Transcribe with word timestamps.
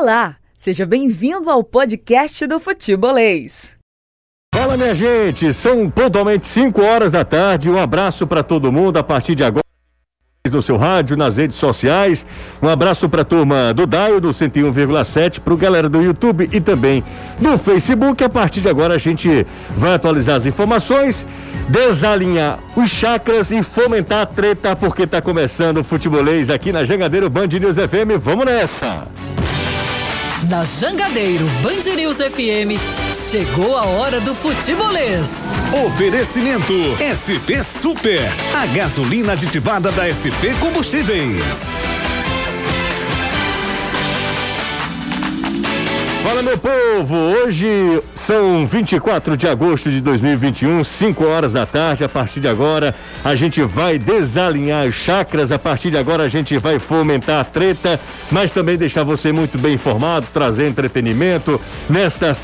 Olá, 0.00 0.36
seja 0.56 0.86
bem-vindo 0.86 1.50
ao 1.50 1.62
podcast 1.62 2.46
do 2.46 2.58
Futebolês. 2.58 3.76
Fala, 4.54 4.74
minha 4.74 4.94
gente, 4.94 5.52
são 5.52 5.90
pontualmente 5.90 6.48
5 6.48 6.80
horas 6.80 7.12
da 7.12 7.22
tarde. 7.22 7.68
Um 7.68 7.76
abraço 7.76 8.26
para 8.26 8.42
todo 8.42 8.72
mundo 8.72 8.96
a 8.96 9.02
partir 9.02 9.34
de 9.34 9.44
agora 9.44 9.62
no 10.50 10.62
seu 10.62 10.78
rádio, 10.78 11.18
nas 11.18 11.36
redes 11.36 11.58
sociais. 11.58 12.24
Um 12.62 12.68
abraço 12.68 13.10
para 13.10 13.20
a 13.20 13.24
turma 13.26 13.74
do 13.74 13.86
Daio 13.86 14.22
do 14.22 14.30
101,7, 14.30 15.38
para 15.38 15.52
o 15.52 15.56
galera 15.58 15.86
do 15.86 16.00
YouTube 16.00 16.48
e 16.50 16.62
também 16.62 17.04
do 17.38 17.58
Facebook. 17.58 18.24
A 18.24 18.28
partir 18.30 18.62
de 18.62 18.70
agora 18.70 18.94
a 18.94 18.98
gente 18.98 19.46
vai 19.76 19.92
atualizar 19.92 20.36
as 20.36 20.46
informações, 20.46 21.26
desalinhar 21.68 22.58
os 22.74 22.88
chakras 22.88 23.50
e 23.50 23.62
fomentar 23.62 24.22
a 24.22 24.26
treta, 24.26 24.74
porque 24.74 25.02
está 25.02 25.20
começando 25.20 25.76
o 25.76 25.84
futebolês 25.84 26.48
aqui 26.48 26.72
na 26.72 26.84
Jangadeiro 26.84 27.28
Band 27.28 27.48
News 27.48 27.76
FM. 27.76 28.18
Vamos 28.18 28.46
nessa! 28.46 29.06
Na 30.48 30.64
Jangadeiro 30.64 31.44
Band 31.62 31.94
News 31.96 32.16
FM, 32.16 32.80
chegou 33.12 33.76
a 33.76 33.84
hora 33.84 34.20
do 34.20 34.34
futebolês. 34.34 35.48
Oferecimento 35.86 36.72
SP 36.96 37.62
Super, 37.62 38.22
a 38.54 38.66
gasolina 38.66 39.32
aditivada 39.32 39.92
da 39.92 40.08
SP 40.08 40.56
Combustíveis. 40.58 41.70
Fala 46.30 46.44
meu 46.44 46.56
povo, 46.56 47.16
hoje 47.16 48.00
são 48.14 48.64
24 48.64 49.36
de 49.36 49.48
agosto 49.48 49.90
de 49.90 50.00
2021, 50.00 50.84
5 50.84 51.24
horas 51.26 51.54
da 51.54 51.66
tarde. 51.66 52.04
A 52.04 52.08
partir 52.08 52.38
de 52.38 52.46
agora 52.46 52.94
a 53.24 53.34
gente 53.34 53.60
vai 53.62 53.98
desalinhar 53.98 54.86
as 54.86 54.94
chakras, 54.94 55.50
a 55.50 55.58
partir 55.58 55.90
de 55.90 55.96
agora 55.96 56.22
a 56.22 56.28
gente 56.28 56.56
vai 56.56 56.78
fomentar 56.78 57.40
a 57.40 57.44
treta, 57.44 57.98
mas 58.30 58.52
também 58.52 58.78
deixar 58.78 59.02
você 59.02 59.32
muito 59.32 59.58
bem 59.58 59.74
informado, 59.74 60.24
trazer 60.32 60.68
entretenimento. 60.68 61.60
Nesta, 61.88 62.36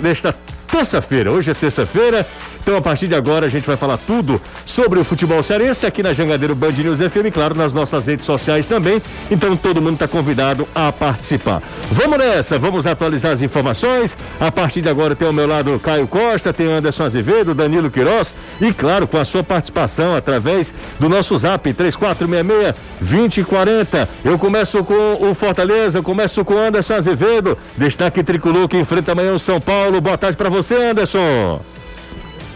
nesta 0.00 0.32
terça-feira. 0.74 1.30
Hoje 1.30 1.52
é 1.52 1.54
terça-feira, 1.54 2.26
então, 2.64 2.76
a 2.78 2.80
partir 2.80 3.06
de 3.06 3.14
agora, 3.14 3.44
a 3.44 3.48
gente 3.50 3.66
vai 3.66 3.76
falar 3.76 3.98
tudo 3.98 4.40
sobre 4.64 4.98
o 4.98 5.04
futebol 5.04 5.42
cearense 5.42 5.84
aqui 5.84 6.02
na 6.02 6.14
Jangadeiro 6.14 6.54
Band 6.54 6.72
News 6.72 6.98
FM, 6.98 7.30
claro, 7.30 7.54
nas 7.54 7.74
nossas 7.74 8.06
redes 8.06 8.24
sociais 8.24 8.64
também. 8.64 9.02
Então, 9.30 9.54
todo 9.54 9.82
mundo 9.82 9.92
está 9.92 10.08
convidado 10.08 10.66
a 10.74 10.90
participar. 10.90 11.62
Vamos 11.92 12.16
nessa, 12.16 12.58
vamos 12.58 12.86
atualizar 12.86 13.32
as 13.32 13.42
informações. 13.42 14.16
A 14.40 14.50
partir 14.50 14.80
de 14.80 14.88
agora, 14.88 15.14
tem 15.14 15.28
ao 15.28 15.34
meu 15.34 15.46
lado 15.46 15.78
Caio 15.78 16.08
Costa, 16.08 16.54
tem 16.54 16.72
Anderson 16.72 17.04
Azevedo, 17.04 17.54
Danilo 17.54 17.90
Queiroz 17.90 18.34
e, 18.58 18.72
claro, 18.72 19.06
com 19.06 19.18
a 19.18 19.26
sua 19.26 19.44
participação 19.44 20.16
através 20.16 20.72
do 20.98 21.06
nosso 21.06 21.36
zap 21.36 21.70
3466-2040. 21.70 24.08
Eu 24.24 24.38
começo 24.38 24.82
com 24.82 25.18
o 25.20 25.34
Fortaleza, 25.34 26.00
começo 26.00 26.42
com 26.46 26.56
Anderson 26.56 26.94
Azevedo, 26.94 27.58
destaque 27.76 28.24
tricolor 28.24 28.68
que 28.68 28.78
enfrenta 28.78 29.12
amanhã 29.12 29.34
o 29.34 29.38
São 29.38 29.60
Paulo. 29.60 30.00
Boa 30.00 30.16
tarde 30.16 30.38
para 30.38 30.48
você, 30.48 30.63
Anderson. 30.72 31.73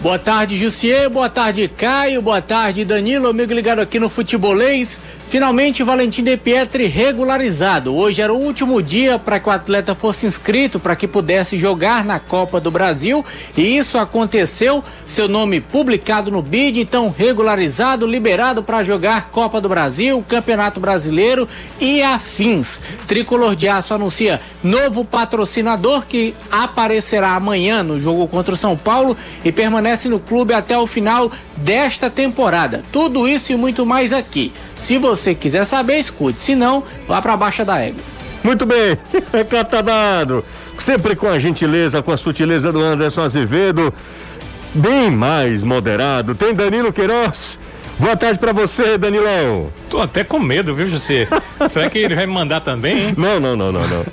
Boa 0.00 0.16
tarde, 0.16 0.56
Jussier. 0.56 1.10
Boa 1.10 1.28
tarde, 1.28 1.66
Caio. 1.66 2.22
Boa 2.22 2.40
tarde, 2.40 2.84
Danilo. 2.84 3.26
Amigo 3.26 3.52
ligado 3.52 3.80
aqui 3.80 3.98
no 3.98 4.08
Futebolês. 4.08 5.00
Finalmente, 5.28 5.82
Valentim 5.82 6.22
De 6.22 6.36
Pietri 6.36 6.86
regularizado. 6.86 7.94
Hoje 7.94 8.22
era 8.22 8.32
o 8.32 8.38
último 8.38 8.80
dia 8.80 9.18
para 9.18 9.40
que 9.40 9.48
o 9.48 9.52
atleta 9.52 9.96
fosse 9.96 10.24
inscrito 10.24 10.78
para 10.78 10.94
que 10.94 11.08
pudesse 11.08 11.56
jogar 11.56 12.04
na 12.04 12.20
Copa 12.20 12.60
do 12.60 12.70
Brasil. 12.70 13.24
E 13.56 13.76
isso 13.76 13.98
aconteceu. 13.98 14.84
Seu 15.04 15.26
nome 15.26 15.60
publicado 15.60 16.30
no 16.30 16.42
BID, 16.42 16.78
então 16.78 17.12
regularizado, 17.14 18.06
liberado 18.06 18.62
para 18.62 18.84
jogar 18.84 19.30
Copa 19.30 19.60
do 19.60 19.68
Brasil, 19.68 20.24
Campeonato 20.28 20.78
Brasileiro 20.78 21.48
e 21.80 22.00
afins. 22.02 22.80
Tricolor 23.08 23.56
de 23.56 23.66
Aço 23.66 23.92
anuncia 23.92 24.40
novo 24.62 25.04
patrocinador 25.04 26.06
que 26.06 26.34
aparecerá 26.52 27.32
amanhã 27.32 27.82
no 27.82 27.98
jogo 27.98 28.28
contra 28.28 28.54
o 28.54 28.56
São 28.56 28.76
Paulo 28.76 29.16
e 29.44 29.50
permanece 29.50 29.87
no 30.08 30.18
clube 30.18 30.52
até 30.52 30.76
o 30.76 30.86
final 30.86 31.30
desta 31.56 32.10
temporada. 32.10 32.82
Tudo 32.92 33.26
isso 33.28 33.52
e 33.52 33.56
muito 33.56 33.86
mais 33.86 34.12
aqui. 34.12 34.52
Se 34.78 34.98
você 34.98 35.34
quiser 35.34 35.64
saber, 35.64 35.98
escute. 35.98 36.40
Se 36.40 36.54
não, 36.54 36.82
vá 37.06 37.22
para 37.22 37.36
baixa 37.36 37.64
da 37.64 37.78
égua. 37.78 38.02
Muito 38.42 38.64
bem, 38.66 38.98
recado 39.32 39.68
tá 39.68 39.80
dado. 39.80 40.44
Sempre 40.78 41.16
com 41.16 41.28
a 41.28 41.38
gentileza, 41.38 42.02
com 42.02 42.12
a 42.12 42.16
sutileza 42.16 42.70
do 42.70 42.80
Anderson 42.80 43.22
Azevedo. 43.22 43.92
Bem 44.74 45.10
mais 45.10 45.62
moderado. 45.62 46.34
Tem 46.34 46.54
Danilo 46.54 46.92
Queiroz. 46.92 47.58
Boa 47.98 48.16
tarde 48.16 48.38
para 48.38 48.52
você, 48.52 48.96
Danilão. 48.96 49.72
Tô 49.90 50.00
até 50.00 50.22
com 50.22 50.38
medo, 50.38 50.72
viu, 50.72 50.88
José? 50.88 51.26
Será 51.68 51.90
que 51.90 51.98
ele 51.98 52.14
vai 52.14 52.26
me 52.26 52.32
mandar 52.32 52.60
também, 52.60 53.08
hein? 53.08 53.14
Não, 53.16 53.40
não, 53.40 53.56
não, 53.56 53.72
não, 53.72 53.80
não. 53.80 54.04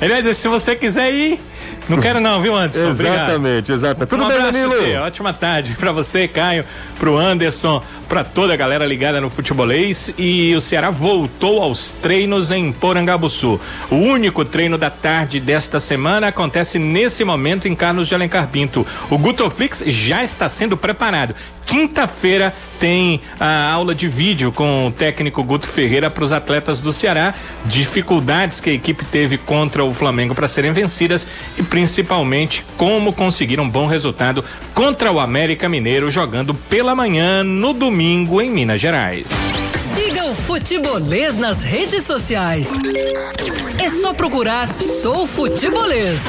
ele 0.00 0.12
vai 0.14 0.22
dizer, 0.22 0.32
se 0.32 0.48
você 0.48 0.74
quiser 0.74 1.12
ir, 1.12 1.38
não 1.88 1.98
quero 1.98 2.20
não, 2.20 2.42
viu, 2.42 2.54
Anderson? 2.54 2.88
Exatamente, 2.88 3.72
exatamente. 3.72 4.08
Tudo 4.08 4.24
um 4.24 4.28
bem, 4.28 4.40
Danilo? 4.40 4.70
Você. 4.70 4.96
Ótima 4.96 5.32
tarde 5.32 5.76
para 5.78 5.92
você, 5.92 6.26
Caio, 6.26 6.64
pro 6.98 7.16
Anderson, 7.16 7.82
para 8.08 8.24
toda 8.24 8.52
a 8.54 8.56
galera 8.56 8.84
ligada 8.84 9.20
no 9.20 9.30
futebolês 9.30 10.12
e 10.18 10.54
o 10.54 10.60
Ceará 10.60 10.90
voltou 10.90 11.62
aos 11.62 11.92
treinos 11.92 12.50
em 12.50 12.72
Porangabuçu. 12.72 13.60
O 13.90 13.96
único 13.96 14.44
treino 14.44 14.76
da 14.76 14.90
tarde 14.90 15.38
desta 15.38 15.78
semana 15.78 16.28
acontece 16.28 16.78
nesse 16.78 17.24
momento 17.24 17.68
em 17.68 17.74
Carlos 17.74 18.08
de 18.08 18.14
Alencar 18.14 18.48
Pinto. 18.48 18.86
O 19.10 19.18
Gutoflix 19.18 19.82
já 19.86 20.24
está 20.24 20.48
sendo 20.48 20.76
preparado 20.76 21.34
Quinta-feira 21.66 22.54
tem 22.78 23.20
a 23.40 23.72
aula 23.72 23.94
de 23.94 24.08
vídeo 24.08 24.52
com 24.52 24.86
o 24.86 24.90
técnico 24.92 25.42
Guto 25.42 25.68
Ferreira 25.68 26.08
para 26.08 26.22
os 26.22 26.32
atletas 26.32 26.80
do 26.80 26.92
Ceará, 26.92 27.34
dificuldades 27.64 28.60
que 28.60 28.70
a 28.70 28.72
equipe 28.72 29.04
teve 29.04 29.36
contra 29.36 29.84
o 29.84 29.92
Flamengo 29.92 30.34
para 30.34 30.46
serem 30.46 30.72
vencidas 30.72 31.26
e 31.58 31.62
principalmente 31.62 32.64
como 32.76 33.12
conseguir 33.12 33.58
um 33.58 33.68
bom 33.68 33.86
resultado 33.86 34.44
contra 34.72 35.10
o 35.10 35.18
América 35.18 35.68
Mineiro 35.68 36.10
jogando 36.10 36.54
pela 36.54 36.94
manhã 36.94 37.42
no 37.42 37.72
domingo 37.72 38.40
em 38.40 38.50
Minas 38.50 38.80
Gerais. 38.80 39.30
Siga 39.74 40.26
o 40.26 40.34
Futebolês 40.34 41.36
nas 41.36 41.64
redes 41.64 42.04
sociais. 42.04 42.70
É 43.82 43.88
só 43.88 44.14
procurar 44.14 44.68
Sou 44.80 45.26
Futebolês 45.26 46.22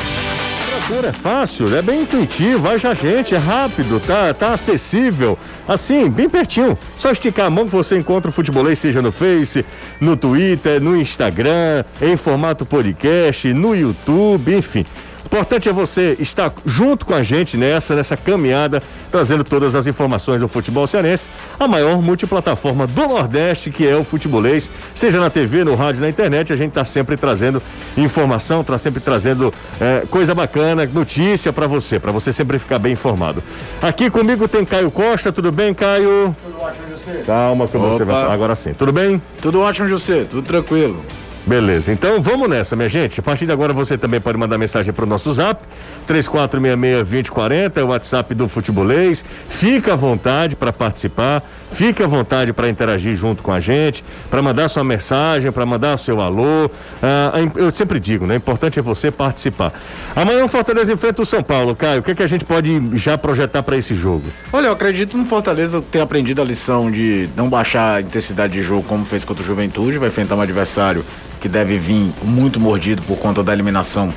é 0.78 1.12
fácil, 1.12 1.76
é 1.76 1.82
bem 1.82 2.04
intuitivo, 2.04 2.70
haja 2.70 2.94
gente, 2.94 3.34
é 3.34 3.38
rápido, 3.38 4.00
tá, 4.00 4.34
tá 4.34 4.54
acessível, 4.54 5.38
assim, 5.68 6.08
bem 6.10 6.30
pertinho. 6.30 6.78
Só 6.96 7.12
esticar 7.12 7.48
a 7.48 7.50
mão 7.50 7.66
que 7.66 7.72
você 7.72 7.98
encontra 7.98 8.30
o 8.30 8.34
futebolês, 8.34 8.78
seja 8.78 9.02
no 9.02 9.12
Face, 9.12 9.66
no 10.00 10.16
Twitter, 10.16 10.80
no 10.80 10.96
Instagram, 10.96 11.84
em 12.02 12.16
formato 12.16 12.66
podcast, 12.66 13.52
no 13.54 13.76
YouTube, 13.76 14.56
enfim. 14.56 14.86
Importante 15.28 15.68
é 15.68 15.74
você 15.74 16.16
estar 16.22 16.54
junto 16.66 17.06
com 17.06 17.14
a 17.14 17.22
gente 17.22 17.58
nessa, 17.58 17.94
nessa 17.94 18.16
caminhada, 18.16 18.82
trazendo 19.12 19.44
todas 19.44 19.76
as 19.76 19.86
informações 19.86 20.40
do 20.40 20.48
futebol 20.48 20.88
cearense, 20.88 21.28
a 21.60 21.68
maior 21.68 22.02
multiplataforma 22.02 22.88
do 22.88 23.10
Nordeste, 23.10 23.70
que 23.70 23.86
é 23.86 23.94
o 23.94 24.06
futebolês, 24.06 24.70
seja 24.96 25.20
na 25.20 25.30
TV, 25.30 25.66
no 25.66 25.76
rádio, 25.76 26.00
na 26.00 26.08
internet, 26.08 26.54
a 26.54 26.56
gente 26.56 26.70
está 26.70 26.86
sempre 26.86 27.18
trazendo 27.18 27.62
informação, 27.98 28.62
está 28.62 28.78
sempre 28.78 29.02
trazendo 29.02 29.54
é, 29.82 30.04
coisa 30.10 30.34
bacana, 30.34 30.86
notícia 30.86 31.52
para 31.52 31.68
você, 31.68 32.00
para 32.00 32.14
você 32.14 32.32
sempre 32.32 32.58
ficar 32.58 32.80
bem 32.80 32.94
informado. 32.94 33.44
Aqui 33.82 34.10
comigo 34.10 34.48
tem 34.48 34.64
Caio 34.64 34.90
Costa, 34.90 35.34
tudo 35.34 35.52
bem, 35.52 35.74
Caio? 35.74 36.34
Tudo 36.42 36.62
ótimo, 36.62 36.88
José. 36.90 37.24
Calma 37.26 37.68
que 37.68 37.76
Opa. 37.76 37.86
você 37.90 38.06
vai 38.06 38.32
agora 38.32 38.56
sim. 38.56 38.74
Tudo 38.74 38.94
bem? 38.94 39.22
Tudo 39.42 39.60
ótimo, 39.60 39.90
José, 39.90 40.24
tudo 40.24 40.42
tranquilo. 40.42 41.04
Beleza, 41.48 41.94
então 41.94 42.22
vamos 42.22 42.50
nessa, 42.50 42.76
minha 42.76 42.90
gente. 42.90 43.22
A 43.22 43.24
partir 43.24 43.46
de 43.46 43.54
agora 43.54 43.72
você 43.72 43.98
também 43.98 44.20
pode 44.20 44.38
mandar 44.38 44.58
mensagem 44.58 44.92
para 44.92 45.06
o 45.06 45.08
nosso 45.08 45.34
zap, 45.34 45.64
3466-2040, 46.08 47.78
é 47.78 47.84
o 47.84 47.88
WhatsApp 47.88 48.34
do 48.34 48.48
Futebolês. 48.48 49.24
Fica 49.50 49.94
à 49.94 49.96
vontade 49.96 50.56
para 50.56 50.72
participar, 50.72 51.44
fica 51.72 52.06
à 52.06 52.08
vontade 52.08 52.54
para 52.54 52.70
interagir 52.70 53.16
junto 53.16 53.44
com 53.44 53.52
a 53.52 53.60
gente, 53.60 54.04
para 54.30 54.42
mandar 54.42 54.70
sua 54.70 54.84
mensagem, 54.84 55.52
para 55.52 55.66
mandar 55.66 55.98
seu 55.98 56.22
alô. 56.22 56.70
Ah, 57.04 57.34
eu 57.56 57.72
sempre 57.72 58.00
digo, 58.00 58.26
né? 58.26 58.36
O 58.36 58.38
importante 58.38 58.80
é 58.80 58.82
você 58.82 59.12
participar. 59.12 59.74
Amanhã 60.16 60.46
o 60.46 60.48
Fortaleza 60.48 60.92
enfrenta 60.92 61.22
o 61.22 61.26
São 61.26 61.44
Paulo. 61.44 61.76
Caio, 61.76 62.00
o 62.00 62.04
que, 62.04 62.12
é 62.12 62.16
que 62.16 62.24
a 62.24 62.28
gente 62.28 62.46
pode 62.46 62.82
já 62.94 63.18
projetar 63.18 63.62
para 63.64 63.78
esse 63.78 63.94
jogo? 63.94 64.24
Olha, 64.54 64.68
eu 64.68 64.72
acredito 64.72 65.18
no 65.18 65.26
Fortaleza 65.26 65.82
ter 65.82 66.00
aprendido 66.00 66.42
a 66.42 66.46
lição 66.46 66.90
de 66.90 67.30
não 67.36 67.50
baixar 67.50 67.96
a 67.96 68.02
intensidade 68.02 68.54
de 68.54 68.62
jogo 68.62 68.84
como 68.84 69.06
fez 69.06 69.26
contra 69.26 69.44
o 69.44 69.46
Juventude, 69.46 69.98
vai 69.98 70.08
enfrentar 70.08 70.36
um 70.36 70.42
adversário 70.42 71.04
que 71.40 71.48
deve 71.48 71.78
vir 71.78 72.12
muito 72.24 72.60
mordido 72.60 73.02
por 73.04 73.18
conta 73.18 73.44
da 73.44 73.54
eliminação 73.54 74.12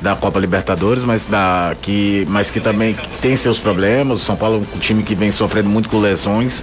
da 0.00 0.14
Copa 0.14 0.38
Libertadores, 0.38 1.02
mas, 1.02 1.24
da, 1.24 1.74
que, 1.80 2.26
mas 2.30 2.50
que 2.50 2.60
também 2.60 2.96
tem 3.20 3.36
seus 3.36 3.58
problemas. 3.58 4.22
O 4.22 4.24
São 4.24 4.36
Paulo 4.36 4.66
é 4.72 4.76
um 4.76 4.78
time 4.78 5.02
que 5.02 5.14
vem 5.14 5.30
sofrendo 5.30 5.68
muito 5.68 5.88
com 5.88 5.98
lesões, 5.98 6.62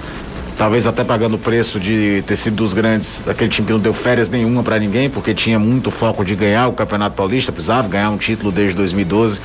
talvez 0.58 0.86
até 0.86 1.04
pagando 1.04 1.36
o 1.36 1.40
preço 1.40 1.80
de 1.80 2.24
ter 2.28 2.36
sido 2.36 2.56
dos 2.56 2.74
grandes, 2.74 3.28
aquele 3.28 3.50
time 3.50 3.68
que 3.68 3.74
não 3.74 3.80
deu 3.80 3.94
férias 3.94 4.30
nenhuma 4.30 4.64
para 4.64 4.80
ninguém, 4.80 5.10
porque 5.10 5.34
tinha 5.34 5.60
muito 5.60 5.92
foco 5.92 6.24
de 6.24 6.36
ganhar 6.36 6.68
o 6.68 6.74
Campeonato 6.74 7.16
Paulista, 7.16 7.52
precisava 7.52 7.88
ganhar 7.88 8.10
um 8.10 8.18
título 8.18 8.52
desde 8.52 8.76
2012 8.76 9.40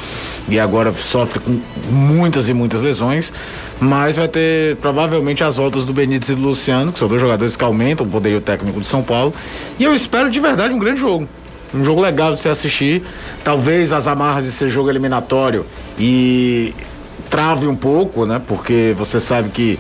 e 0.49 0.58
agora 0.61 0.93
sofre 0.93 1.41
com 1.41 1.61
muitas 1.91 2.49
e 2.49 2.55
muitas 2.55 2.81
lesões. 2.81 3.32
Mas 3.81 4.17
vai 4.17 4.26
ter 4.26 4.76
provavelmente 4.76 5.44
as 5.44 5.56
voltas 5.56 5.87
do 5.87 5.93
Benítez 5.93 6.31
e 6.31 6.34
do 6.34 6.41
Luciano, 6.41 6.93
que 6.93 6.99
são 6.99 7.06
dois 7.06 7.20
jogadores 7.20 7.55
que 7.55 7.62
aumentam 7.62 8.05
o 8.05 8.08
poderio 8.08 8.41
técnico 8.41 8.81
de 8.81 8.87
São 8.87 9.02
Paulo. 9.02 9.32
E 9.79 9.84
eu 9.84 9.94
espero 9.94 10.29
de 10.31 10.41
verdade 10.41 10.75
um 10.75 10.79
grande 10.79 11.00
jogo. 11.00 11.29
Um 11.75 11.85
jogo 11.85 12.00
legal 12.00 12.35
de 12.35 12.41
se 12.41 12.49
assistir. 12.49 13.03
Talvez 13.44 13.93
as 13.93 14.06
amarras 14.06 14.44
de 14.44 14.53
ser 14.53 14.70
jogo 14.70 14.91
eliminatório 14.91 15.67
e 15.99 16.75
trave 17.31 17.67
um 17.67 17.76
pouco, 17.76 18.25
né? 18.25 18.41
Porque 18.47 18.94
você 18.97 19.20
sabe 19.20 19.50
que 19.50 19.79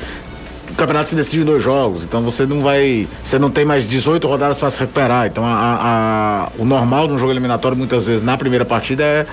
o 0.70 0.74
campeonato 0.74 1.08
se 1.08 1.16
decide 1.16 1.40
em 1.40 1.44
dois 1.44 1.62
jogos, 1.62 2.04
então 2.04 2.22
você 2.22 2.44
não 2.44 2.60
vai. 2.60 3.08
Você 3.24 3.38
não 3.38 3.50
tem 3.50 3.64
mais 3.64 3.88
18 3.88 4.26
rodadas 4.26 4.58
para 4.58 4.70
se 4.70 4.78
recuperar. 4.80 5.26
Então 5.26 5.44
a, 5.44 5.50
a, 5.50 6.48
o 6.58 6.64
normal 6.64 7.08
de 7.08 7.14
um 7.14 7.18
jogo 7.18 7.32
eliminatório, 7.32 7.76
muitas 7.76 8.06
vezes, 8.06 8.22
na 8.22 8.36
primeira 8.36 8.64
partida 8.64 9.02
é 9.02 9.26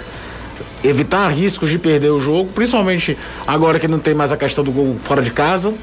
evitar 0.84 1.28
riscos 1.30 1.70
de 1.70 1.78
perder 1.78 2.10
o 2.10 2.20
jogo, 2.20 2.50
principalmente 2.54 3.18
agora 3.46 3.80
que 3.80 3.88
não 3.88 4.00
tem 4.00 4.14
mais 4.14 4.32
a 4.32 4.38
questão 4.38 4.64
do 4.64 4.72
gol 4.72 4.96
fora 5.04 5.22
de 5.22 5.32
casa. 5.32 5.74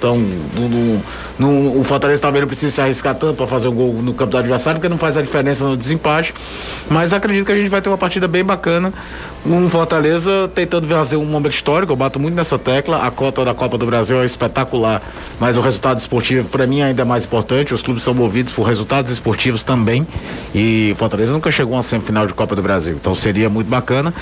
Então, 0.00 0.16
no, 0.16 1.02
no, 1.38 1.78
o 1.78 1.84
Fortaleza 1.84 2.22
também 2.22 2.40
não 2.40 2.48
precisa 2.48 2.74
se 2.74 2.80
arriscar 2.80 3.14
tanto 3.14 3.34
para 3.34 3.46
fazer 3.46 3.68
um 3.68 3.74
gol 3.74 3.92
no 3.92 4.14
campo 4.14 4.30
do 4.30 4.38
adversário, 4.38 4.80
porque 4.80 4.88
não 4.88 4.96
faz 4.96 5.18
a 5.18 5.20
diferença 5.20 5.62
no 5.62 5.76
desempate. 5.76 6.32
Mas 6.88 7.12
acredito 7.12 7.44
que 7.44 7.52
a 7.52 7.54
gente 7.54 7.68
vai 7.68 7.82
ter 7.82 7.90
uma 7.90 7.98
partida 7.98 8.26
bem 8.26 8.42
bacana. 8.42 8.94
Um 9.44 9.70
Fortaleza 9.70 10.50
tentando 10.54 10.86
fazer 10.86 11.16
um 11.16 11.24
momento 11.24 11.54
histórico, 11.54 11.92
eu 11.92 11.96
bato 11.96 12.20
muito 12.20 12.34
nessa 12.34 12.58
tecla. 12.58 13.06
A 13.06 13.10
cota 13.10 13.42
da 13.42 13.54
Copa 13.54 13.78
do 13.78 13.86
Brasil 13.86 14.20
é 14.20 14.24
espetacular, 14.26 15.00
mas 15.40 15.56
o 15.56 15.62
resultado 15.62 15.98
esportivo, 15.98 16.46
para 16.48 16.66
mim, 16.66 16.82
ainda 16.82 17.00
é 17.00 17.04
mais 17.06 17.24
importante. 17.24 17.72
Os 17.72 17.80
clubes 17.80 18.02
são 18.02 18.12
movidos 18.12 18.52
por 18.52 18.64
resultados 18.64 19.10
esportivos 19.10 19.64
também. 19.64 20.06
E 20.54 20.94
Fortaleza 20.98 21.32
nunca 21.32 21.50
chegou 21.50 21.72
a 21.72 21.76
uma 21.76 21.82
semifinal 21.82 22.26
de 22.26 22.34
Copa 22.34 22.54
do 22.54 22.60
Brasil. 22.60 22.94
Então 23.00 23.14
seria 23.14 23.48
muito 23.48 23.68
bacana. 23.68 24.12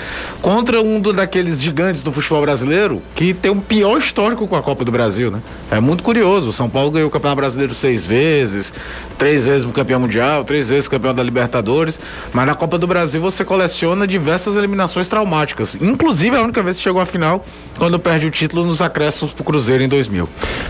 Contra 0.41 0.81
um 0.81 1.01
do, 1.01 1.11
daqueles 1.11 1.61
gigantes 1.61 2.01
do 2.01 2.13
futebol 2.13 2.41
brasileiro 2.41 3.01
que 3.13 3.33
tem 3.33 3.51
um 3.51 3.59
pior 3.59 3.97
histórico 3.97 4.47
com 4.47 4.55
a 4.55 4.63
Copa 4.63 4.85
do 4.85 4.91
Brasil, 4.91 5.29
né? 5.29 5.41
É 5.69 5.81
muito 5.81 6.01
curioso. 6.01 6.49
O 6.49 6.53
São 6.53 6.69
Paulo 6.69 6.91
ganhou 6.91 7.09
o 7.09 7.11
Campeonato 7.11 7.41
Brasileiro 7.41 7.75
seis 7.75 8.05
vezes, 8.05 8.73
três 9.19 9.45
vezes 9.45 9.69
campeão 9.71 9.99
mundial, 9.99 10.43
três 10.45 10.69
vezes 10.69 10.87
campeão 10.87 11.13
da 11.13 11.21
Libertadores. 11.21 11.99
Mas 12.33 12.47
na 12.47 12.55
Copa 12.55 12.79
do 12.79 12.87
Brasil 12.87 13.21
você 13.21 13.45
coleciona 13.45 14.07
diversas 14.07 14.55
eliminações 14.55 15.05
traumáticas. 15.07 15.75
Inclusive 15.79 16.35
a 16.35 16.41
única 16.41 16.63
vez 16.63 16.77
que 16.77 16.83
chegou 16.83 17.01
à 17.01 17.05
final, 17.05 17.45
quando 17.77 17.99
perde 17.99 18.25
o 18.25 18.31
título 18.31 18.65
nos 18.65 18.81
acréscimos 18.81 19.33
pro 19.33 19.43
Cruzeiro 19.43 19.83
em 19.83 19.89
2000. 19.89 20.27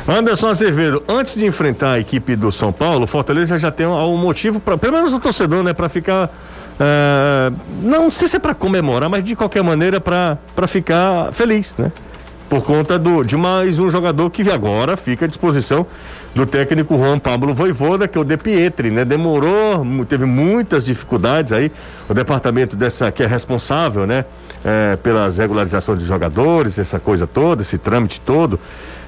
Anderson 0.07 0.47
Azevedo, 0.47 1.03
antes 1.07 1.35
de 1.35 1.45
enfrentar 1.45 1.93
a 1.93 1.99
equipe 1.99 2.35
do 2.35 2.51
São 2.51 2.73
Paulo, 2.73 3.05
Fortaleza 3.05 3.57
já 3.59 3.71
tem 3.71 3.85
um, 3.85 4.17
motivo 4.17 4.59
para, 4.59 4.77
pelo 4.77 4.93
menos 4.93 5.13
o 5.13 5.19
torcedor, 5.19 5.63
né, 5.63 5.71
para 5.71 5.87
ficar 5.87 6.29
Uh, 6.79 7.53
não 7.83 8.09
sei 8.09 8.29
se 8.29 8.37
é 8.37 8.39
para 8.39 8.55
comemorar, 8.55 9.09
mas 9.09 9.21
de 9.21 9.35
qualquer 9.35 9.61
maneira 9.61 9.99
para 9.99 10.37
ficar 10.65 11.29
feliz, 11.33 11.75
né? 11.77 11.91
por 12.49 12.63
conta 12.63 12.97
do, 12.97 13.23
de 13.23 13.37
mais 13.37 13.77
um 13.77 13.89
jogador 13.89 14.29
que 14.31 14.49
agora 14.49 14.97
fica 14.97 15.25
à 15.25 15.27
disposição 15.27 15.85
do 16.33 16.45
técnico 16.45 16.97
Juan 16.97 17.19
Pablo 17.19 17.53
Voivoda, 17.53 18.07
que 18.07 18.17
é 18.17 18.21
o 18.21 18.23
De 18.23 18.37
Pietri, 18.37 18.91
né? 18.91 19.03
Demorou, 19.03 19.85
teve 20.07 20.25
muitas 20.25 20.85
dificuldades 20.85 21.51
aí, 21.51 21.71
o 22.07 22.13
departamento 22.13 22.75
dessa 22.75 23.11
que 23.11 23.23
é 23.23 23.27
responsável, 23.27 24.05
né? 24.05 24.25
É, 24.63 24.97
pelas 24.97 25.37
regularizações 25.37 25.99
de 25.99 26.05
jogadores, 26.05 26.77
essa 26.77 26.99
coisa 26.99 27.25
toda, 27.25 27.61
esse 27.61 27.77
trâmite 27.77 28.19
todo. 28.19 28.59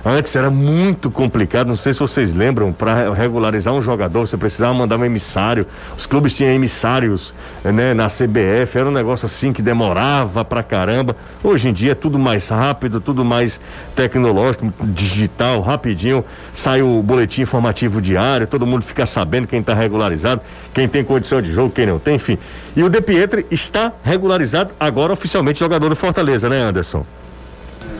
Antes 0.03 0.35
era 0.35 0.49
muito 0.49 1.11
complicado, 1.11 1.67
não 1.67 1.75
sei 1.75 1.93
se 1.93 1.99
vocês 1.99 2.33
lembram, 2.33 2.73
para 2.73 3.13
regularizar 3.13 3.71
um 3.71 3.81
jogador, 3.81 4.27
você 4.27 4.35
precisava 4.35 4.73
mandar 4.73 4.97
um 4.97 5.05
emissário. 5.05 5.67
Os 5.95 6.07
clubes 6.07 6.33
tinham 6.33 6.51
emissários 6.51 7.35
né, 7.63 7.93
na 7.93 8.07
CBF, 8.07 8.79
era 8.79 8.89
um 8.89 8.91
negócio 8.91 9.27
assim 9.27 9.53
que 9.53 9.61
demorava 9.61 10.43
pra 10.43 10.63
caramba. 10.63 11.15
Hoje 11.43 11.69
em 11.69 11.73
dia 11.73 11.91
é 11.91 11.95
tudo 11.95 12.17
mais 12.17 12.49
rápido, 12.49 12.99
tudo 12.99 13.23
mais 13.23 13.59
tecnológico, 13.95 14.73
digital, 14.85 15.61
rapidinho. 15.61 16.25
Sai 16.51 16.81
o 16.81 17.03
boletim 17.03 17.43
informativo 17.43 18.01
diário, 18.01 18.47
todo 18.47 18.65
mundo 18.65 18.81
fica 18.81 19.05
sabendo 19.05 19.45
quem 19.45 19.59
está 19.59 19.75
regularizado, 19.75 20.41
quem 20.73 20.87
tem 20.87 21.03
condição 21.03 21.43
de 21.43 21.53
jogo, 21.53 21.69
quem 21.69 21.85
não 21.85 21.99
tem, 21.99 22.15
enfim. 22.15 22.39
E 22.75 22.81
o 22.81 22.89
De 22.89 23.01
Pietri 23.01 23.45
está 23.51 23.93
regularizado 24.03 24.71
agora 24.79 25.13
oficialmente 25.13 25.59
jogador 25.59 25.89
do 25.89 25.95
Fortaleza, 25.95 26.49
né, 26.49 26.59
Anderson? 26.59 27.05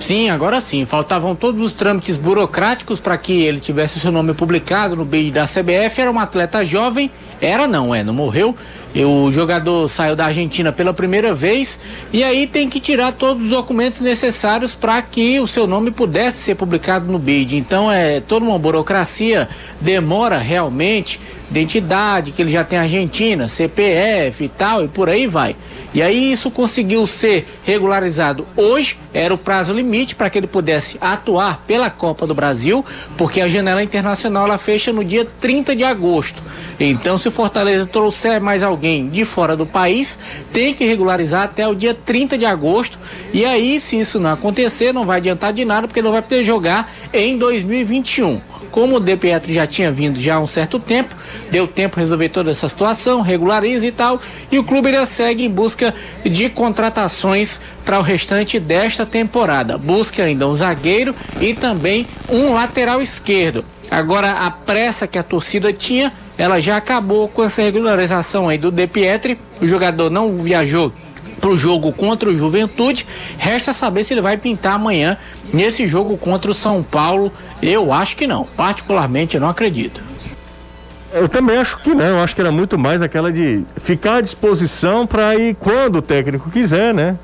Sim, 0.01 0.31
agora 0.31 0.59
sim. 0.59 0.83
Faltavam 0.83 1.35
todos 1.35 1.63
os 1.63 1.73
trâmites 1.73 2.17
burocráticos 2.17 2.99
para 2.99 3.15
que 3.19 3.43
ele 3.43 3.59
tivesse 3.59 3.97
o 3.97 3.99
seu 3.99 4.11
nome 4.11 4.33
publicado 4.33 4.95
no 4.95 5.05
BID 5.05 5.31
da 5.31 5.45
CBF. 5.45 6.01
Era 6.01 6.09
um 6.09 6.19
atleta 6.19 6.65
jovem. 6.65 7.11
Era 7.39 7.67
não, 7.67 7.93
é, 7.93 8.03
não 8.03 8.13
morreu. 8.13 8.55
O 8.93 9.31
jogador 9.31 9.87
saiu 9.87 10.17
da 10.17 10.25
Argentina 10.25 10.71
pela 10.71 10.93
primeira 10.93 11.33
vez 11.33 11.79
e 12.11 12.23
aí 12.23 12.45
tem 12.45 12.67
que 12.67 12.79
tirar 12.79 13.13
todos 13.13 13.45
os 13.45 13.49
documentos 13.49 14.01
necessários 14.01 14.75
para 14.75 15.01
que 15.01 15.39
o 15.39 15.47
seu 15.47 15.65
nome 15.65 15.91
pudesse 15.91 16.39
ser 16.39 16.55
publicado 16.55 17.09
no 17.09 17.17
BID. 17.17 17.55
Então 17.55 17.89
é 17.89 18.19
toda 18.19 18.45
uma 18.45 18.59
burocracia, 18.59 19.47
demora 19.79 20.37
realmente 20.39 21.19
identidade, 21.51 22.31
que 22.31 22.41
ele 22.41 22.49
já 22.49 22.63
tem 22.63 22.79
Argentina, 22.79 23.47
CPF 23.47 24.45
e 24.45 24.49
tal, 24.49 24.85
e 24.85 24.87
por 24.87 25.09
aí 25.09 25.27
vai. 25.27 25.55
E 25.93 26.01
aí 26.01 26.31
isso 26.31 26.49
conseguiu 26.49 27.05
ser 27.05 27.45
regularizado 27.63 28.47
hoje, 28.55 28.97
era 29.13 29.33
o 29.33 29.37
prazo 29.37 29.73
limite 29.73 30.15
para 30.15 30.29
que 30.29 30.37
ele 30.37 30.47
pudesse 30.47 30.97
atuar 31.01 31.63
pela 31.67 31.89
Copa 31.89 32.25
do 32.25 32.33
Brasil, 32.33 32.85
porque 33.17 33.41
a 33.41 33.49
janela 33.49 33.83
internacional 33.83 34.45
ela 34.45 34.57
fecha 34.57 34.93
no 34.93 35.03
dia 35.03 35.27
30 35.41 35.75
de 35.75 35.83
agosto. 35.83 36.41
Então, 36.79 37.17
se 37.17 37.27
o 37.27 37.31
Fortaleza 37.31 37.85
trouxer 37.85 38.39
mais 38.39 38.63
alguém 38.63 38.80
de 39.09 39.25
fora 39.25 39.55
do 39.55 39.65
país, 39.65 40.17
tem 40.51 40.73
que 40.73 40.85
regularizar 40.85 41.43
até 41.43 41.67
o 41.67 41.75
dia 41.75 41.93
30 41.93 42.37
de 42.37 42.45
agosto. 42.45 42.97
E 43.33 43.45
aí, 43.45 43.79
se 43.79 43.99
isso 43.99 44.19
não 44.19 44.31
acontecer, 44.31 44.93
não 44.93 45.05
vai 45.05 45.17
adiantar 45.17 45.53
de 45.53 45.63
nada, 45.63 45.87
porque 45.87 46.01
não 46.01 46.11
vai 46.11 46.21
poder 46.21 46.43
jogar 46.43 46.91
em 47.13 47.37
2021. 47.37 48.41
Como 48.71 48.95
o 48.95 48.99
De 48.99 49.17
Pietro 49.17 49.51
já 49.51 49.67
tinha 49.67 49.91
vindo 49.91 50.19
já 50.19 50.35
há 50.35 50.39
um 50.39 50.47
certo 50.47 50.79
tempo, 50.79 51.13
deu 51.51 51.67
tempo 51.67 51.99
resolver 51.99 52.29
toda 52.29 52.51
essa 52.51 52.69
situação, 52.69 53.21
regulariza 53.21 53.85
e 53.85 53.91
tal, 53.91 54.19
e 54.49 54.57
o 54.57 54.63
clube 54.63 54.87
ainda 54.87 55.05
segue 55.05 55.43
em 55.43 55.49
busca 55.49 55.93
de 56.23 56.49
contratações 56.49 57.59
para 57.83 57.99
o 57.99 58.01
restante 58.01 58.59
desta 58.59 59.05
temporada. 59.05 59.77
Busca 59.77 60.23
ainda 60.23 60.47
um 60.47 60.55
zagueiro 60.55 61.13
e 61.41 61.53
também 61.53 62.07
um 62.29 62.53
lateral 62.53 63.01
esquerdo. 63.01 63.65
Agora 63.89 64.31
a 64.31 64.49
pressa 64.49 65.05
que 65.05 65.19
a 65.19 65.23
torcida 65.23 65.73
tinha, 65.73 66.13
ela 66.41 66.59
já 66.59 66.75
acabou 66.75 67.27
com 67.27 67.43
essa 67.43 67.61
regularização 67.61 68.49
aí 68.49 68.57
do 68.57 68.71
De 68.71 68.87
Pietri. 68.87 69.37
O 69.61 69.67
jogador 69.67 70.09
não 70.09 70.41
viajou 70.41 70.91
para 71.39 71.51
o 71.51 71.55
jogo 71.55 71.93
contra 71.93 72.31
o 72.31 72.33
Juventude. 72.33 73.05
Resta 73.37 73.71
saber 73.73 74.03
se 74.03 74.15
ele 74.15 74.21
vai 74.21 74.37
pintar 74.37 74.73
amanhã 74.73 75.17
nesse 75.53 75.85
jogo 75.85 76.17
contra 76.17 76.49
o 76.49 76.53
São 76.55 76.81
Paulo. 76.81 77.31
Eu 77.61 77.93
acho 77.93 78.17
que 78.17 78.25
não. 78.25 78.47
Particularmente, 78.57 79.35
eu 79.35 79.41
não 79.41 79.49
acredito. 79.49 80.01
Eu 81.13 81.29
também 81.29 81.57
acho 81.57 81.77
que 81.77 81.93
não. 81.93 82.05
Eu 82.05 82.23
acho 82.23 82.33
que 82.33 82.41
era 82.41 82.51
muito 82.51 82.75
mais 82.75 83.03
aquela 83.03 83.31
de 83.31 83.63
ficar 83.77 84.15
à 84.15 84.21
disposição 84.21 85.05
para 85.05 85.35
ir 85.35 85.53
quando 85.59 85.97
o 85.97 86.01
técnico 86.01 86.49
quiser, 86.49 86.91
né? 86.91 87.19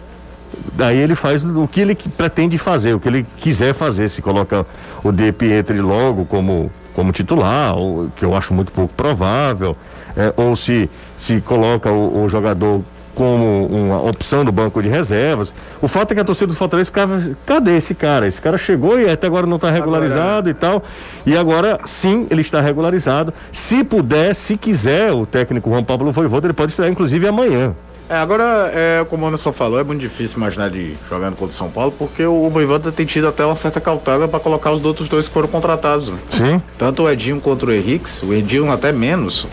Daí 0.74 0.96
ele 0.96 1.16
faz 1.16 1.44
o 1.44 1.68
que 1.68 1.82
ele 1.82 1.96
pretende 1.96 2.56
fazer, 2.60 2.94
o 2.94 3.00
que 3.00 3.10
ele 3.10 3.26
quiser 3.38 3.74
fazer. 3.74 4.10
Se 4.10 4.22
coloca 4.22 4.64
o 5.04 5.12
De 5.12 5.32
Pietri 5.32 5.82
logo 5.82 6.24
como, 6.24 6.72
como 6.98 7.12
titular, 7.12 7.78
ou, 7.78 8.10
que 8.16 8.26
eu 8.26 8.36
acho 8.36 8.56
muito 8.56 8.72
pouco 8.72 8.92
provável, 8.96 9.78
é, 10.18 10.34
ou 10.36 10.56
se, 10.56 10.90
se 11.16 11.40
coloca 11.42 11.92
o, 11.92 12.24
o 12.24 12.28
jogador 12.28 12.82
como 13.14 13.68
uma 13.68 14.02
opção 14.02 14.44
do 14.44 14.52
banco 14.52 14.82
de 14.82 14.90
reservas. 14.90 15.54
O 15.80 15.88
fato 15.88 16.12
é 16.12 16.16
que 16.16 16.22
a 16.22 16.24
torcida 16.24 16.48
do 16.48 16.56
Fortaleza 16.56 16.88
ficava, 16.88 17.22
cadê 17.46 17.78
esse 17.78 17.94
cara? 17.94 18.28
Esse 18.28 18.42
cara 18.42 18.58
chegou 18.58 19.00
e 19.00 19.08
até 19.08 19.28
agora 19.28 19.46
não 19.46 19.58
está 19.58 19.70
regularizado 19.70 20.50
agora, 20.50 20.50
e 20.50 20.54
tal. 20.56 20.84
E 21.24 21.38
agora 21.38 21.80
sim, 21.86 22.26
ele 22.32 22.42
está 22.42 22.62
regularizado. 22.62 23.32
Se 23.52 23.84
puder, 23.84 24.36
se 24.36 24.58
quiser, 24.58 25.12
o 25.12 25.28
técnico 25.28 25.70
Juan 25.70 25.84
Pablo 25.84 26.12
Voivoda, 26.12 26.48
ele 26.48 26.54
pode 26.54 26.72
estrear 26.72 26.92
inclusive 26.92 27.28
amanhã. 27.28 27.76
É, 28.10 28.16
agora, 28.16 28.72
é, 28.74 29.06
como 29.10 29.26
o 29.26 29.28
Anderson 29.28 29.52
falou, 29.52 29.80
é 29.80 29.84
muito 29.84 30.00
difícil 30.00 30.38
imaginar 30.38 30.70
de 30.70 30.96
jogando 31.10 31.36
contra 31.36 31.54
o 31.54 31.58
São 31.58 31.70
Paulo, 31.70 31.92
porque 31.92 32.26
o 32.26 32.50
Voivoda 32.50 32.90
tem 32.90 33.06
tido 33.06 33.28
até 33.28 33.46
uma 33.46 33.56
certa 33.56 33.82
cautela 33.82 34.28
para 34.30 34.40
colocar 34.40 34.72
os 34.72 34.84
outros 34.86 35.10
dois 35.10 35.28
que 35.28 35.34
foram 35.34 35.50
contratados. 35.50 36.10
Né? 36.10 36.18
Sim. 36.30 36.62
Tanto 36.78 37.04
o 37.04 37.10
Edinho 37.10 37.42
quanto 37.42 37.66
o 37.66 37.72
Henrique, 37.72 38.10
o 38.24 38.34
Edinho 38.34 38.72
até 38.72 38.94
menos, 38.94 39.46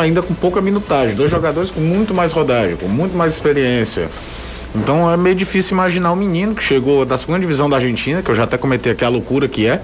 ainda 0.00 0.22
com 0.22 0.32
pouca 0.32 0.60
minutagem. 0.62 1.14
Dois 1.14 1.30
jogadores 1.30 1.70
com 1.70 1.80
muito 1.80 2.14
mais 2.14 2.32
rodagem, 2.32 2.76
com 2.76 2.88
muito 2.88 3.14
mais 3.14 3.34
experiência. 3.34 4.08
Então 4.74 5.10
é 5.10 5.16
meio 5.18 5.34
difícil 5.34 5.74
imaginar 5.74 6.12
o 6.12 6.16
menino 6.16 6.54
que 6.54 6.62
chegou 6.62 7.04
da 7.04 7.18
segunda 7.18 7.40
divisão 7.40 7.68
da 7.68 7.76
Argentina, 7.76 8.22
que 8.22 8.30
eu 8.30 8.34
já 8.34 8.44
até 8.44 8.56
comentei 8.56 8.92
aqui 8.92 9.04
a 9.04 9.08
loucura 9.10 9.46
que 9.46 9.66
é 9.66 9.82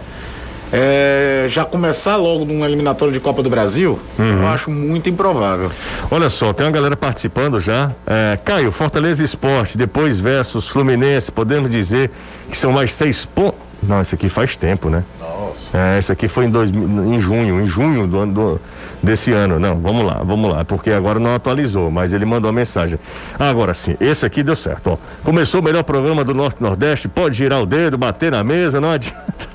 é, 0.73 1.47
já 1.49 1.65
começar 1.65 2.17
logo 2.17 2.45
numa 2.45 2.67
eliminatória 2.67 3.13
de 3.13 3.21
Copa 3.21 3.43
do 3.43 3.51
Brasil, 3.51 3.99
uhum. 4.19 4.43
eu 4.43 4.47
acho 4.49 4.71
muito 4.71 5.09
improvável. 5.09 5.71
Olha 6.11 6.29
só, 6.29 6.53
tem 6.53 6.67
uma 6.67 6.73
galera 6.73 6.97
participando 6.97 7.61
já. 7.61 7.91
É, 8.07 8.39
Caio, 8.45 8.71
Fortaleza 8.73 9.25
Esporte, 9.25 9.77
depois 9.79 10.19
versus 10.19 10.69
Fluminense, 10.69 11.31
podemos 11.33 11.71
dizer 11.71 12.11
que 12.51 12.57
são 12.57 12.73
mais 12.73 12.93
seis 12.93 13.25
pontos. 13.25 13.68
Não, 13.83 14.01
esse 14.01 14.15
aqui 14.15 14.29
faz 14.29 14.57
tempo, 14.57 14.91
né? 14.91 15.05
Nossa. 15.21 15.77
É, 15.77 15.99
esse 15.99 16.11
aqui 16.11 16.27
foi 16.29 16.47
em, 16.47 16.51
dois, 16.51 16.71
em 16.71 17.21
junho, 17.21 17.61
em 17.61 17.67
junho 17.67 18.07
do 18.07 18.27
do, 18.27 18.61
desse 19.03 19.33
ano. 19.33 19.59
Não, 19.61 19.79
vamos 19.79 20.05
lá, 20.05 20.21
vamos 20.25 20.51
lá, 20.51 20.65
porque 20.65 20.91
agora 20.91 21.21
não 21.21 21.35
atualizou, 21.35 21.91
mas 21.91 22.13
ele 22.13 22.25
mandou 22.25 22.49
a 22.49 22.53
mensagem. 22.53 22.99
agora 23.39 23.75
sim, 23.75 23.97
esse 24.01 24.27
aqui 24.27 24.43
deu 24.43 24.57
certo, 24.57 24.91
ó. 24.93 24.97
Começou 25.23 25.61
o 25.61 25.65
melhor 25.65 25.85
programa 25.85 26.25
do 26.25 26.35
Norte 26.35 26.61
Nordeste, 26.61 27.07
pode 27.09 27.37
girar 27.37 27.63
o 27.63 27.67
dedo, 27.67 27.97
bater 27.97 28.33
na 28.33 28.43
mesa, 28.43 28.81
não 28.81 28.91
adianta. 28.93 29.49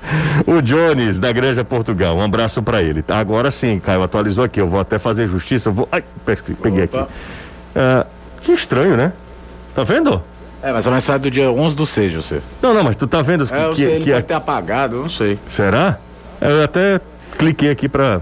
O 0.47 0.61
Jones, 0.61 1.19
da 1.19 1.31
Granja 1.31 1.63
Portugal, 1.63 2.15
um 2.15 2.21
abraço 2.21 2.61
para 2.61 2.81
ele. 2.81 3.03
Agora 3.07 3.51
sim, 3.51 3.79
Caio, 3.79 4.03
atualizou 4.03 4.43
aqui, 4.43 4.61
eu 4.61 4.67
vou 4.67 4.79
até 4.79 4.97
fazer 4.99 5.27
justiça, 5.27 5.69
vou... 5.69 5.87
Ai, 5.91 6.03
peguei 6.61 6.85
Opa. 6.85 7.01
aqui. 7.01 7.11
É, 7.75 8.05
que 8.41 8.51
estranho, 8.51 8.95
né? 8.95 9.11
Tá 9.75 9.83
vendo? 9.83 10.21
É, 10.63 10.71
mas 10.71 10.87
a 10.87 10.91
mensagem 10.91 11.21
do 11.21 11.29
dia 11.29 11.51
11 11.51 11.75
do 11.75 11.85
6, 11.85 12.13
você. 12.13 12.41
Não, 12.61 12.73
não, 12.73 12.85
mas 12.85 12.95
tu 12.95 13.05
tá 13.05 13.21
vendo 13.21 13.45
que, 13.45 13.53
É, 13.53 13.65
eu 13.65 13.71
que, 13.71 13.83
sei, 13.83 13.95
ele 13.95 14.05
que 14.05 14.11
pode 14.13 14.25
ter 14.25 14.33
apagado, 14.33 14.95
eu 14.95 15.01
não 15.01 15.09
sei. 15.09 15.37
Será? 15.49 15.97
Eu 16.39 16.63
até 16.63 17.01
cliquei 17.37 17.69
aqui 17.69 17.89
pra. 17.89 18.21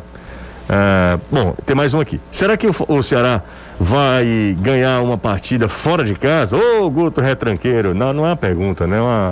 é, 0.67 1.19
bom, 1.31 1.55
tem 1.67 1.75
mais 1.75 1.93
um 1.93 1.99
aqui. 1.99 2.19
Será 2.31 2.57
que 2.57 2.65
o, 2.65 2.75
o 2.87 3.03
Ceará 3.03 3.43
vai 3.79 4.55
ganhar 4.59 5.01
uma 5.01 5.19
partida 5.19 5.69
fora 5.69 6.03
de 6.03 6.15
casa? 6.15 6.57
Ô, 6.57 6.89
Guto 6.89 7.21
Retranqueiro. 7.21 7.93
Não, 7.93 8.11
não 8.11 8.25
é 8.25 8.29
uma 8.29 8.35
pergunta, 8.35 8.87
né? 8.87 8.97
É 8.97 9.01
uma, 9.01 9.31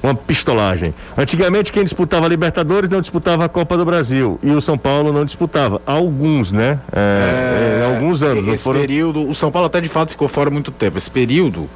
uma 0.00 0.14
pistolagem. 0.14 0.94
Antigamente, 1.16 1.72
quem 1.72 1.82
disputava 1.82 2.26
a 2.26 2.28
Libertadores 2.28 2.88
não 2.88 3.00
disputava 3.00 3.44
a 3.44 3.48
Copa 3.48 3.76
do 3.76 3.84
Brasil. 3.84 4.38
E 4.40 4.52
o 4.52 4.60
São 4.60 4.78
Paulo 4.78 5.12
não 5.12 5.24
disputava. 5.24 5.82
Alguns, 5.84 6.52
né? 6.52 6.78
É, 6.92 7.80
é, 7.82 7.92
alguns 7.92 8.22
anos. 8.22 8.46
Esse 8.46 8.62
foram... 8.62 8.78
período, 8.78 9.28
o 9.28 9.34
São 9.34 9.50
Paulo 9.50 9.66
até 9.66 9.80
de 9.80 9.88
fato 9.88 10.10
ficou 10.10 10.28
fora 10.28 10.48
muito 10.48 10.70
tempo. 10.70 10.96
Esse 10.96 11.10
período 11.10 11.68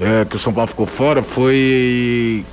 é, 0.00 0.24
que 0.24 0.36
o 0.36 0.38
São 0.38 0.52
Paulo 0.52 0.68
ficou 0.68 0.86
fora 0.86 1.22
foi 1.22 2.44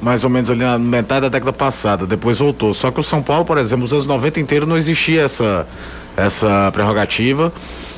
mais 0.00 0.24
ou 0.24 0.30
menos 0.30 0.50
ali 0.50 0.60
na 0.60 0.78
metade 0.78 1.22
da 1.22 1.28
década 1.28 1.52
passada, 1.52 2.06
depois 2.06 2.38
voltou. 2.38 2.74
Só 2.74 2.90
que 2.90 3.00
o 3.00 3.02
São 3.02 3.22
Paulo, 3.22 3.44
por 3.44 3.58
exemplo, 3.58 3.84
os 3.84 3.92
anos 3.92 4.06
90 4.06 4.40
inteiro 4.40 4.66
não 4.66 4.76
existia 4.76 5.22
essa, 5.22 5.66
essa 6.16 6.70
prerrogativa. 6.72 7.52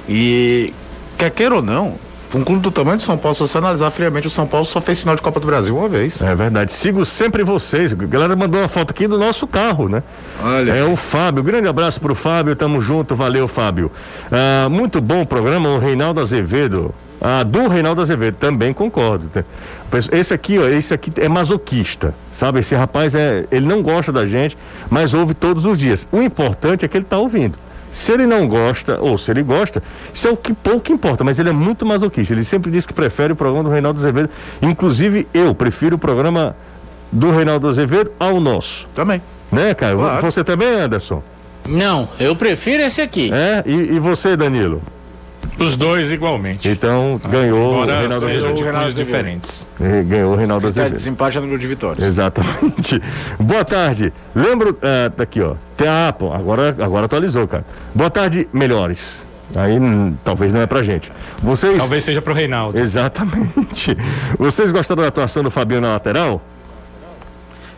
E 0.08 0.72
quer 1.16 1.30
queira 1.30 1.56
ou 1.56 1.62
não, 1.62 1.96
um 2.34 2.44
clube 2.44 2.60
do 2.60 2.70
tamanho 2.70 2.98
de 2.98 3.02
São 3.02 3.16
Paulo, 3.16 3.34
se 3.34 3.40
você 3.40 3.58
analisar 3.58 3.90
friamente, 3.90 4.26
o 4.26 4.30
São 4.30 4.46
Paulo 4.46 4.66
só 4.66 4.80
fez 4.80 5.00
final 5.00 5.16
de 5.16 5.22
Copa 5.22 5.40
do 5.40 5.46
Brasil 5.46 5.76
uma 5.76 5.88
vez. 5.88 6.20
É 6.20 6.34
verdade. 6.34 6.72
Sigo 6.72 7.04
sempre 7.04 7.42
vocês. 7.42 7.92
A 7.92 7.96
galera 7.96 8.36
mandou 8.36 8.60
uma 8.60 8.68
foto 8.68 8.90
aqui 8.90 9.08
do 9.08 9.18
nosso 9.18 9.46
carro, 9.46 9.88
né? 9.88 10.02
Olha. 10.42 10.72
É 10.72 10.84
o 10.84 10.94
Fábio. 10.94 11.42
Grande 11.42 11.68
abraço 11.68 12.00
pro 12.00 12.14
Fábio. 12.14 12.54
Tamo 12.54 12.80
junto. 12.80 13.16
Valeu, 13.16 13.48
Fábio. 13.48 13.90
Ah, 14.30 14.68
muito 14.68 15.00
bom 15.00 15.22
o 15.22 15.26
programa, 15.26 15.70
o 15.70 15.78
Reinaldo 15.78 16.20
Azevedo. 16.20 16.94
Ah, 17.20 17.42
do 17.42 17.66
Reinaldo 17.66 18.00
Azevedo, 18.00 18.36
também 18.36 18.72
concordo. 18.72 19.30
Esse 20.12 20.32
aqui, 20.32 20.58
ó, 20.58 20.68
esse 20.68 20.94
aqui 20.94 21.12
é 21.16 21.28
masoquista, 21.28 22.14
sabe? 22.32 22.60
Esse 22.60 22.74
rapaz 22.74 23.14
é, 23.14 23.44
ele 23.50 23.66
não 23.66 23.82
gosta 23.82 24.12
da 24.12 24.24
gente, 24.24 24.56
mas 24.88 25.14
ouve 25.14 25.34
todos 25.34 25.64
os 25.64 25.76
dias. 25.78 26.06
O 26.12 26.22
importante 26.22 26.84
é 26.84 26.88
que 26.88 26.96
ele 26.96 27.04
tá 27.04 27.18
ouvindo. 27.18 27.58
Se 27.90 28.12
ele 28.12 28.26
não 28.26 28.46
gosta, 28.46 29.00
ou 29.00 29.18
se 29.18 29.30
ele 29.30 29.42
gosta, 29.42 29.82
isso 30.14 30.28
é 30.28 30.30
o 30.30 30.36
que 30.36 30.52
pouco 30.52 30.92
importa, 30.92 31.24
mas 31.24 31.38
ele 31.38 31.48
é 31.48 31.52
muito 31.52 31.84
masoquista. 31.84 32.34
Ele 32.34 32.44
sempre 32.44 32.70
diz 32.70 32.86
que 32.86 32.92
prefere 32.92 33.32
o 33.32 33.36
programa 33.36 33.64
do 33.64 33.70
Reinaldo 33.70 33.98
Azevedo. 33.98 34.30
Inclusive, 34.62 35.26
eu 35.34 35.54
prefiro 35.54 35.96
o 35.96 35.98
programa 35.98 36.54
do 37.10 37.30
Reinaldo 37.30 37.66
Azevedo 37.66 38.12
ao 38.20 38.38
nosso. 38.38 38.86
Também. 38.94 39.20
Né, 39.50 39.74
cara? 39.74 39.96
Claro. 39.96 40.22
Você 40.22 40.44
também, 40.44 40.68
Anderson? 40.68 41.22
Não, 41.66 42.08
eu 42.20 42.36
prefiro 42.36 42.82
esse 42.82 43.00
aqui. 43.00 43.32
É? 43.32 43.62
E, 43.66 43.96
e 43.96 43.98
você, 43.98 44.36
Danilo? 44.36 44.82
Os 45.58 45.76
dois 45.76 46.12
igualmente. 46.12 46.68
Então, 46.68 47.20
ganhou 47.28 47.74
o 47.82 47.84
Reinaldo 47.84 48.14
Azevedo. 48.14 48.54
de 48.54 48.62
Reinaldo 48.62 48.92
diferentes. 48.92 49.66
Ganhou 50.06 50.32
o 50.32 50.36
Reinaldo 50.36 50.66
É, 50.66 50.70
Azevedo. 50.70 50.92
desempate 50.92 51.36
é 51.38 51.40
número 51.40 51.58
de 51.58 51.66
vitórias. 51.66 52.04
Exatamente. 52.04 53.02
Boa 53.40 53.64
tarde. 53.64 54.12
Lembro. 54.34 54.78
É, 54.80 55.10
daqui, 55.16 55.40
ó. 55.42 55.54
Tem 55.76 55.88
a 55.88 56.08
Apple. 56.08 56.28
Agora, 56.32 56.76
agora 56.78 57.06
atualizou, 57.06 57.46
cara. 57.48 57.64
Boa 57.94 58.10
tarde, 58.10 58.46
melhores. 58.52 59.26
Aí 59.56 59.78
talvez 60.24 60.52
não 60.52 60.60
é 60.60 60.66
pra 60.66 60.82
gente. 60.82 61.10
Vocês. 61.42 61.78
Talvez 61.78 62.04
seja 62.04 62.20
pro 62.20 62.34
Reinaldo. 62.34 62.78
Exatamente. 62.78 63.96
Vocês 64.38 64.70
gostaram 64.70 65.02
da 65.02 65.08
atuação 65.08 65.42
do 65.42 65.50
Fabinho 65.50 65.80
na 65.80 65.88
lateral? 65.92 66.40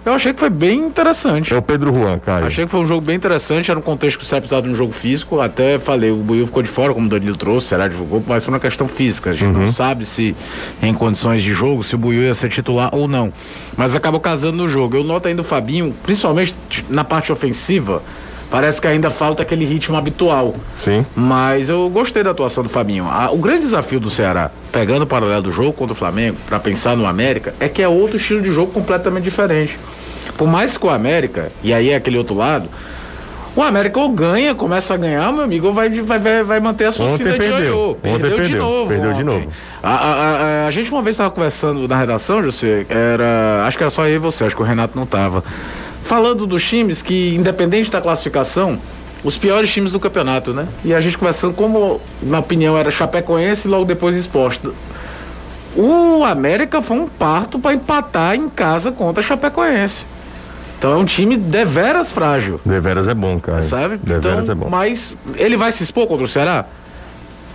Eu 0.05 0.15
achei 0.15 0.33
que 0.33 0.41
foi 0.41 0.49
bem 0.49 0.79
interessante. 0.81 1.53
É 1.53 1.57
o 1.57 1.61
Pedro 1.61 1.93
Juan, 1.93 2.19
Caio. 2.19 2.47
Achei 2.47 2.65
que 2.65 2.71
foi 2.71 2.81
um 2.81 2.87
jogo 2.87 3.03
bem 3.03 3.17
interessante, 3.17 3.71
era 3.71 3.79
um 3.79 3.83
contexto 3.83 4.19
que 4.19 4.27
você 4.27 4.37
precisava 4.37 4.67
de 4.67 4.73
um 4.73 4.75
jogo 4.75 4.93
físico. 4.93 5.41
Até 5.41 5.79
falei, 5.79 6.11
o 6.11 6.17
Buiu 6.17 6.47
ficou 6.47 6.63
de 6.63 6.71
fora, 6.71 6.95
como 6.95 7.07
o 7.07 7.09
Danilo 7.11 7.37
trouxe, 7.37 7.69
será 7.69 7.87
divulgou, 7.87 8.25
mas 8.27 8.43
foi 8.43 8.55
uma 8.55 8.61
questão 8.61 8.89
física. 8.89 9.31
A 9.31 9.35
gente 9.35 9.53
não 9.53 9.71
sabe 9.71 10.07
se 10.07 10.35
em 10.83 10.95
condições 10.95 11.43
de 11.43 11.53
jogo, 11.53 11.85
se 11.85 11.95
o 11.95 11.99
Buiu 11.99 12.23
ia 12.23 12.35
ser 12.35 12.49
titular 12.49 12.95
ou 12.95 13.07
não. 13.07 13.31
Mas 13.77 13.95
acabou 13.95 14.21
casando 14.21 14.57
no 14.57 14.69
jogo. 14.71 14.97
Eu 14.97 15.05
noto 15.05 15.29
ainda 15.29 15.43
o 15.43 15.45
Fabinho, 15.45 15.95
principalmente 16.03 16.57
na 16.89 17.05
parte 17.05 17.31
ofensiva, 17.31 18.03
parece 18.51 18.81
que 18.81 18.87
ainda 18.89 19.11
falta 19.11 19.43
aquele 19.43 19.65
ritmo 19.65 19.97
habitual. 19.97 20.55
Sim. 20.79 21.05
Mas 21.15 21.69
eu 21.69 21.89
gostei 21.89 22.23
da 22.23 22.31
atuação 22.31 22.63
do 22.63 22.69
Fabinho. 22.69 23.07
O 23.33 23.37
grande 23.39 23.61
desafio 23.63 24.01
do 24.01 24.11
Ceará, 24.11 24.51
pegando 24.73 25.03
o 25.03 25.07
paralelo 25.07 25.43
do 25.43 25.53
jogo 25.53 25.73
contra 25.73 25.93
o 25.93 25.97
Flamengo, 25.97 26.37
para 26.49 26.59
pensar 26.59 26.97
no 26.97 27.07
América, 27.07 27.55
é 27.61 27.69
que 27.69 27.83
é 27.83 27.89
outro 27.89 28.17
estilo 28.17 28.43
de 28.43 28.53
jogo 28.53 28.73
completamente 28.73 29.25
diferente. 29.25 29.79
Por 30.37 30.49
mais 30.49 30.77
que 30.77 30.87
o 30.87 30.91
América, 30.91 31.51
e 31.63 31.73
aí 31.73 31.91
é 31.91 31.97
aquele 31.97 32.17
outro 32.19 32.35
lado, 32.35 32.69
o 33.57 33.63
América 33.63 33.99
ou 33.99 34.09
ganha, 34.11 34.55
começa 34.55 34.95
a 34.95 34.97
ganhar, 34.97 35.31
meu 35.33 35.43
amigo, 35.43 35.67
ou 35.67 35.75
vai, 35.75 35.89
vai, 35.91 36.43
vai, 36.45 36.61
manter 36.61 36.85
a 36.87 36.93
sua 36.93 37.07
Ontem 37.07 37.25
de 37.25 37.31
perdeu. 37.37 37.59
ioiô. 37.59 37.91
Ontem 37.91 38.01
Perdeu, 38.13 38.31
de 38.31 38.37
perdeu. 38.37 38.59
novo. 38.63 38.89
Perdeu 38.89 39.13
de 39.13 39.25
novo. 39.25 39.49
A, 39.83 39.91
a- 39.91 40.15
a- 40.15 40.67
a 40.67 40.71
gente 40.71 40.91
uma 40.93 41.03
vez 41.03 41.15
estava 41.15 41.31
conversando 41.33 41.87
na 41.89 41.99
redação, 41.99 42.43
José, 42.45 42.87
era. 42.89 43.65
Acho 43.67 43.77
que 43.77 43.83
era 43.83 43.91
só 43.91 44.07
eu 44.07 44.15
e 44.15 44.19
você, 44.19 44.45
acho 44.45 44.55
que 44.55 44.63
o 44.63 44.65
Renato 44.65 44.93
não 44.97 45.03
estava. 45.03 45.43
Falando 46.11 46.45
dos 46.45 46.65
times 46.65 47.03
que, 47.03 47.37
independente 47.37 47.89
da 47.89 48.01
classificação, 48.01 48.77
os 49.23 49.39
piores 49.39 49.73
times 49.73 49.93
do 49.93 50.01
campeonato, 50.01 50.53
né? 50.53 50.67
E 50.85 50.93
a 50.93 51.01
gente 51.01 51.17
conversando 51.17 51.55
como, 51.55 52.01
na 52.21 52.41
opinião, 52.41 52.77
era 52.77 52.91
Chapecoense 52.91 53.69
e 53.69 53.71
logo 53.71 53.85
depois 53.85 54.17
exposto. 54.17 54.75
O 55.77 56.25
América 56.25 56.83
foi 56.83 56.97
um 56.97 57.07
parto 57.07 57.61
para 57.61 57.75
empatar 57.75 58.35
em 58.35 58.49
casa 58.49 58.91
contra 58.91 59.23
a 59.23 59.25
Chapecoense. 59.25 60.05
Então 60.77 60.95
é 60.95 60.97
um 60.97 61.05
time 61.05 61.37
deveras 61.37 62.11
frágil, 62.11 62.61
Deveras 62.67 63.07
é 63.07 63.15
bom, 63.15 63.39
cara. 63.39 63.63
sabe? 63.63 63.97
Deveras 63.99 64.43
então, 64.43 64.53
é 64.53 64.55
bom. 64.57 64.69
Mas 64.69 65.17
ele 65.37 65.57
vai 65.57 65.71
se 65.71 65.85
expor 65.85 66.09
contra 66.09 66.25
o 66.25 66.29
Ceará? 66.29 66.65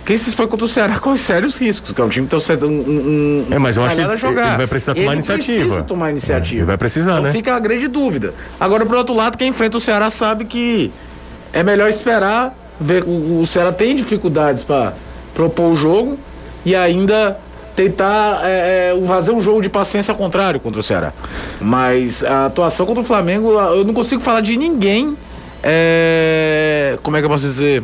Quem 0.06 0.16
se 0.16 0.28
expõe 0.30 0.46
contra 0.46 0.64
o 0.64 0.68
Ceará 0.68 0.98
corre 1.00 1.18
sérios 1.18 1.56
riscos, 1.58 1.90
que 1.92 2.00
é 2.00 2.04
um 2.04 2.08
time 2.08 2.28
que 2.28 2.36
tem 2.56 2.68
um, 2.68 2.72
um, 2.72 3.46
um 3.50 3.54
É, 3.54 3.58
mas 3.58 3.76
eu 3.76 3.82
acho 3.82 3.96
que 3.96 4.00
ele- 4.00 4.40
ele 4.40 4.56
vai 4.56 4.66
precisar 4.68 4.94
tomar 4.94 5.06
Ele 5.06 5.14
iniciativa. 5.16 5.58
precisa 5.64 5.82
tomar 5.82 6.10
iniciativa. 6.12 6.62
É, 6.62 6.64
vai 6.64 6.78
precisar, 6.78 7.10
então 7.12 7.22
né? 7.24 7.32
fica 7.32 7.54
a 7.54 7.58
grande 7.58 7.88
dúvida. 7.88 8.32
Agora, 8.60 8.86
por 8.86 8.94
outro 8.96 9.14
lado, 9.14 9.36
quem 9.36 9.48
enfrenta 9.48 9.76
o 9.76 9.80
Ceará 9.80 10.08
sabe 10.08 10.44
que 10.44 10.92
é 11.52 11.62
melhor 11.64 11.88
esperar, 11.88 12.56
ver 12.80 13.02
o, 13.04 13.40
o 13.42 13.46
Ceará 13.48 13.72
tem 13.72 13.96
dificuldades 13.96 14.62
para 14.62 14.92
propor 15.34 15.72
o 15.72 15.76
jogo 15.76 16.16
e 16.64 16.74
ainda 16.76 17.36
tentar 17.74 18.40
é, 18.44 18.94
é, 18.96 19.06
fazer 19.08 19.32
um 19.32 19.42
jogo 19.42 19.60
de 19.60 19.68
paciência 19.68 20.12
ao 20.12 20.16
contrário 20.16 20.60
contra 20.60 20.80
o 20.80 20.82
Ceará. 20.84 21.12
Mas 21.60 22.22
a 22.22 22.46
atuação 22.46 22.86
contra 22.86 23.02
o 23.02 23.04
Flamengo, 23.04 23.50
eu 23.50 23.84
não 23.84 23.92
consigo 23.92 24.22
falar 24.22 24.40
de 24.40 24.56
ninguém. 24.56 25.16
é, 25.62 26.96
como 27.02 27.16
é 27.16 27.20
que 27.20 27.26
eu 27.26 27.30
posso 27.30 27.42
dizer? 27.44 27.82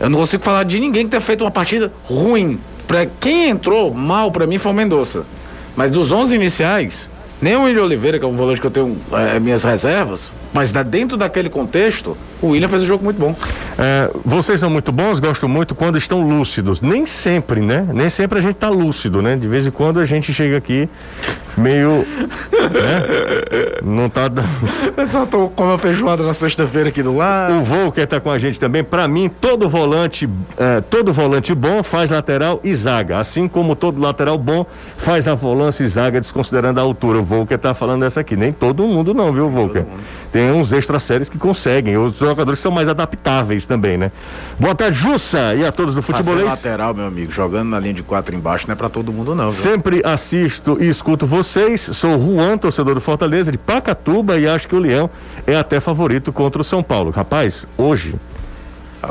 Eu 0.00 0.08
não 0.08 0.18
consigo 0.18 0.42
falar 0.42 0.64
de 0.64 0.80
ninguém 0.80 1.04
que 1.04 1.10
tenha 1.10 1.20
feito 1.20 1.44
uma 1.44 1.50
partida 1.50 1.92
ruim. 2.04 2.58
Pra 2.88 3.04
quem 3.06 3.50
entrou 3.50 3.92
mal 3.94 4.32
pra 4.32 4.46
mim 4.46 4.58
foi 4.58 4.72
o 4.72 4.74
Mendonça. 4.74 5.24
Mas 5.76 5.90
dos 5.90 6.10
11 6.10 6.34
iniciais, 6.34 7.08
nem 7.40 7.54
o 7.54 7.64
William 7.64 7.84
Oliveira, 7.84 8.18
que 8.18 8.24
é 8.24 8.28
um 8.28 8.36
volante 8.36 8.60
que 8.60 8.66
eu 8.66 8.70
tenho 8.70 8.96
é, 9.12 9.38
minhas 9.38 9.62
reservas, 9.62 10.30
mas 10.52 10.72
dentro 10.72 11.16
daquele 11.16 11.48
contexto, 11.48 12.16
o 12.42 12.48
William 12.48 12.68
fez 12.68 12.82
um 12.82 12.86
jogo 12.86 13.04
muito 13.04 13.18
bom. 13.18 13.34
É, 13.78 14.10
vocês 14.24 14.58
são 14.60 14.68
muito 14.70 14.90
bons, 14.92 15.18
gosto 15.20 15.48
muito 15.48 15.74
quando 15.74 15.96
estão 15.96 16.20
lúcidos. 16.22 16.80
Nem 16.82 17.06
sempre, 17.06 17.60
né? 17.60 17.86
Nem 17.92 18.10
sempre 18.10 18.38
a 18.38 18.42
gente 18.42 18.56
tá 18.56 18.68
lúcido, 18.68 19.22
né? 19.22 19.36
De 19.36 19.46
vez 19.46 19.66
em 19.66 19.70
quando 19.70 20.00
a 20.00 20.04
gente 20.04 20.32
chega 20.32 20.56
aqui 20.56 20.88
meio. 21.56 22.04
né? 22.52 23.80
Não 23.82 24.08
tá. 24.08 24.28
dando- 24.28 24.48
Eu 24.96 25.06
só 25.06 25.24
tô 25.26 25.48
com 25.48 25.64
uma 25.64 25.78
feijoada 25.78 26.22
na 26.24 26.34
sexta-feira 26.34 26.88
aqui 26.88 27.02
do 27.02 27.16
lado. 27.16 27.54
O 27.54 27.62
Volker 27.62 28.06
tá 28.06 28.20
com 28.20 28.30
a 28.30 28.38
gente 28.38 28.58
também. 28.58 28.82
Pra 28.84 29.06
mim, 29.08 29.28
todo 29.40 29.68
volante, 29.68 30.28
é, 30.58 30.80
todo 30.80 31.12
volante 31.12 31.54
bom 31.54 31.82
faz 31.82 32.10
lateral 32.10 32.60
e 32.62 32.74
zaga. 32.74 33.18
Assim 33.18 33.48
como 33.48 33.74
todo 33.76 34.00
lateral 34.00 34.36
bom 34.38 34.64
faz 34.96 35.28
a 35.28 35.34
volância 35.34 35.82
e 35.84 35.86
zaga, 35.86 36.20
desconsiderando 36.20 36.80
a 36.80 36.82
altura. 36.82 37.18
O 37.18 37.22
Volker 37.24 37.58
tá 37.58 37.74
falando 37.74 38.04
essa 38.04 38.20
aqui. 38.20 38.36
Nem 38.36 38.52
todo 38.52 38.82
mundo, 38.84 39.14
não, 39.14 39.32
viu, 39.32 39.48
Volker? 39.48 39.84
Tem 40.32 40.39
uns 40.44 40.72
extra 40.72 41.00
séries 41.00 41.28
que 41.28 41.36
conseguem. 41.36 41.96
Os 41.98 42.16
jogadores 42.16 42.60
são 42.60 42.70
mais 42.70 42.88
adaptáveis 42.88 43.66
também, 43.66 43.96
né? 43.98 44.12
Boa 44.58 44.74
tarde, 44.74 44.96
Jussa, 44.96 45.54
e 45.54 45.64
a 45.64 45.72
todos 45.72 45.94
do 45.94 46.02
futebolês. 46.02 46.46
lateral, 46.46 46.94
meu 46.94 47.06
amigo, 47.06 47.32
jogando 47.32 47.68
na 47.70 47.80
linha 47.80 47.94
de 47.94 48.02
quatro 48.02 48.34
embaixo 48.34 48.66
não 48.68 48.74
é 48.74 48.76
pra 48.76 48.88
todo 48.88 49.12
mundo 49.12 49.34
não, 49.34 49.50
viu? 49.50 49.62
Sempre 49.62 50.00
assisto 50.04 50.76
e 50.80 50.88
escuto 50.88 51.26
vocês. 51.26 51.80
Sou 51.80 52.18
Juan, 52.18 52.56
torcedor 52.56 52.94
do 52.94 53.00
Fortaleza, 53.00 53.50
de 53.50 53.58
Pacatuba, 53.58 54.38
e 54.38 54.46
acho 54.46 54.68
que 54.68 54.74
o 54.76 54.78
Leão 54.78 55.10
é 55.46 55.56
até 55.56 55.80
favorito 55.80 56.32
contra 56.32 56.60
o 56.62 56.64
São 56.64 56.82
Paulo. 56.82 57.10
Rapaz, 57.10 57.66
hoje. 57.76 58.14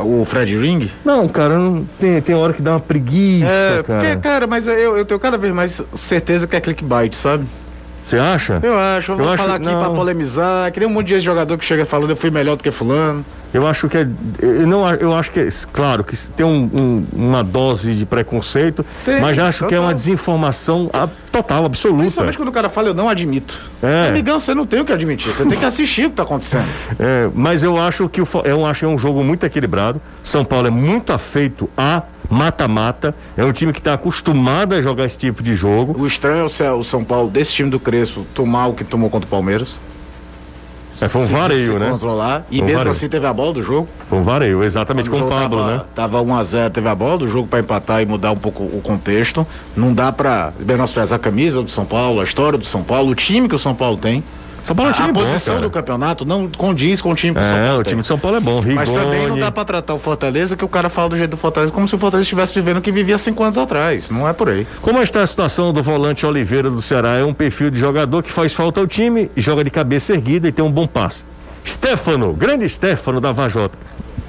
O 0.04 0.24
Fred 0.24 0.56
Ring? 0.56 0.88
Não, 1.04 1.28
cara, 1.28 1.58
não, 1.58 1.84
tem, 2.00 2.22
tem 2.22 2.36
hora 2.36 2.54
que 2.54 2.62
dá 2.62 2.74
uma 2.74 2.80
preguiça, 2.80 3.50
É, 3.52 3.82
cara. 3.84 4.00
porque, 4.02 4.16
cara, 4.18 4.46
mas 4.46 4.68
eu, 4.68 4.96
eu 4.96 5.04
tenho 5.04 5.20
cada 5.20 5.36
vez 5.36 5.52
mais 5.52 5.84
certeza 5.96 6.46
que 6.46 6.56
é 6.56 6.62
clickbait, 6.62 7.16
sabe? 7.16 7.44
Você 8.10 8.18
acha? 8.18 8.60
Eu 8.64 8.76
acho, 8.76 9.12
eu 9.12 9.18
vou 9.18 9.26
Eu 9.28 9.32
acho- 9.34 9.44
falar 9.44 9.56
aqui 9.58 9.66
pra 9.70 9.90
polemizar, 9.92 10.72
que 10.72 10.80
nem 10.80 10.90
um 10.90 10.92
monte 10.92 11.10
de 11.10 11.20
jogador 11.20 11.56
que 11.60 11.64
chega 11.64 11.86
falando 11.86 12.10
eu 12.10 12.18
fui 12.18 12.32
melhor 12.32 12.56
do 12.56 12.64
que 12.64 12.72
fulano. 12.72 13.24
Eu 13.54 13.66
acho 13.66 13.90
que 13.90 13.98
é. 13.98 14.08
Eu, 14.40 14.68
não, 14.68 14.88
eu 14.96 15.14
acho 15.16 15.32
que 15.32 15.40
é. 15.40 15.48
Claro 15.74 16.04
que 16.04 16.16
tem 16.30 16.46
um, 16.46 16.70
um, 16.74 17.06
uma 17.14 17.44
dose 17.44 17.96
de 17.96 18.06
preconceito, 18.06 18.86
tem, 19.04 19.20
mas 19.20 19.40
acho 19.40 19.60
total. 19.60 19.70
que 19.70 19.76
é 19.76 19.80
uma 19.80 19.94
desinformação 19.94 20.90
a, 20.94 21.08
total, 21.32 21.66
absoluta. 21.66 22.02
Principalmente 22.02 22.38
quando 22.38 22.50
o 22.50 22.52
cara 22.52 22.70
fala, 22.70 22.90
eu 22.90 22.94
não 22.94 23.10
admito. 23.10 23.60
É. 23.82 24.10
Amigão, 24.10 24.40
você 24.40 24.54
não 24.54 24.68
tem 24.68 24.82
o 24.82 24.86
que 24.86 24.94
admitir, 24.94 25.34
você 25.34 25.46
tem 25.46 25.58
que 25.58 25.66
assistir 25.66 26.02
o 26.02 26.06
que 26.06 26.14
está 26.14 26.24
acontecendo. 26.24 26.70
É, 27.00 27.30
mas 27.34 27.64
eu 27.64 27.78
acho 27.78 28.10
que 28.10 28.22
o, 28.22 28.28
eu 28.44 28.66
acho 28.66 28.80
que 28.80 28.86
é 28.86 28.88
um 28.88 28.98
jogo 28.98 29.24
muito 29.24 29.46
equilibrado. 29.46 30.02
São 30.22 30.44
Paulo 30.44 30.68
é 30.68 30.70
muito 30.70 31.14
afeito 31.14 31.70
a 31.78 32.04
mata-mata. 32.30 33.16
É 33.38 33.44
um 33.44 33.52
time 33.52 33.72
que 33.72 33.80
está 33.80 33.94
acostumado 33.94 34.76
a 34.76 34.82
jogar 34.82 35.06
esse 35.06 35.18
tipo 35.18 35.42
de 35.42 35.56
jogo. 35.56 36.00
O 36.00 36.06
estranho 36.06 36.48
é 36.60 36.72
o 36.72 36.84
São 36.84 37.04
Paulo, 37.04 37.30
desse 37.30 37.54
time 37.54 37.70
do 37.70 37.80
Crespo, 37.80 38.26
tomar 38.34 38.68
o 38.68 38.74
que 38.74 38.84
tomou 38.84 39.10
contra 39.10 39.28
o 39.28 39.30
Palmeiras. 39.30 39.80
É, 41.02 41.08
foi 41.08 41.22
um 41.22 41.26
se, 41.26 41.32
vareio, 41.32 41.74
se 41.74 41.80
né? 41.80 41.90
controlar. 41.90 42.46
E 42.50 42.62
mesmo 42.62 42.78
vareio. 42.78 42.92
assim 42.92 43.08
teve 43.08 43.26
a 43.26 43.34
bola 43.34 43.54
do 43.54 43.64
jogo. 43.64 43.88
Foi 44.10 44.20
um 44.20 44.24
vareio, 44.24 44.64
exatamente 44.64 45.10
Quando 45.10 45.22
com 45.22 45.28
o 45.28 45.30
Pablo, 45.30 45.60
tava, 45.60 45.72
né? 45.72 45.84
Tava 45.96 46.24
1x0, 46.24 46.72
teve 46.72 46.90
a 46.90 46.96
bola 46.96 47.18
do 47.20 47.28
jogo 47.28 47.48
para 47.48 47.60
empatar 47.60 48.02
e 48.02 48.06
mudar 48.06 48.32
um 48.32 48.38
pouco 48.38 48.64
o 48.64 48.82
contexto. 48.84 49.48
Não 49.76 49.94
dá 49.94 50.12
para 50.12 50.52
menosprezar 50.60 51.18
a 51.18 51.20
camisa 51.20 51.62
do 51.62 51.72
São 51.72 51.86
Paulo, 51.86 52.20
a 52.22 52.24
história 52.24 52.58
do 52.58 52.66
São 52.66 52.84
Paulo, 52.84 53.12
o 53.12 53.16
time 53.16 53.48
que 53.48 53.56
o 53.56 53.60
São 53.60 53.74
Paulo 53.74 53.98
tem. 53.98 54.24
São 54.64 54.76
Paulo 54.76 54.92
é 54.92 54.94
time 54.94 55.10
a 55.10 55.12
bom, 55.12 55.22
posição 55.22 55.56
cara. 55.56 55.68
do 55.68 55.72
campeonato 55.72 56.26
não 56.26 56.48
condiz 56.48 57.02
com 57.02 57.12
o 57.12 57.16
time 57.16 57.34
que 57.34 57.40
é, 57.40 57.44
o 57.44 57.48
São 57.48 57.58
Paulo 57.58 57.80
o 57.80 57.84
time 57.84 58.02
de 58.02 58.08
São 58.08 58.20
Paulo 58.20 58.38
é 58.38 58.40
bom, 58.40 58.60
Rigoni. 58.60 58.76
Mas 58.76 58.92
também 58.92 59.28
não 59.28 59.38
dá 59.38 59.52
para 59.52 59.66
tratar 59.66 59.94
o 59.94 60.00
Fortaleza 60.00 60.56
que 60.56 60.66
o 60.66 60.70
cara 60.70 60.90
fala 60.90 61.10
do 61.10 61.18
jeito 61.18 61.32
do 61.32 61.38
Fortaleza 61.38 61.72
como 61.72 61.88
se 61.88 61.96
o 61.96 61.98
Fortaleza 61.98 62.26
estivesse 62.26 62.54
vivendo 62.54 62.78
o 62.78 62.82
que 62.82 62.92
vivia 62.92 63.18
cinco 63.18 63.44
anos 63.44 63.58
atrás. 63.58 64.10
Não 64.10 64.28
é 64.28 64.34
por 64.34 64.50
aí. 64.50 64.68
Como 64.82 65.02
está 65.02 65.24
a 65.24 65.28
situação 65.28 65.74
do 65.74 65.82
volante 65.82 66.26
Oliveira 66.26 66.70
do 66.70 66.82
Ceará? 66.82 67.16
É 67.16 67.24
um 67.24 67.34
perfil 67.34 67.70
de 67.70 67.80
jogador 67.80 68.24
que 68.24 68.32
faz 68.32 68.54
falta 68.54 68.80
ao 68.80 68.88
time, 68.88 69.30
joga 69.36 69.64
de 69.64 69.70
cabeça 69.70 70.14
erguida 70.14 70.48
e 70.48 70.52
tem 70.52 70.64
um 70.64 70.72
bom 70.72 70.88
passe. 70.88 71.24
Stefano, 71.66 72.34
grande 72.34 72.68
Stefano 72.68 73.20
da 73.20 73.32
Vajota. 73.32 73.78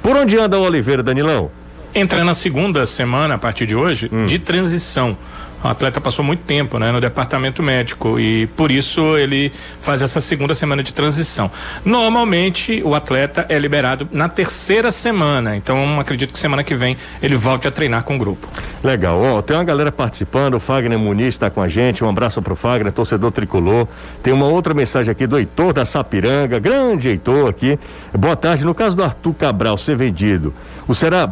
Por 0.02 0.16
onde 0.16 0.38
anda 0.38 0.58
o 0.58 0.62
Oliveira, 0.62 1.02
Danilão? 1.02 1.50
Entra 1.94 2.22
na 2.22 2.34
segunda 2.34 2.86
semana, 2.86 3.34
a 3.34 3.38
partir 3.38 3.66
de 3.66 3.74
hoje, 3.74 4.08
hum. 4.12 4.26
de 4.26 4.38
transição. 4.38 5.16
O 5.62 5.68
atleta 5.68 6.00
passou 6.00 6.24
muito 6.24 6.40
tempo 6.40 6.78
né, 6.78 6.90
no 6.90 7.00
departamento 7.00 7.62
médico 7.62 8.18
e 8.18 8.46
por 8.56 8.70
isso 8.70 9.16
ele 9.18 9.52
faz 9.80 10.00
essa 10.00 10.20
segunda 10.20 10.54
semana 10.54 10.82
de 10.82 10.92
transição. 10.94 11.50
Normalmente 11.84 12.82
o 12.84 12.94
atleta 12.94 13.44
é 13.48 13.58
liberado 13.58 14.08
na 14.10 14.28
terceira 14.28 14.90
semana, 14.90 15.56
então 15.56 16.00
acredito 16.00 16.32
que 16.32 16.38
semana 16.38 16.64
que 16.64 16.74
vem 16.74 16.96
ele 17.22 17.36
volte 17.36 17.68
a 17.68 17.70
treinar 17.70 18.04
com 18.04 18.16
o 18.16 18.18
grupo. 18.18 18.48
Legal, 18.82 19.20
ó, 19.20 19.42
tem 19.42 19.54
uma 19.54 19.64
galera 19.64 19.92
participando, 19.92 20.54
o 20.54 20.60
Fagner 20.60 20.98
Muniz 20.98 21.34
está 21.34 21.50
com 21.50 21.60
a 21.60 21.68
gente, 21.68 22.02
um 22.02 22.08
abraço 22.08 22.40
pro 22.40 22.56
Fagner, 22.56 22.92
torcedor 22.92 23.30
tricolor. 23.30 23.86
Tem 24.22 24.32
uma 24.32 24.46
outra 24.46 24.72
mensagem 24.72 25.12
aqui 25.12 25.26
do 25.26 25.38
Heitor 25.38 25.74
da 25.74 25.84
Sapiranga, 25.84 26.58
grande 26.58 27.08
Heitor 27.08 27.50
aqui. 27.50 27.78
Boa 28.16 28.34
tarde, 28.34 28.64
no 28.64 28.74
caso 28.74 28.96
do 28.96 29.04
Arthur 29.04 29.34
Cabral 29.34 29.76
ser 29.76 29.96
vendido, 29.96 30.54
o 30.88 30.94
será 30.94 31.30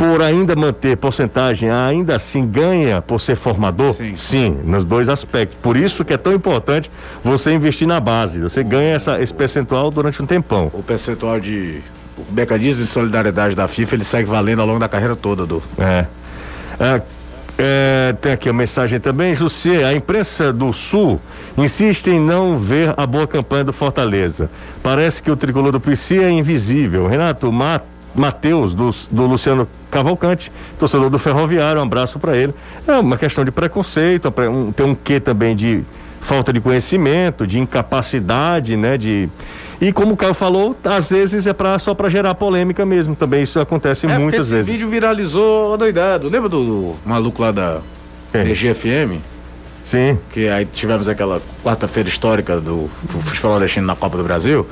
por 0.00 0.22
ainda 0.22 0.56
manter 0.56 0.96
porcentagem, 0.96 1.68
ainda 1.68 2.16
assim 2.16 2.46
ganha 2.46 3.02
por 3.02 3.20
ser 3.20 3.36
formador? 3.36 3.92
Sim. 3.92 4.16
Sim, 4.16 4.58
nos 4.64 4.82
dois 4.82 5.10
aspectos. 5.10 5.58
Por 5.60 5.76
isso 5.76 6.06
que 6.06 6.14
é 6.14 6.16
tão 6.16 6.32
importante 6.32 6.90
você 7.22 7.52
investir 7.52 7.86
na 7.86 8.00
base. 8.00 8.40
Você 8.40 8.64
ganha 8.64 8.94
essa, 8.94 9.20
esse 9.20 9.34
percentual 9.34 9.90
durante 9.90 10.22
um 10.22 10.24
tempão. 10.24 10.70
O 10.72 10.82
percentual 10.82 11.38
de 11.38 11.82
o 12.16 12.32
mecanismo 12.32 12.82
de 12.82 12.88
solidariedade 12.88 13.54
da 13.54 13.68
FIFA 13.68 13.96
ele 13.96 14.04
segue 14.04 14.26
valendo 14.26 14.60
ao 14.60 14.66
longo 14.66 14.78
da 14.78 14.88
carreira 14.88 15.14
toda, 15.14 15.44
do. 15.44 15.62
É. 15.78 16.06
é. 16.80 17.02
É, 17.62 18.14
tem 18.22 18.32
aqui 18.32 18.48
a 18.48 18.54
mensagem 18.54 18.98
também, 18.98 19.34
José, 19.34 19.84
a 19.84 19.92
imprensa 19.92 20.50
do 20.50 20.72
Sul 20.72 21.20
insiste 21.58 22.06
em 22.06 22.18
não 22.18 22.56
ver 22.56 22.94
a 22.96 23.06
boa 23.06 23.26
campanha 23.26 23.64
do 23.64 23.72
Fortaleza. 23.74 24.50
Parece 24.82 25.22
que 25.22 25.30
o 25.30 25.36
tricolor 25.36 25.70
do 25.70 25.78
PC 25.78 26.22
é 26.22 26.30
invisível. 26.30 27.06
Renato, 27.06 27.52
mata 27.52 27.99
Matheus, 28.14 28.74
do, 28.74 28.90
do 29.10 29.26
Luciano 29.26 29.68
Cavalcante, 29.90 30.50
torcedor 30.78 31.10
do 31.10 31.18
Ferroviário, 31.18 31.80
um 31.80 31.84
abraço 31.84 32.18
para 32.18 32.36
ele. 32.36 32.54
É 32.86 32.92
uma 32.92 33.16
questão 33.16 33.44
de 33.44 33.50
preconceito, 33.50 34.32
um, 34.50 34.72
tem 34.72 34.86
um 34.86 34.94
quê 34.94 35.20
também 35.20 35.54
de 35.54 35.84
falta 36.20 36.52
de 36.52 36.60
conhecimento, 36.60 37.46
de 37.46 37.58
incapacidade, 37.58 38.76
né? 38.76 38.98
De... 38.98 39.28
E 39.80 39.92
como 39.92 40.12
o 40.12 40.16
Caio 40.16 40.34
falou, 40.34 40.76
às 40.84 41.10
vezes 41.10 41.46
é 41.46 41.52
pra, 41.52 41.78
só 41.78 41.94
para 41.94 42.08
gerar 42.08 42.34
polêmica 42.34 42.84
mesmo. 42.84 43.16
Também 43.16 43.42
isso 43.42 43.58
acontece 43.58 44.06
é, 44.06 44.18
muitas 44.18 44.46
esse 44.46 44.50
vezes. 44.50 44.68
Esse 44.68 44.78
vídeo 44.78 44.90
viralizou 44.90 45.76
doidado. 45.78 46.28
Lembra 46.28 46.48
do, 46.48 46.64
do 46.64 46.96
maluco 47.04 47.40
lá 47.40 47.50
da 47.50 47.80
EGFM? 48.34 49.20
Sim. 49.82 50.18
Que 50.30 50.48
aí 50.48 50.66
tivemos 50.66 51.08
aquela 51.08 51.40
quarta-feira 51.64 52.08
histórica 52.08 52.60
do 52.60 52.90
futebol 53.22 53.52
nordestino 53.52 53.86
na 53.86 53.96
Copa 53.96 54.18
do 54.18 54.22
Brasil. 54.22 54.66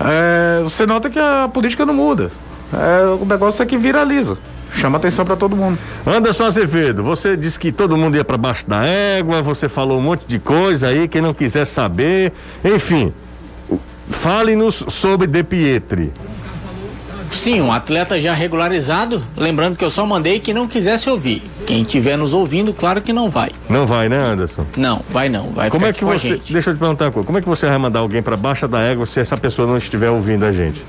É, 0.00 0.62
você 0.62 0.86
nota 0.86 1.10
que 1.10 1.18
a 1.18 1.50
política 1.52 1.84
não 1.84 1.92
muda. 1.92 2.30
É, 2.72 3.06
o 3.20 3.24
negócio 3.24 3.62
é 3.62 3.66
que 3.66 3.76
viraliza. 3.76 4.38
Chama 4.74 4.98
atenção 4.98 5.24
para 5.24 5.36
todo 5.36 5.56
mundo. 5.56 5.78
Anderson 6.06 6.44
Azevedo, 6.44 7.02
você 7.02 7.36
disse 7.36 7.58
que 7.58 7.72
todo 7.72 7.96
mundo 7.96 8.16
ia 8.16 8.24
para 8.24 8.36
baixo 8.36 8.68
da 8.68 8.84
égua, 8.84 9.42
você 9.42 9.68
falou 9.68 9.98
um 9.98 10.02
monte 10.02 10.24
de 10.26 10.38
coisa 10.38 10.88
aí, 10.88 11.08
quem 11.08 11.20
não 11.20 11.34
quiser 11.34 11.64
saber. 11.64 12.32
Enfim, 12.64 13.12
fale-nos 14.08 14.84
sobre 14.88 15.26
De 15.26 15.42
Pietri. 15.42 16.12
Sim, 17.30 17.60
um 17.60 17.72
atleta 17.72 18.20
já 18.20 18.32
regularizado. 18.32 19.22
Lembrando 19.36 19.76
que 19.76 19.84
eu 19.84 19.90
só 19.90 20.04
mandei 20.04 20.40
que 20.40 20.52
não 20.52 20.66
quisesse 20.66 21.08
ouvir. 21.08 21.42
Quem 21.64 21.82
estiver 21.82 22.16
nos 22.16 22.34
ouvindo, 22.34 22.72
claro 22.74 23.00
que 23.00 23.12
não 23.12 23.30
vai. 23.30 23.50
Não 23.68 23.86
vai, 23.86 24.08
né, 24.08 24.18
Anderson? 24.18 24.66
Não, 24.76 25.00
vai 25.10 25.28
não. 25.28 25.50
Vai 25.50 25.70
como 25.70 25.86
é 25.86 25.92
que 25.92 26.04
você? 26.04 26.40
Deixa 26.48 26.70
eu 26.70 26.74
te 26.74 26.80
perguntar 26.80 27.04
uma 27.04 27.12
coisa. 27.12 27.26
Como 27.26 27.38
é 27.38 27.40
que 27.40 27.48
você 27.48 27.66
vai 27.66 27.78
mandar 27.78 28.00
alguém 28.00 28.20
para 28.20 28.36
baixa 28.36 28.66
da 28.66 28.80
égua 28.80 29.06
se 29.06 29.20
essa 29.20 29.36
pessoa 29.36 29.66
não 29.66 29.78
estiver 29.78 30.10
ouvindo 30.10 30.44
a 30.44 30.50
gente? 30.50 30.82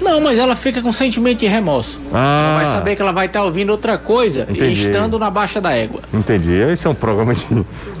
Não, 0.00 0.20
mas 0.20 0.38
ela 0.38 0.54
fica 0.54 0.82
com 0.82 0.92
sentimento 0.92 1.38
de 1.40 1.46
remorso. 1.46 2.00
Ah. 2.12 2.48
Ela 2.48 2.56
vai 2.56 2.66
saber 2.66 2.96
que 2.96 3.02
ela 3.02 3.12
vai 3.12 3.26
estar 3.26 3.40
tá 3.40 3.44
ouvindo 3.44 3.70
outra 3.70 3.96
coisa 3.96 4.46
estando 4.70 5.18
na 5.18 5.30
baixa 5.30 5.60
da 5.60 5.72
égua. 5.72 6.00
Entendi. 6.12 6.52
Esse 6.52 6.86
é 6.86 6.90
um 6.90 6.94
programa 6.94 7.34
de 7.34 7.44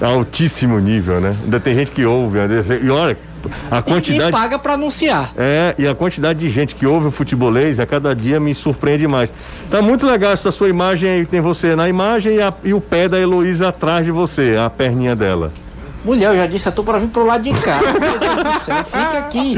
altíssimo 0.00 0.78
nível, 0.78 1.20
né? 1.20 1.34
Ainda 1.44 1.60
tem 1.60 1.74
gente 1.74 1.90
que 1.90 2.04
ouve. 2.04 2.38
E 2.82 2.90
olha, 2.90 3.16
a 3.70 3.82
quantidade. 3.82 4.28
E, 4.28 4.32
paga 4.32 4.58
para 4.58 4.74
anunciar. 4.74 5.32
É, 5.36 5.74
e 5.78 5.86
a 5.86 5.94
quantidade 5.94 6.38
de 6.38 6.48
gente 6.48 6.74
que 6.74 6.86
ouve 6.86 7.08
o 7.08 7.10
futebolês 7.10 7.78
a 7.80 7.86
cada 7.86 8.14
dia 8.14 8.38
me 8.38 8.54
surpreende 8.54 9.06
mais. 9.06 9.32
Tá 9.70 9.80
muito 9.80 10.06
legal 10.06 10.32
essa 10.32 10.50
sua 10.50 10.68
imagem 10.68 11.10
aí, 11.10 11.26
tem 11.26 11.40
você 11.40 11.74
na 11.74 11.88
imagem 11.88 12.36
e, 12.36 12.42
a, 12.42 12.52
e 12.64 12.74
o 12.74 12.80
pé 12.80 13.08
da 13.08 13.18
Heloísa 13.18 13.68
atrás 13.68 14.04
de 14.04 14.12
você, 14.12 14.56
a 14.58 14.68
perninha 14.68 15.14
dela. 15.14 15.52
Mulher, 16.06 16.28
eu 16.28 16.36
já 16.36 16.46
disse 16.46 16.68
a 16.68 16.72
tu 16.72 16.84
para 16.84 16.98
vir 16.98 17.08
pro 17.08 17.26
lado 17.26 17.42
de 17.42 17.52
cá. 17.52 17.80
Meu 17.82 18.16
Deus 18.16 18.36
do 18.36 18.60
céu, 18.60 18.84
fica 18.84 19.18
aqui. 19.18 19.56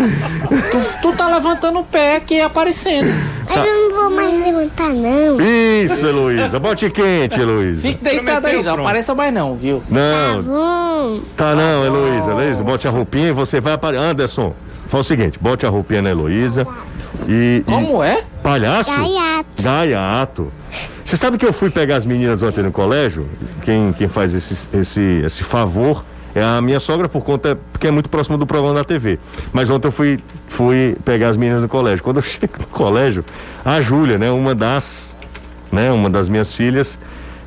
Tu, 0.49 1.03
tu 1.03 1.13
tá 1.13 1.29
levantando 1.29 1.81
o 1.81 1.85
pé 1.85 2.17
aqui 2.17 2.41
aparecendo. 2.41 3.13
Tá. 3.47 3.67
Eu 3.67 3.91
não 3.91 3.97
vou 3.97 4.11
mais 4.17 4.33
levantar, 4.33 4.95
não. 4.95 5.39
Isso, 5.39 6.07
Heloísa. 6.07 6.59
Bote 6.59 6.89
quente, 6.89 7.39
Heloísa. 7.39 7.83
Fique 7.83 8.03
deitada 8.03 8.49
aí, 8.49 8.63
não 8.63 8.81
apareça 8.81 9.15
mais 9.15 9.33
não, 9.33 9.55
viu? 9.57 9.83
Não. 9.91 10.43
Tá 10.43 10.43
bom. 10.43 11.21
Tá 11.37 11.55
não, 11.55 11.85
Heloísa. 11.85 12.31
Heloísa, 12.31 12.63
bote 12.63 12.89
a 12.89 12.91
roupinha 12.91 13.29
e 13.29 13.33
você 13.33 13.61
vai 13.61 13.75
aparecer. 13.75 14.03
Anderson, 14.03 14.55
faz 14.89 15.05
o 15.05 15.09
seguinte, 15.09 15.39
bote 15.39 15.67
a 15.67 15.69
roupinha 15.69 16.01
na 16.01 16.11
Heloísa 16.11 16.67
e... 17.29 17.63
Como 17.67 18.03
e... 18.03 18.07
é? 18.07 18.23
Palhaço? 18.43 18.91
Gaiato. 18.91 19.63
Gaiato. 19.63 20.53
Você 21.05 21.19
sabe 21.19 21.37
que 21.37 21.45
eu 21.45 21.53
fui 21.53 21.69
pegar 21.69 21.97
as 21.97 22.07
meninas 22.07 22.43
ontem 22.43 22.63
no 22.63 22.73
colégio? 22.73 23.29
Quem, 23.63 23.93
quem 23.93 24.09
faz 24.09 24.35
esse, 24.35 24.67
esse, 24.73 25.23
esse 25.27 25.43
favor 25.43 26.03
a 26.35 26.61
minha 26.61 26.81
sogra 26.81 27.09
por 27.09 27.23
conta, 27.23 27.59
porque 27.73 27.87
é 27.87 27.91
muito 27.91 28.09
próximo 28.09 28.37
do 28.37 28.47
programa 28.47 28.75
da 28.75 28.85
TV. 28.85 29.19
Mas 29.53 29.71
ontem 29.71 29.89
eu 29.89 29.93
fui, 29.93 30.19
fui 30.47 30.97
pegar 31.05 31.29
as 31.31 31.37
meninas 31.37 31.63
no 31.63 31.69
colégio. 31.69 32.03
Quando 32.03 32.19
eu 32.19 32.23
chego 32.23 32.55
no 32.59 32.67
colégio, 32.67 33.25
a 33.65 33.81
Júlia, 33.81 34.19
né, 34.19 34.31
uma 34.31 34.55
das, 34.55 35.15
né, 35.73 35.91
uma 35.91 36.11
das 36.11 36.29
minhas 36.29 36.53
filhas, 36.53 36.99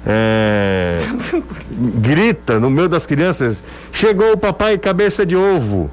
é, 0.05 0.97
grita 1.69 2.59
no 2.59 2.69
meio 2.69 2.89
das 2.89 3.05
crianças: 3.05 3.63
chegou 3.91 4.33
o 4.33 4.37
papai 4.37 4.77
cabeça 4.77 5.25
de 5.25 5.35
ovo. 5.35 5.89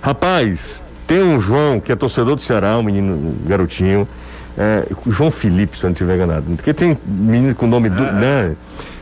Rapaz, 0.00 0.84
tem 1.06 1.22
um 1.22 1.40
João 1.40 1.80
que 1.80 1.90
é 1.90 1.96
torcedor 1.96 2.36
do 2.36 2.42
Ceará, 2.42 2.76
um 2.78 2.82
menino, 2.82 3.14
um 3.14 3.48
garotinho, 3.48 4.06
é, 4.58 4.86
João 5.06 5.30
Felipe, 5.30 5.78
se 5.78 5.84
eu 5.84 5.88
não 5.88 5.92
estiver 5.92 6.16
enganado. 6.16 6.44
Porque 6.54 6.74
tem 6.74 6.96
menino 7.04 7.54
com 7.54 7.66
nome 7.66 7.88
do, 7.88 8.02
né, 8.02 8.54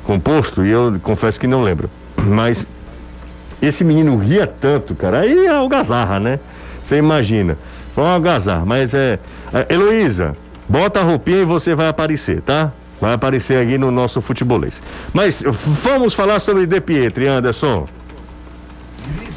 composto 0.04 0.64
e 0.64 0.70
eu 0.70 0.96
confesso 1.02 1.38
que 1.38 1.46
não 1.46 1.62
lembro. 1.62 1.90
Mas 2.16 2.66
esse 3.66 3.84
menino 3.84 4.16
ria 4.16 4.46
tanto, 4.46 4.94
cara. 4.94 5.20
Aí 5.20 5.46
é 5.46 5.50
algazarra, 5.50 6.18
né? 6.18 6.38
Você 6.84 6.96
imagina. 6.96 7.56
Foi 7.94 8.04
uma 8.04 8.14
algazarra, 8.14 8.64
mas 8.64 8.92
é. 8.92 9.18
é 9.52 9.72
Heloísa, 9.72 10.36
bota 10.68 11.00
a 11.00 11.02
roupinha 11.02 11.42
e 11.42 11.44
você 11.44 11.74
vai 11.74 11.88
aparecer, 11.88 12.42
tá? 12.42 12.72
Vai 13.00 13.12
aparecer 13.12 13.58
aqui 13.58 13.78
no 13.78 13.90
nosso 13.90 14.20
futebolês. 14.20 14.82
Mas 15.12 15.42
vamos 15.46 16.14
falar 16.14 16.40
sobre 16.40 16.66
De 16.66 16.80
Pietri, 16.80 17.26
Anderson. 17.26 17.86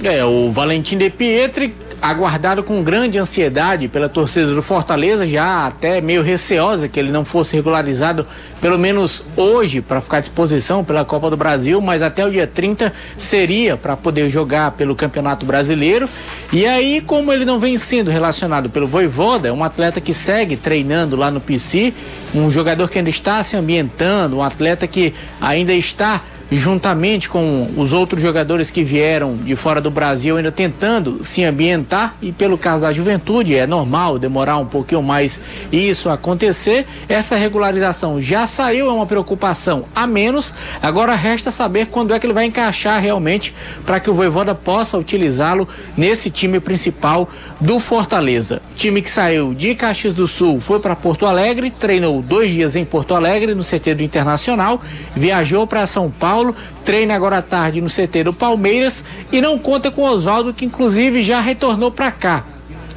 É, 0.03 0.23
o 0.23 0.51
Valentim 0.51 0.97
De 0.97 1.09
Pietri, 1.09 1.75
aguardado 2.01 2.63
com 2.63 2.83
grande 2.83 3.17
ansiedade 3.17 3.87
pela 3.87 4.07
torcida 4.07 4.53
do 4.53 4.61
Fortaleza, 4.61 5.25
já 5.25 5.67
até 5.67 5.99
meio 5.99 6.21
receosa 6.21 6.87
que 6.87 6.99
ele 6.99 7.11
não 7.11 7.25
fosse 7.25 7.55
regularizado 7.55 8.25
pelo 8.61 8.77
menos 8.77 9.23
hoje, 9.35 9.81
para 9.81 10.01
ficar 10.01 10.17
à 10.17 10.19
disposição 10.19 10.83
pela 10.83 11.05
Copa 11.05 11.29
do 11.29 11.37
Brasil, 11.37 11.79
mas 11.81 12.01
até 12.01 12.25
o 12.25 12.31
dia 12.31 12.47
30 12.47 12.91
seria 13.17 13.77
para 13.77 13.95
poder 13.95 14.29
jogar 14.29 14.71
pelo 14.71 14.95
Campeonato 14.95 15.45
Brasileiro. 15.45 16.09
E 16.51 16.65
aí, 16.65 17.01
como 17.01 17.31
ele 17.31 17.45
não 17.45 17.59
vem 17.59 17.77
sendo 17.77 18.09
relacionado 18.09 18.69
pelo 18.69 18.87
Voivoda, 18.87 19.47
é 19.47 19.51
um 19.51 19.63
atleta 19.63 20.01
que 20.01 20.13
segue 20.13 20.57
treinando 20.57 21.15
lá 21.15 21.29
no 21.29 21.39
PC, 21.39 21.93
um 22.33 22.49
jogador 22.49 22.89
que 22.89 22.97
ainda 22.97 23.09
está 23.09 23.41
se 23.43 23.55
ambientando, 23.55 24.37
um 24.37 24.43
atleta 24.43 24.87
que 24.87 25.13
ainda 25.39 25.73
está 25.73 26.21
juntamente 26.51 27.29
com 27.29 27.69
os 27.75 27.93
outros 27.93 28.21
jogadores 28.21 28.71
que 28.71 28.83
vieram 28.83 29.35
de 29.35 29.55
fora 29.55 29.81
do 29.81 29.91
Brasil, 29.91 30.37
ainda 30.37 30.51
tentando 30.51 31.23
se 31.23 31.43
ambientar. 31.43 32.15
E 32.21 32.31
pelo 32.31 32.57
caso 32.57 32.83
da 32.83 32.91
juventude, 32.91 33.55
é 33.55 33.67
normal 33.67 34.17
demorar 34.17 34.57
um 34.57 34.65
pouquinho 34.65 35.01
mais 35.01 35.39
isso 35.71 36.09
acontecer. 36.09 36.85
Essa 37.09 37.35
regularização 37.35 38.19
já 38.21 38.47
saiu, 38.47 38.89
é 38.89 38.93
uma 38.93 39.05
preocupação 39.05 39.85
a 39.95 40.07
menos. 40.07 40.53
Agora 40.81 41.15
resta 41.15 41.51
saber 41.51 41.87
quando 41.87 42.13
é 42.13 42.19
que 42.19 42.25
ele 42.25 42.33
vai 42.33 42.45
encaixar 42.45 43.01
realmente 43.01 43.53
para 43.85 43.99
que 43.99 44.09
o 44.09 44.13
Voivoda 44.13 44.55
possa 44.55 44.97
utilizá-lo 44.97 45.67
nesse 45.95 46.29
time 46.29 46.59
principal 46.59 47.27
do 47.59 47.79
Fortaleza. 47.79 48.61
Time 48.75 49.01
que 49.01 49.09
saiu 49.09 49.53
de 49.53 49.75
Caxias 49.75 50.13
do 50.13 50.27
Sul 50.27 50.59
foi 50.59 50.79
para 50.79 50.95
Porto 50.95 51.25
Alegre, 51.25 51.71
treinou 51.71 52.21
dois 52.21 52.51
dias 52.51 52.75
em 52.75 52.85
Porto 52.85 53.15
Alegre, 53.15 53.53
no 53.53 53.63
CT 53.63 53.95
do 53.95 54.03
Internacional, 54.03 54.81
viajou 55.15 55.65
para 55.65 55.85
São 55.87 56.09
Paulo 56.09 56.36
Paulo, 56.37 56.55
treina 56.85 57.15
agora 57.15 57.39
à 57.39 57.41
tarde 57.41 57.81
no 57.81 57.89
CT 57.89 58.25
do 58.25 58.31
Palmeiras 58.31 59.03
e 59.31 59.41
não 59.41 59.57
conta 59.57 59.89
com 59.89 60.03
Oswaldo, 60.03 60.53
que 60.53 60.65
inclusive 60.65 61.23
já 61.23 61.41
retornou 61.41 61.89
para 61.89 62.11
cá. 62.11 62.45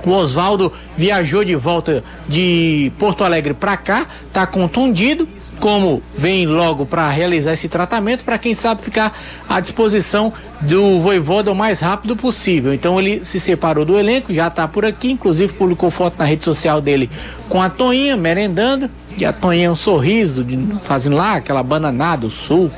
O 0.04 0.10
Oswaldo 0.10 0.70
viajou 0.94 1.42
de 1.42 1.54
volta 1.54 2.04
de 2.28 2.92
Porto 2.98 3.24
Alegre 3.24 3.54
para 3.54 3.78
cá, 3.78 4.06
está 4.26 4.46
contundido, 4.46 5.26
como 5.58 6.02
vem 6.14 6.46
logo 6.46 6.84
para 6.84 7.08
realizar 7.08 7.54
esse 7.54 7.66
tratamento, 7.66 8.26
para 8.26 8.36
quem 8.36 8.52
sabe 8.52 8.82
ficar 8.82 9.10
à 9.48 9.58
disposição 9.58 10.32
do 10.60 11.00
Voivoda 11.00 11.50
o 11.50 11.54
mais 11.54 11.80
rápido 11.80 12.16
possível. 12.16 12.74
Então 12.74 13.00
ele 13.00 13.24
se 13.24 13.40
separou 13.40 13.86
do 13.86 13.98
elenco, 13.98 14.34
já 14.34 14.48
está 14.48 14.68
por 14.68 14.84
aqui, 14.84 15.12
inclusive 15.12 15.54
publicou 15.54 15.90
foto 15.90 16.18
na 16.18 16.24
rede 16.26 16.44
social 16.44 16.80
dele 16.80 17.08
com 17.48 17.60
a 17.60 17.70
Toinha 17.70 18.18
merendando, 18.18 18.90
e 19.16 19.24
a 19.24 19.32
Toinha 19.32 19.70
um 19.70 19.74
sorriso, 19.74 20.42
de, 20.44 20.58
fazendo 20.84 21.16
lá 21.16 21.34
aquela 21.34 21.62
bananada, 21.62 22.26
o 22.26 22.30
suco 22.30 22.74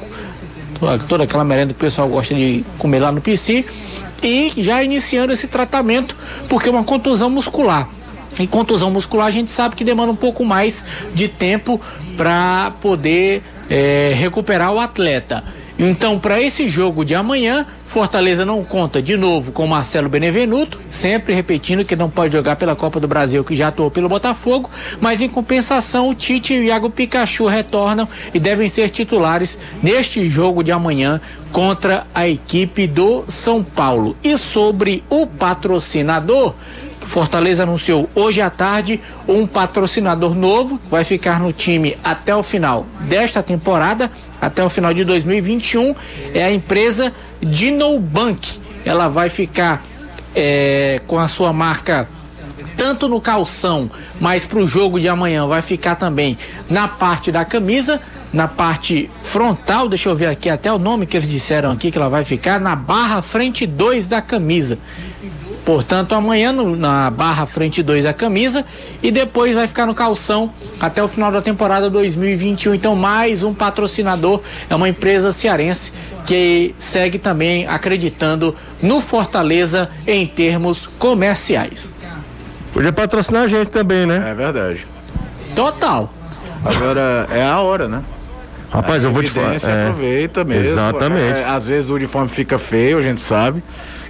toda 1.08 1.24
aquela 1.24 1.44
merenda 1.44 1.72
que 1.72 1.78
o 1.78 1.80
pessoal 1.80 2.08
gosta 2.08 2.34
de 2.34 2.64
comer 2.78 2.98
lá 3.00 3.12
no 3.12 3.20
PC, 3.20 3.64
e 4.22 4.52
já 4.58 4.82
iniciando 4.82 5.32
esse 5.32 5.48
tratamento, 5.48 6.16
porque 6.48 6.68
é 6.68 6.72
uma 6.72 6.84
contusão 6.84 7.28
muscular. 7.28 7.88
E 8.38 8.46
contusão 8.46 8.90
muscular 8.90 9.26
a 9.26 9.30
gente 9.30 9.50
sabe 9.50 9.76
que 9.76 9.84
demanda 9.84 10.12
um 10.12 10.16
pouco 10.16 10.44
mais 10.44 10.84
de 11.14 11.28
tempo 11.28 11.80
para 12.16 12.72
poder 12.80 13.42
é, 13.68 14.12
recuperar 14.14 14.72
o 14.72 14.80
atleta. 14.80 15.44
Então, 15.78 16.18
para 16.18 16.40
esse 16.40 16.68
jogo 16.68 17.04
de 17.04 17.14
amanhã, 17.14 17.66
Fortaleza 17.92 18.46
não 18.46 18.64
conta 18.64 19.02
de 19.02 19.18
novo 19.18 19.52
com 19.52 19.66
Marcelo 19.66 20.08
Benevenuto, 20.08 20.80
sempre 20.88 21.34
repetindo 21.34 21.84
que 21.84 21.94
não 21.94 22.08
pode 22.08 22.32
jogar 22.32 22.56
pela 22.56 22.74
Copa 22.74 22.98
do 22.98 23.06
Brasil, 23.06 23.44
que 23.44 23.54
já 23.54 23.68
atuou 23.68 23.90
pelo 23.90 24.08
Botafogo, 24.08 24.70
mas 24.98 25.20
em 25.20 25.28
compensação, 25.28 26.08
o 26.08 26.14
Tite 26.14 26.54
e 26.54 26.60
o 26.60 26.64
Iago 26.64 26.88
Pikachu 26.88 27.44
retornam 27.44 28.08
e 28.32 28.40
devem 28.40 28.66
ser 28.66 28.88
titulares 28.88 29.58
neste 29.82 30.26
jogo 30.26 30.64
de 30.64 30.72
amanhã 30.72 31.20
contra 31.52 32.06
a 32.14 32.26
equipe 32.26 32.86
do 32.86 33.24
São 33.28 33.62
Paulo. 33.62 34.16
E 34.24 34.38
sobre 34.38 35.04
o 35.10 35.26
patrocinador, 35.26 36.54
Fortaleza 37.00 37.64
anunciou 37.64 38.08
hoje 38.14 38.40
à 38.40 38.48
tarde 38.48 39.00
um 39.28 39.46
patrocinador 39.46 40.34
novo, 40.34 40.80
vai 40.90 41.04
ficar 41.04 41.38
no 41.40 41.52
time 41.52 41.94
até 42.02 42.34
o 42.34 42.42
final 42.42 42.86
desta 43.00 43.42
temporada, 43.42 44.10
até 44.42 44.64
o 44.64 44.68
final 44.68 44.92
de 44.92 45.04
2021. 45.04 45.94
É 46.34 46.42
a 46.42 46.52
empresa 46.52 47.12
Dinobank. 47.40 48.60
Ela 48.84 49.08
vai 49.08 49.28
ficar 49.28 49.86
é, 50.34 51.00
com 51.06 51.18
a 51.18 51.28
sua 51.28 51.52
marca 51.52 52.08
tanto 52.76 53.08
no 53.08 53.20
calção, 53.20 53.88
mas 54.20 54.44
para 54.44 54.58
o 54.58 54.66
jogo 54.66 54.98
de 54.98 55.08
amanhã 55.08 55.46
vai 55.46 55.62
ficar 55.62 55.94
também 55.94 56.36
na 56.68 56.88
parte 56.88 57.30
da 57.30 57.44
camisa, 57.44 58.00
na 58.32 58.48
parte 58.48 59.08
frontal, 59.22 59.88
deixa 59.88 60.08
eu 60.08 60.16
ver 60.16 60.26
aqui 60.26 60.50
até 60.50 60.72
o 60.72 60.78
nome 60.78 61.06
que 61.06 61.16
eles 61.16 61.28
disseram 61.28 61.70
aqui 61.70 61.92
que 61.92 61.98
ela 61.98 62.08
vai 62.08 62.24
ficar 62.24 62.58
na 62.58 62.74
barra 62.74 63.22
frente 63.22 63.66
2 63.66 64.08
da 64.08 64.20
camisa. 64.20 64.78
Portanto, 65.64 66.14
amanhã 66.14 66.52
no, 66.52 66.74
na 66.74 67.10
barra 67.10 67.46
frente 67.46 67.82
2 67.82 68.04
a 68.06 68.12
camisa 68.12 68.64
e 69.02 69.10
depois 69.10 69.54
vai 69.54 69.68
ficar 69.68 69.86
no 69.86 69.94
calção 69.94 70.52
até 70.80 71.02
o 71.02 71.06
final 71.06 71.30
da 71.30 71.40
temporada 71.40 71.88
2021. 71.88 72.74
Então, 72.74 72.96
mais 72.96 73.42
um 73.44 73.54
patrocinador 73.54 74.40
é 74.68 74.74
uma 74.74 74.88
empresa 74.88 75.30
cearense 75.30 75.92
que 76.26 76.74
segue 76.78 77.18
também 77.18 77.66
acreditando 77.66 78.54
no 78.82 79.00
Fortaleza 79.00 79.88
em 80.06 80.26
termos 80.26 80.86
comerciais. 80.98 81.90
Podia 82.72 82.92
patrocinar 82.92 83.42
a 83.42 83.46
gente 83.46 83.68
também, 83.68 84.06
né? 84.06 84.30
É 84.30 84.34
verdade. 84.34 84.86
Total. 85.54 86.12
Agora 86.64 87.28
é 87.30 87.44
a 87.44 87.60
hora, 87.60 87.86
né? 87.86 88.02
Rapaz, 88.70 89.04
a 89.04 89.08
eu 89.08 89.12
vou 89.12 89.22
te 89.22 89.30
falar. 89.30 89.54
É, 89.54 89.82
aproveita 89.84 90.42
mesmo. 90.44 90.72
Exatamente. 90.72 91.40
É, 91.40 91.44
às 91.44 91.66
vezes 91.66 91.90
o 91.90 91.94
uniforme 91.94 92.30
fica 92.30 92.58
feio, 92.58 92.98
a 92.98 93.02
gente 93.02 93.20
sabe. 93.20 93.62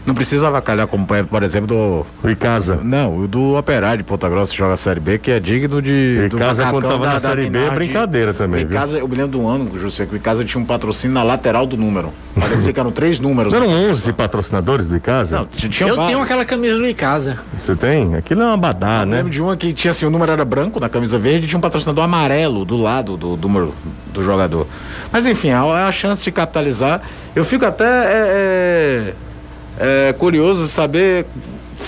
Não 0.05 0.15
precisa 0.15 0.49
avacalhar 0.49 0.89
como, 0.89 1.07
por 1.07 1.43
exemplo, 1.45 1.69
do. 1.69 2.07
O 2.27 2.31
Icasa. 2.31 2.81
Não, 2.83 3.19
o 3.19 3.29
do 3.29 3.57
Operário 3.57 3.99
de 3.99 4.05
Ponta 4.05 4.29
Grossa 4.29 4.53
joga 4.53 4.75
a 4.75 4.77
Série 4.77 4.99
B, 4.99 5.19
que 5.19 5.31
é 5.31 5.39
digno 5.39 5.81
de. 5.81 6.29
O 6.33 6.37
Icasa, 6.37 6.71
quando 6.71 6.89
tava 6.89 7.07
da, 7.07 7.13
na 7.15 7.21
Série 7.21 7.49
B, 7.49 7.59
é 7.59 7.71
brincadeira 7.71 8.35
também. 8.35 8.65
O 8.65 8.69
Icasa, 8.69 8.99
eu 8.99 9.07
me 9.07 9.15
lembro 9.15 9.39
do 9.39 9.47
ano, 9.47 9.71
José, 9.79 10.05
que 10.05 10.15
o 10.15 10.17
Icasa 10.17 10.45
tinha 10.45 10.61
um 10.61 10.67
patrocínio 10.67 11.15
na 11.15 11.23
lateral 11.23 11.67
do 11.67 11.77
número. 11.77 12.13
Parecia 12.39 12.73
que 12.73 12.81
eram 12.81 12.91
três 12.91 13.21
números. 13.21 13.53
Eram 13.53 13.69
11 13.69 14.13
patrocinadores 14.15 14.87
do 14.87 14.97
Icasa? 14.97 15.39
Não, 15.39 15.47
tinha 15.47 15.89
Eu 15.89 15.95
vários. 15.95 16.07
tenho 16.07 16.23
aquela 16.23 16.45
camisa 16.45 16.77
do 16.77 16.87
Icasa. 16.87 17.39
Você 17.61 17.77
tem? 17.77 18.17
Aquilo 18.17 18.43
é 18.43 18.47
uma 18.47 18.57
badá, 18.57 19.01
eu 19.03 19.07
né? 19.07 19.13
Eu 19.13 19.17
lembro 19.19 19.31
de 19.31 19.41
uma 19.41 19.57
que 19.57 19.73
tinha 19.73 19.93
assim, 19.93 20.05
o 20.05 20.11
número 20.11 20.33
era 20.33 20.45
branco 20.45 20.81
na 20.81 20.89
camisa 20.89 21.17
verde 21.17 21.47
e 21.47 21.49
tinha 21.49 21.59
um 21.59 21.63
patrocinador 21.63 22.03
amarelo 22.03 22.65
do 22.65 22.77
lado 22.77 23.17
do 23.17 23.37
número 23.37 23.67
do, 23.67 24.15
do 24.15 24.23
jogador. 24.23 24.67
Mas 25.13 25.27
enfim, 25.27 25.51
é 25.51 25.55
a 25.55 25.93
chance 25.93 26.25
de 26.25 26.33
capitalizar. 26.33 27.03
Eu 27.37 27.45
fico 27.45 27.65
até. 27.65 27.85
É, 27.85 29.15
é 29.19 29.32
é, 29.79 30.13
curioso 30.13 30.69
saber 30.69 31.27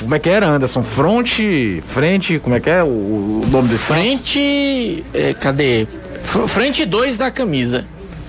como 0.00 0.14
é 0.14 0.18
que 0.18 0.28
era, 0.28 0.46
Anderson? 0.46 0.82
Fronte, 0.82 1.82
frente, 1.86 2.38
como 2.38 2.54
é 2.54 2.60
que 2.60 2.68
é 2.68 2.82
o, 2.82 2.86
o 2.86 3.46
nome 3.50 3.68
desse 3.68 3.84
Frente, 3.84 5.04
é, 5.14 5.32
cadê? 5.34 5.86
frente 6.48 6.84
2 6.84 7.18
da 7.18 7.30
camisa. 7.30 7.84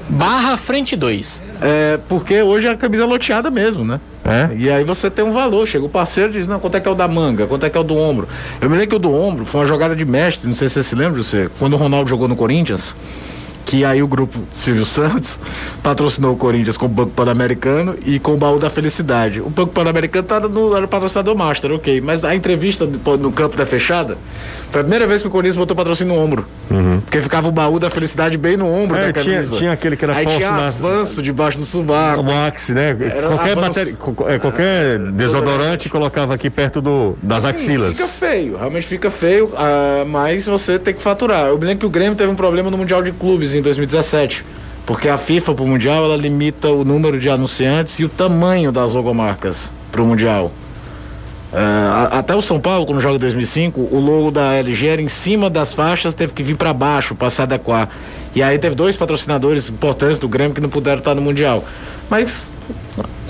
Barra 0.07 0.55
frente 0.57 0.95
2. 0.95 1.41
É, 1.61 1.99
porque 2.07 2.41
hoje 2.41 2.67
a 2.67 2.75
camisa 2.75 3.03
é 3.03 3.05
loteada 3.05 3.49
mesmo, 3.49 3.83
né? 3.83 3.99
É? 4.23 4.55
E 4.55 4.69
aí 4.69 4.83
você 4.83 5.09
tem 5.09 5.23
um 5.25 5.31
valor. 5.31 5.67
Chega 5.67 5.85
o 5.85 5.89
parceiro 5.89 6.29
e 6.31 6.33
diz, 6.33 6.47
não, 6.47 6.59
quanto 6.59 6.77
é 6.77 6.79
que 6.79 6.87
é 6.87 6.91
o 6.91 6.95
da 6.95 7.07
manga? 7.07 7.47
Quanto 7.47 7.65
é 7.65 7.69
que 7.69 7.77
é 7.77 7.81
o 7.81 7.83
do 7.83 7.97
ombro? 7.97 8.27
Eu 8.61 8.69
me 8.69 8.75
lembro 8.75 8.89
que 8.89 8.95
o 8.95 8.99
do 8.99 9.13
ombro 9.13 9.45
foi 9.45 9.61
uma 9.61 9.67
jogada 9.67 9.95
de 9.95 10.05
mestre, 10.05 10.47
não 10.47 10.55
sei 10.55 10.69
se 10.69 10.75
você 10.75 10.83
se 10.83 10.95
lembra, 10.95 11.21
você, 11.21 11.49
quando 11.57 11.73
o 11.73 11.77
Ronaldo 11.77 12.09
jogou 12.09 12.27
no 12.27 12.35
Corinthians 12.35 12.95
que 13.65 13.83
aí 13.83 14.03
o 14.03 14.07
grupo 14.07 14.39
Silvio 14.53 14.85
Santos 14.85 15.39
patrocinou 15.81 16.33
o 16.33 16.37
Corinthians 16.37 16.77
com 16.77 16.85
o 16.85 16.89
Banco 16.89 17.11
Pan-Americano 17.11 17.95
e 18.05 18.19
com 18.19 18.35
o 18.35 18.37
Baú 18.37 18.59
da 18.59 18.69
Felicidade. 18.69 19.41
O 19.41 19.49
Banco 19.49 19.73
Pan-Americano 19.73 20.25
tá 20.25 20.39
no, 20.39 20.75
era 20.75 20.85
o 20.85 20.87
patrocinador 20.87 21.35
master, 21.35 21.71
ok. 21.71 21.99
Mas 21.99 22.23
a 22.23 22.35
entrevista 22.35 22.85
no 22.85 23.31
campo 23.31 23.57
da 23.57 23.65
fechada 23.65 24.17
foi 24.75 24.81
a 24.81 24.83
primeira 24.83 25.07
vez 25.07 25.21
que 25.21 25.27
o 25.29 25.31
Corinthians 25.31 25.55
botou 25.55 25.73
patrocínio 25.73 26.13
no 26.13 26.21
ombro. 26.21 26.45
Uhum. 26.69 26.99
Porque 26.99 27.21
ficava 27.21 27.47
o 27.47 27.51
Baú 27.51 27.79
da 27.79 27.89
Felicidade 27.89 28.37
bem 28.37 28.57
no 28.57 28.67
ombro 28.67 28.97
é, 28.97 29.05
da 29.05 29.13
camisa. 29.13 29.43
Tinha, 29.47 29.57
tinha 29.57 29.71
aquele 29.71 29.95
que 29.95 30.03
era 30.03 30.13
Aí 30.13 30.25
tinha 30.25 30.51
na... 30.51 30.67
avanço 30.67 31.21
debaixo 31.21 31.57
do 31.57 31.65
subaco. 31.65 32.21
O 32.21 32.29
axe, 32.29 32.73
né? 32.73 32.89
Era 32.89 33.29
qualquer, 33.29 33.55
matéria, 33.55 33.97
é, 34.27 34.37
qualquer 34.37 34.99
desodorante 35.13 35.87
colocava 35.87 36.33
aqui 36.33 36.49
perto 36.49 36.81
do, 36.81 37.17
das 37.23 37.45
assim, 37.45 37.55
axilas. 37.55 37.95
Fica 37.95 38.09
feio, 38.09 38.57
realmente 38.57 38.85
fica 38.85 39.09
feio, 39.09 39.45
uh, 39.45 40.05
mas 40.05 40.45
você 40.45 40.77
tem 40.77 40.93
que 40.93 41.01
faturar. 41.01 41.47
Eu 41.47 41.57
me 41.57 41.63
lembro 41.63 41.79
que 41.79 41.85
o 41.85 41.89
Grêmio 41.89 42.15
teve 42.15 42.29
um 42.29 42.35
problema 42.35 42.69
no 42.69 42.77
Mundial 42.77 43.01
de 43.01 43.13
Clubes 43.13 43.55
em 43.55 43.61
2017. 43.61 44.43
Porque 44.85 45.07
a 45.07 45.17
FIFA 45.17 45.53
para 45.53 45.63
o 45.63 45.67
Mundial 45.69 46.03
ela 46.03 46.17
limita 46.17 46.69
o 46.69 46.83
número 46.83 47.17
de 47.17 47.29
anunciantes 47.29 47.97
e 47.99 48.03
o 48.03 48.09
tamanho 48.09 48.73
das 48.73 48.93
logomarcas 48.93 49.71
para 49.89 50.01
o 50.01 50.05
Mundial. 50.05 50.51
Uh, 51.55 52.11
até 52.11 52.35
o 52.35 52.41
São 52.41 52.59
Paulo, 52.59 52.85
quando 52.85 52.99
joga 52.99 53.15
em 53.15 53.19
2005, 53.19 53.79
o 53.79 53.97
logo 53.97 54.29
da 54.29 54.53
LG 54.55 54.87
era 54.87 55.01
em 55.01 55.07
cima 55.07 55.49
das 55.49 55.73
faixas, 55.73 56.13
teve 56.13 56.33
que 56.33 56.43
vir 56.43 56.57
para 56.57 56.73
baixo 56.73 57.15
para 57.15 57.29
se 57.29 57.41
adequar. 57.41 57.87
E 58.35 58.43
aí 58.43 58.59
teve 58.59 58.75
dois 58.75 58.97
patrocinadores 58.97 59.69
importantes 59.69 60.17
do 60.17 60.27
Grêmio 60.27 60.53
que 60.53 60.59
não 60.59 60.67
puderam 60.67 60.97
estar 60.97 61.15
no 61.15 61.21
Mundial. 61.21 61.63
Mas 62.09 62.51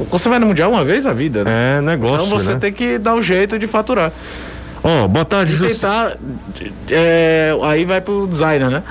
você 0.10 0.28
vai 0.28 0.40
no 0.40 0.48
Mundial 0.48 0.72
uma 0.72 0.84
vez 0.84 1.06
na 1.06 1.14
vida, 1.14 1.44
né? 1.44 1.78
É, 1.78 1.82
negócio. 1.82 2.26
Então 2.26 2.28
você 2.28 2.54
né? 2.54 2.60
tem 2.60 2.74
que 2.74 2.98
dar 2.98 3.14
o 3.14 3.20
um 3.20 3.22
jeito 3.22 3.60
de 3.60 3.68
faturar. 3.68 4.12
Ó, 4.84 5.06
oh, 5.06 5.08
boa 5.08 5.26
tarde, 5.26 5.54
e 5.56 5.68
tentar, 5.68 6.18
é, 6.90 7.56
Aí 7.64 7.86
vai 7.86 8.02
pro 8.02 8.26
designer, 8.26 8.72
né? 8.72 8.84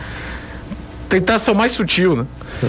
Tentar 1.08 1.38
ser 1.38 1.50
o 1.50 1.54
mais 1.54 1.72
sutil, 1.72 2.16
né? 2.16 2.24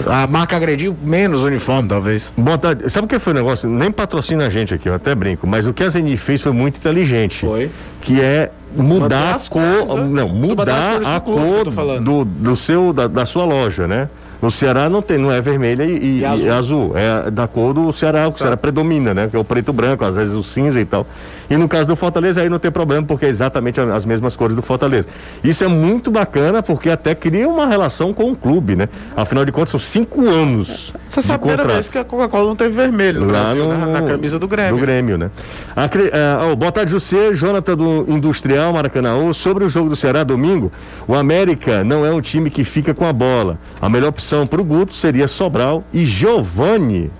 A 0.06 0.26
marca 0.26 0.56
agrediu 0.56 0.96
menos 1.02 1.42
o 1.42 1.46
uniforme, 1.46 1.88
talvez. 1.88 2.32
Boa 2.36 2.58
tarde. 2.58 2.90
Sabe 2.90 3.06
o 3.06 3.08
que 3.08 3.18
foi 3.18 3.32
o 3.32 3.36
negócio? 3.36 3.68
Nem 3.68 3.90
patrocina 3.90 4.46
a 4.46 4.50
gente 4.50 4.74
aqui, 4.74 4.88
eu 4.88 4.94
até 4.94 5.14
brinco, 5.14 5.46
mas 5.46 5.66
o 5.66 5.72
que 5.72 5.82
a 5.82 5.88
Zeni 5.88 6.16
fez 6.16 6.42
foi 6.42 6.52
muito 6.52 6.76
inteligente. 6.78 7.40
Foi. 7.40 7.70
Que 8.00 8.20
é 8.20 8.50
mudar 8.76 9.36
a 9.36 9.38
cor, 9.48 9.86
cores, 9.86 9.94
né? 9.94 10.20
não, 10.22 10.28
Mudar 10.28 11.00
a 11.04 11.20
cor 11.20 11.70
do, 12.00 12.24
do 12.24 12.56
seu, 12.56 12.92
da, 12.92 13.06
da 13.06 13.24
sua 13.26 13.44
loja, 13.44 13.86
né? 13.86 14.08
O 14.42 14.50
Ceará 14.50 14.90
não 14.90 15.00
tem, 15.00 15.16
não 15.16 15.32
é 15.32 15.40
vermelha 15.40 15.82
e, 15.82 15.96
e- 15.96 16.18
E 16.20 16.24
azul. 16.24 16.46
e 16.46 16.50
azul. 16.50 16.92
É 16.94 17.30
da 17.30 17.48
cor 17.48 17.72
do 17.72 17.90
Ceará, 17.90 18.28
o 18.28 18.30
que 18.30 18.36
o 18.36 18.38
Ceará 18.38 18.56
predomina, 18.56 19.14
né? 19.14 19.28
Que 19.30 19.34
é 19.36 19.38
o 19.38 19.44
preto 19.44 19.72
branco, 19.72 20.04
às 20.04 20.14
vezes 20.14 20.34
o 20.34 20.42
cinza 20.42 20.78
e 20.78 20.84
tal. 20.84 21.06
E 21.48 21.56
no 21.56 21.68
caso 21.68 21.86
do 21.88 21.94
Fortaleza 21.96 22.40
aí 22.42 22.48
não 22.48 22.58
tem 22.58 22.70
problema, 22.70 23.06
porque 23.06 23.24
é 23.26 23.28
exatamente 23.28 23.80
as 23.80 24.04
mesmas 24.04 24.34
cores 24.34 24.56
do 24.56 24.62
Fortaleza. 24.62 25.06
Isso 25.44 25.62
é 25.62 25.68
muito 25.68 26.10
bacana, 26.10 26.62
porque 26.62 26.90
até 26.90 27.14
cria 27.14 27.48
uma 27.48 27.66
relação 27.66 28.12
com 28.12 28.32
o 28.32 28.36
clube, 28.36 28.74
né? 28.74 28.88
Afinal 29.16 29.44
de 29.44 29.52
contas, 29.52 29.70
são 29.70 29.78
cinco 29.80 30.28
anos. 30.28 30.92
Você 31.08 31.22
sabe 31.22 31.36
a 31.36 31.38
primeira 31.38 31.64
vez 31.72 31.88
que 31.88 31.98
a 31.98 32.04
Coca-Cola 32.04 32.48
não 32.48 32.56
teve 32.56 32.70
vermelho 32.74 33.20
no 33.20 33.26
Lá 33.32 33.44
Brasil, 33.44 33.64
no- 33.64 33.76
né? 33.86 34.00
na 34.00 34.02
camisa 34.02 34.38
do 34.38 34.48
Grêmio. 34.48 34.74
Do 34.74 34.80
Grêmio, 34.80 35.16
né? 35.16 35.30
Acre- 35.76 36.10
é, 36.12 36.36
ó, 36.50 36.54
boa 36.56 36.72
tarde, 36.72 36.90
José, 36.90 37.32
Jonathan 37.32 37.76
do 37.76 38.04
Industrial 38.08 38.72
Maracanã. 38.72 39.32
Sobre 39.32 39.64
o 39.64 39.68
jogo 39.68 39.88
do 39.88 39.94
Ceará 39.96 40.24
domingo, 40.24 40.72
o 41.06 41.14
América 41.14 41.84
não 41.84 42.04
é 42.04 42.10
um 42.12 42.20
time 42.20 42.50
que 42.50 42.64
fica 42.64 42.92
com 42.92 43.04
a 43.06 43.12
bola. 43.12 43.58
A 43.80 43.88
melhor 43.88 44.08
opção 44.08 44.46
para 44.46 44.60
o 44.60 44.64
Guto 44.64 44.94
seria 44.94 45.28
Sobral 45.28 45.84
e 45.92 46.04
Giovani 46.04 47.10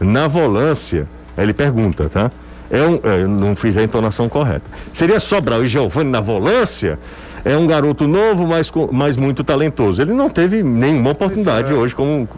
na 0.00 0.26
volância. 0.28 1.06
Ele 1.38 1.52
pergunta, 1.52 2.08
tá? 2.08 2.30
É 2.70 2.82
um, 2.82 2.96
eu 2.96 3.28
não 3.28 3.54
fiz 3.54 3.76
a 3.76 3.82
entonação 3.82 4.28
correta. 4.28 4.64
Seria 4.92 5.20
Sobral 5.20 5.64
e 5.64 5.68
Giovani 5.68 6.10
na 6.10 6.20
volância? 6.20 6.98
É 7.44 7.56
um 7.56 7.64
garoto 7.64 8.08
novo, 8.08 8.44
mas, 8.44 8.72
mas 8.90 9.16
muito 9.16 9.44
talentoso. 9.44 10.02
Ele 10.02 10.12
não 10.12 10.28
teve 10.28 10.64
nenhuma 10.64 11.10
oportunidade 11.10 11.72
é. 11.72 11.76
hoje 11.76 11.94
como, 11.94 12.28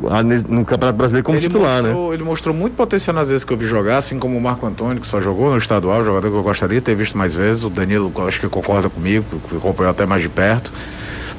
no 0.46 0.66
Campeonato 0.66 0.98
Brasileiro 0.98 1.24
como 1.24 1.38
ele 1.38 1.46
titular, 1.46 1.82
né? 1.82 1.88
mostrou, 1.88 2.12
Ele 2.12 2.22
mostrou 2.22 2.54
muito 2.54 2.74
potencial 2.76 3.14
nas 3.14 3.30
vezes 3.30 3.42
que 3.42 3.50
eu 3.50 3.56
vi 3.56 3.64
jogar, 3.64 3.96
assim 3.96 4.18
como 4.18 4.36
o 4.36 4.40
Marco 4.40 4.66
Antônio, 4.66 5.00
que 5.00 5.06
só 5.06 5.18
jogou 5.18 5.50
no 5.50 5.56
estadual, 5.56 6.04
jogador 6.04 6.30
que 6.30 6.36
eu 6.36 6.42
gostaria 6.42 6.78
de 6.78 6.84
ter 6.84 6.94
visto 6.94 7.16
mais 7.16 7.34
vezes. 7.34 7.64
O 7.64 7.70
Danilo, 7.70 8.12
acho 8.26 8.38
que 8.38 8.48
concorda 8.48 8.90
comigo, 8.90 9.24
que 9.48 9.56
acompanhou 9.56 9.90
até 9.90 10.04
mais 10.04 10.20
de 10.20 10.28
perto. 10.28 10.70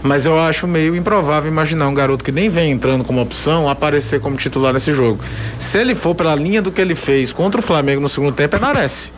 Mas 0.02 0.26
eu 0.26 0.40
acho 0.40 0.68
meio 0.68 0.96
improvável 0.96 1.52
imaginar 1.52 1.88
um 1.88 1.94
garoto 1.94 2.24
que 2.24 2.32
nem 2.32 2.48
vem 2.48 2.72
entrando 2.72 3.04
como 3.04 3.22
opção 3.22 3.68
aparecer 3.68 4.20
como 4.22 4.38
titular 4.38 4.74
nesse 4.74 4.94
jogo. 4.94 5.20
Se 5.58 5.78
ele 5.78 5.94
for 5.94 6.16
pela 6.16 6.36
linha 6.36 6.62
do 6.62 6.72
que 6.72 6.80
ele 6.80 6.96
fez 6.96 7.34
contra 7.34 7.60
o 7.60 7.64
Flamengo 7.64 8.02
no 8.02 8.10
segundo 8.10 8.34
tempo, 8.34 8.56
é 8.56 8.60
Nares. 8.60 9.12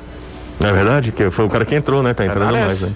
Não 0.60 0.70
é 0.70 0.74
verdade? 0.74 1.12
Que 1.12 1.30
foi 1.32 1.44
o 1.46 1.50
cara 1.50 1.66
que 1.66 1.74
entrou, 1.74 2.04
né? 2.04 2.14
Tá 2.14 2.24
entrando 2.26 2.52
mais, 2.52 2.80
parece. 2.80 2.86
né? 2.86 2.92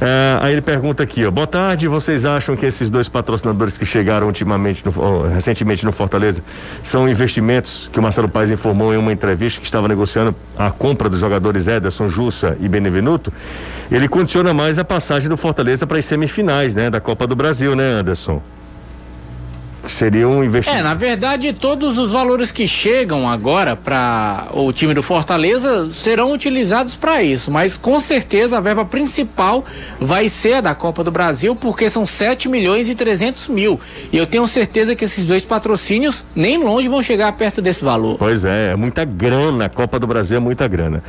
É, 0.00 0.38
aí 0.40 0.52
ele 0.52 0.60
pergunta 0.60 1.02
aqui, 1.02 1.24
ó. 1.24 1.30
Boa 1.30 1.46
tarde, 1.46 1.86
vocês 1.88 2.24
acham 2.24 2.56
que 2.56 2.66
esses 2.66 2.90
dois 2.90 3.08
patrocinadores 3.08 3.78
que 3.78 3.86
chegaram 3.86 4.26
ultimamente, 4.26 4.84
no- 4.84 4.92
ó, 4.96 5.26
recentemente 5.28 5.84
no 5.84 5.92
Fortaleza, 5.92 6.42
são 6.82 7.08
investimentos 7.08 7.88
que 7.92 7.98
o 7.98 8.02
Marcelo 8.02 8.28
Paes 8.28 8.50
informou 8.50 8.92
em 8.92 8.96
uma 8.96 9.12
entrevista 9.12 9.60
que 9.60 9.66
estava 9.66 9.86
negociando 9.88 10.34
a 10.56 10.70
compra 10.70 11.08
dos 11.08 11.20
jogadores 11.20 11.66
Ederson, 11.68 12.08
Jussa 12.08 12.56
e 12.60 12.68
Benevenuto? 12.68 13.32
Ele 13.90 14.08
condiciona 14.08 14.52
mais 14.52 14.78
a 14.78 14.84
passagem 14.84 15.28
do 15.28 15.36
Fortaleza 15.36 15.86
para 15.86 15.98
as 15.98 16.04
semifinais, 16.04 16.74
né? 16.74 16.90
Da 16.90 17.00
Copa 17.00 17.26
do 17.26 17.34
Brasil, 17.36 17.74
né, 17.76 17.84
Anderson? 18.00 18.42
Seria 19.88 20.28
um 20.28 20.42
É, 20.42 20.46
investimento. 20.46 20.82
na 20.84 20.94
verdade, 20.94 21.52
todos 21.52 21.98
os 21.98 22.12
valores 22.12 22.50
que 22.50 22.68
chegam 22.68 23.28
agora 23.28 23.74
para 23.74 24.48
o 24.52 24.72
time 24.72 24.94
do 24.94 25.02
Fortaleza 25.02 25.88
serão 25.92 26.32
utilizados 26.32 26.94
para 26.94 27.22
isso, 27.22 27.50
mas 27.50 27.76
com 27.76 27.98
certeza 27.98 28.58
a 28.58 28.60
verba 28.60 28.84
principal 28.84 29.64
vai 30.00 30.28
ser 30.28 30.54
a 30.54 30.60
da 30.60 30.74
Copa 30.74 31.02
do 31.02 31.10
Brasil, 31.10 31.56
porque 31.56 31.88
são 31.88 32.04
7 32.06 32.48
milhões 32.48 32.88
e 32.88 32.94
300 32.94 33.48
mil. 33.48 33.80
E 34.12 34.16
eu 34.16 34.26
tenho 34.26 34.46
certeza 34.46 34.94
que 34.94 35.04
esses 35.04 35.24
dois 35.24 35.42
patrocínios 35.44 36.24
nem 36.34 36.58
longe 36.62 36.88
vão 36.88 37.02
chegar 37.02 37.32
perto 37.32 37.60
desse 37.62 37.84
valor. 37.84 38.16
Pois 38.18 38.44
é, 38.44 38.72
é 38.72 38.76
muita 38.76 39.04
grana. 39.04 39.64
A 39.66 39.68
Copa 39.68 39.98
do 39.98 40.06
Brasil 40.06 40.36
é 40.36 40.40
muita 40.40 40.68
grana. 40.68 41.02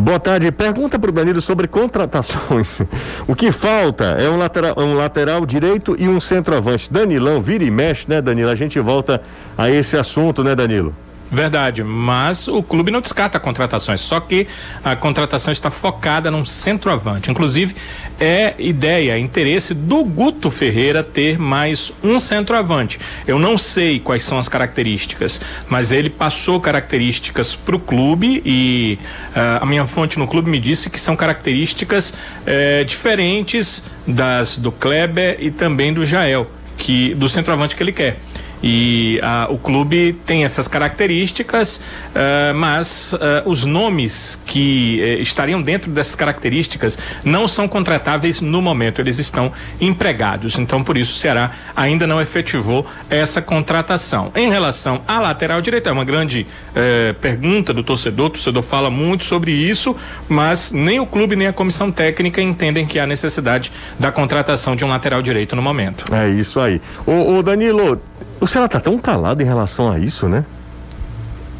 Boa 0.00 0.18
tarde. 0.18 0.50
Pergunta 0.50 0.98
para 0.98 1.10
o 1.10 1.12
Danilo 1.12 1.42
sobre 1.42 1.68
contratações. 1.68 2.80
O 3.28 3.34
que 3.34 3.52
falta 3.52 4.16
é 4.18 4.28
um 4.28 4.36
lateral, 4.36 4.74
um 4.78 4.94
lateral 4.94 5.46
direito 5.46 5.94
e 5.98 6.08
um 6.08 6.18
centroavante. 6.18 6.92
Danilão, 6.92 7.40
vira 7.40 7.62
e 7.62 7.70
mexe, 7.70 8.06
né, 8.08 8.20
Danilo? 8.20 8.50
A 8.50 8.54
gente 8.54 8.80
volta 8.80 9.22
a 9.56 9.70
esse 9.70 9.96
assunto, 9.96 10.42
né, 10.42 10.54
Danilo? 10.54 10.94
Verdade, 11.30 11.84
mas 11.84 12.48
o 12.48 12.60
clube 12.60 12.90
não 12.90 13.00
descarta 13.00 13.38
contratações, 13.38 14.00
só 14.00 14.18
que 14.18 14.48
a 14.82 14.96
contratação 14.96 15.52
está 15.52 15.70
focada 15.70 16.28
num 16.28 16.44
centroavante. 16.44 17.30
Inclusive, 17.30 17.76
é 18.18 18.54
ideia, 18.58 19.16
interesse 19.16 19.72
do 19.72 20.02
Guto 20.02 20.50
Ferreira 20.50 21.04
ter 21.04 21.38
mais 21.38 21.92
um 22.02 22.18
centroavante. 22.18 22.98
Eu 23.28 23.38
não 23.38 23.56
sei 23.56 24.00
quais 24.00 24.24
são 24.24 24.40
as 24.40 24.48
características, 24.48 25.40
mas 25.68 25.92
ele 25.92 26.10
passou 26.10 26.60
características 26.60 27.54
para 27.54 27.76
o 27.76 27.78
clube 27.78 28.42
e 28.44 28.98
ah, 29.34 29.60
a 29.62 29.66
minha 29.66 29.86
fonte 29.86 30.18
no 30.18 30.26
clube 30.26 30.50
me 30.50 30.58
disse 30.58 30.90
que 30.90 30.98
são 30.98 31.14
características 31.14 32.12
eh, 32.44 32.82
diferentes 32.82 33.84
das 34.04 34.56
do 34.56 34.72
Kleber 34.72 35.36
e 35.38 35.50
também 35.50 35.92
do 35.92 36.04
Jael, 36.04 36.50
que 36.76 37.14
do 37.14 37.28
centroavante 37.28 37.76
que 37.76 37.82
ele 37.82 37.92
quer. 37.92 38.18
E 38.62 39.18
ah, 39.22 39.46
o 39.50 39.58
clube 39.58 40.12
tem 40.26 40.44
essas 40.44 40.68
características, 40.68 41.80
ah, 42.14 42.52
mas 42.54 43.14
ah, 43.14 43.42
os 43.46 43.64
nomes 43.64 44.40
que 44.46 45.00
eh, 45.00 45.14
estariam 45.20 45.62
dentro 45.62 45.90
dessas 45.90 46.14
características 46.14 46.98
não 47.24 47.48
são 47.48 47.66
contratáveis 47.66 48.40
no 48.40 48.60
momento, 48.60 49.00
eles 49.00 49.18
estão 49.18 49.52
empregados. 49.80 50.58
Então, 50.58 50.82
por 50.82 50.96
isso, 50.96 51.14
o 51.14 51.16
Ceará 51.16 51.52
ainda 51.74 52.06
não 52.06 52.20
efetivou 52.20 52.86
essa 53.08 53.40
contratação. 53.40 54.30
Em 54.34 54.50
relação 54.50 55.02
à 55.06 55.20
lateral 55.20 55.60
direita, 55.60 55.90
é 55.90 55.92
uma 55.92 56.04
grande 56.04 56.46
eh, 56.74 57.14
pergunta 57.20 57.72
do 57.72 57.82
torcedor, 57.82 58.26
o 58.26 58.30
torcedor 58.30 58.62
fala 58.62 58.90
muito 58.90 59.24
sobre 59.24 59.52
isso, 59.52 59.96
mas 60.28 60.72
nem 60.72 61.00
o 61.00 61.06
clube 61.06 61.36
nem 61.36 61.46
a 61.46 61.52
comissão 61.52 61.90
técnica 61.90 62.40
entendem 62.40 62.86
que 62.86 62.98
há 62.98 63.06
necessidade 63.06 63.72
da 63.98 64.12
contratação 64.12 64.76
de 64.76 64.84
um 64.84 64.88
lateral 64.88 65.22
direito 65.22 65.56
no 65.56 65.62
momento. 65.62 66.04
É 66.14 66.28
isso 66.28 66.60
aí. 66.60 66.80
Ô, 67.06 67.36
ô, 67.36 67.42
Danilo, 67.42 68.00
o 68.40 68.46
Ceará 68.46 68.68
tá 68.68 68.80
tão 68.80 68.96
calado 68.98 69.42
em 69.42 69.46
relação 69.46 69.90
a 69.90 69.98
isso, 69.98 70.28
né? 70.28 70.44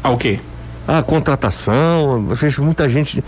Ao 0.03 0.17
quê? 0.17 0.39
A 0.87 1.03
contratação, 1.03 2.25
eu 2.29 2.35
vejo 2.35 2.63
muita 2.63 2.89
gente 2.89 3.23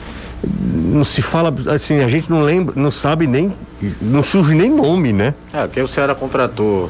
não 0.45 1.05
se 1.05 1.21
fala 1.21 1.53
assim, 1.73 1.99
a 2.01 2.07
gente 2.07 2.29
não 2.29 2.41
lembra, 2.41 2.73
não 2.75 2.91
sabe 2.91 3.25
nem, 3.27 3.53
não 4.01 4.21
surge 4.23 4.53
nem 4.53 4.69
nome, 4.69 5.13
né? 5.13 5.33
É, 5.53 5.67
quem 5.67 5.81
o 5.83 5.87
Ceará 5.87 6.13
contratou 6.13 6.89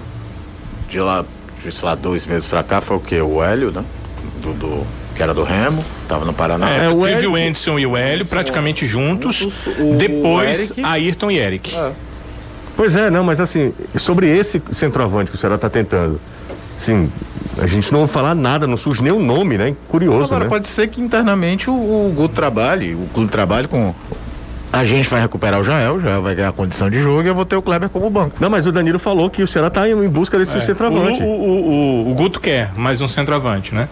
de 0.89 0.99
lá, 0.99 1.23
de, 1.63 1.71
sei 1.71 1.86
lá, 1.88 1.93
dois 1.95 2.26
meses 2.26 2.47
pra 2.47 2.63
cá 2.63 2.82
foi 2.82 2.97
o 2.97 2.99
quê? 2.99 3.21
O 3.21 3.43
Hélio, 3.43 3.71
né? 3.71 3.84
Do, 4.41 4.54
do- 4.54 4.88
que 5.15 5.21
era 5.21 5.32
do 5.32 5.43
Remo, 5.43 5.84
tava 6.08 6.26
no 6.26 6.34
Paraná. 6.34 6.67
É, 6.71 6.86
É, 6.86 6.89
o 6.89 7.02
teve 7.04 7.12
Eric- 7.17 7.28
o 7.28 7.36
Anderson 7.36 7.78
e 7.78 7.86
o 7.86 7.95
Hélio 7.95 8.26
praticamente 8.26 8.88
juntos. 8.88 9.36
juntos, 9.36 9.67
o- 9.78 9.95
depois, 9.95 10.71
o 10.71 10.73
Eric- 10.80 10.84
Ayrton 10.86 11.30
e 11.32 11.38
Eric. 11.38 11.76
É. 11.76 11.91
Pois 12.76 12.95
é, 12.95 13.12
não, 13.12 13.23
mas 13.23 13.39
assim, 13.39 13.71
sobre 13.99 14.28
esse 14.36 14.60
centroavante 14.71 15.30
que 15.30 15.38
o 15.38 15.39
Ceará 15.39 15.56
tá 15.60 15.69
tentando, 15.69 16.19
assim, 16.84 17.10
a 17.58 17.67
gente 17.67 17.91
não 17.91 18.02
ouve 18.02 18.12
falar 18.12 18.36
nada, 18.36 18.67
não 18.67 18.78
surge 18.78 19.02
nem 19.02 19.12
o 19.12 19.19
nome, 19.19 19.58
né? 19.58 19.76
Curioso, 19.88 20.26
Agora, 20.26 20.43
né? 20.43 20.50
pode 20.50 20.67
ser 20.67 20.88
que 20.88 21.02
internamente 21.02 21.69
o, 21.69 21.74
o 21.74 22.13
Guto 22.15 22.36
trabalhe, 22.36 22.93
o 22.93 23.08
clube 23.13 23.32
trabalhe 23.32 23.67
com. 23.67 23.93
A 24.72 24.84
gente 24.86 25.08
vai 25.08 25.22
recuperar 25.22 25.62
o 25.62 25.63
Jael, 25.63 25.96
o 25.96 26.00
Jael 26.00 26.24
vai 26.24 26.34
ganhar 26.34 26.52
condição 26.52 26.89
de 26.89 27.00
jogo 27.00 27.22
e 27.22 27.28
eu 27.28 27.36
vou 27.36 27.46
ter 27.46 27.56
o 27.56 27.62
Kleber 27.62 27.89
como 27.89 28.10
banco. 28.10 28.38
Não, 28.39 28.50
mas 28.50 28.65
o 28.65 28.72
Danilo 28.72 28.98
falou 28.98 29.30
que 29.30 29.43
o 29.43 29.48
Ceará 29.48 29.69
tá 29.69 29.88
em 29.88 30.10
busca 30.10 30.36
desse 30.39 30.60
centroavante. 30.62 31.22
O, 31.22 31.26
o, 31.26 32.06
o, 32.08 32.12
o 32.12 32.15
Guto 32.15 32.39
quer 32.39 32.72
mais 32.76 33.00
um 33.00 33.08
centroavante, 33.08 33.76
né? 33.76 33.88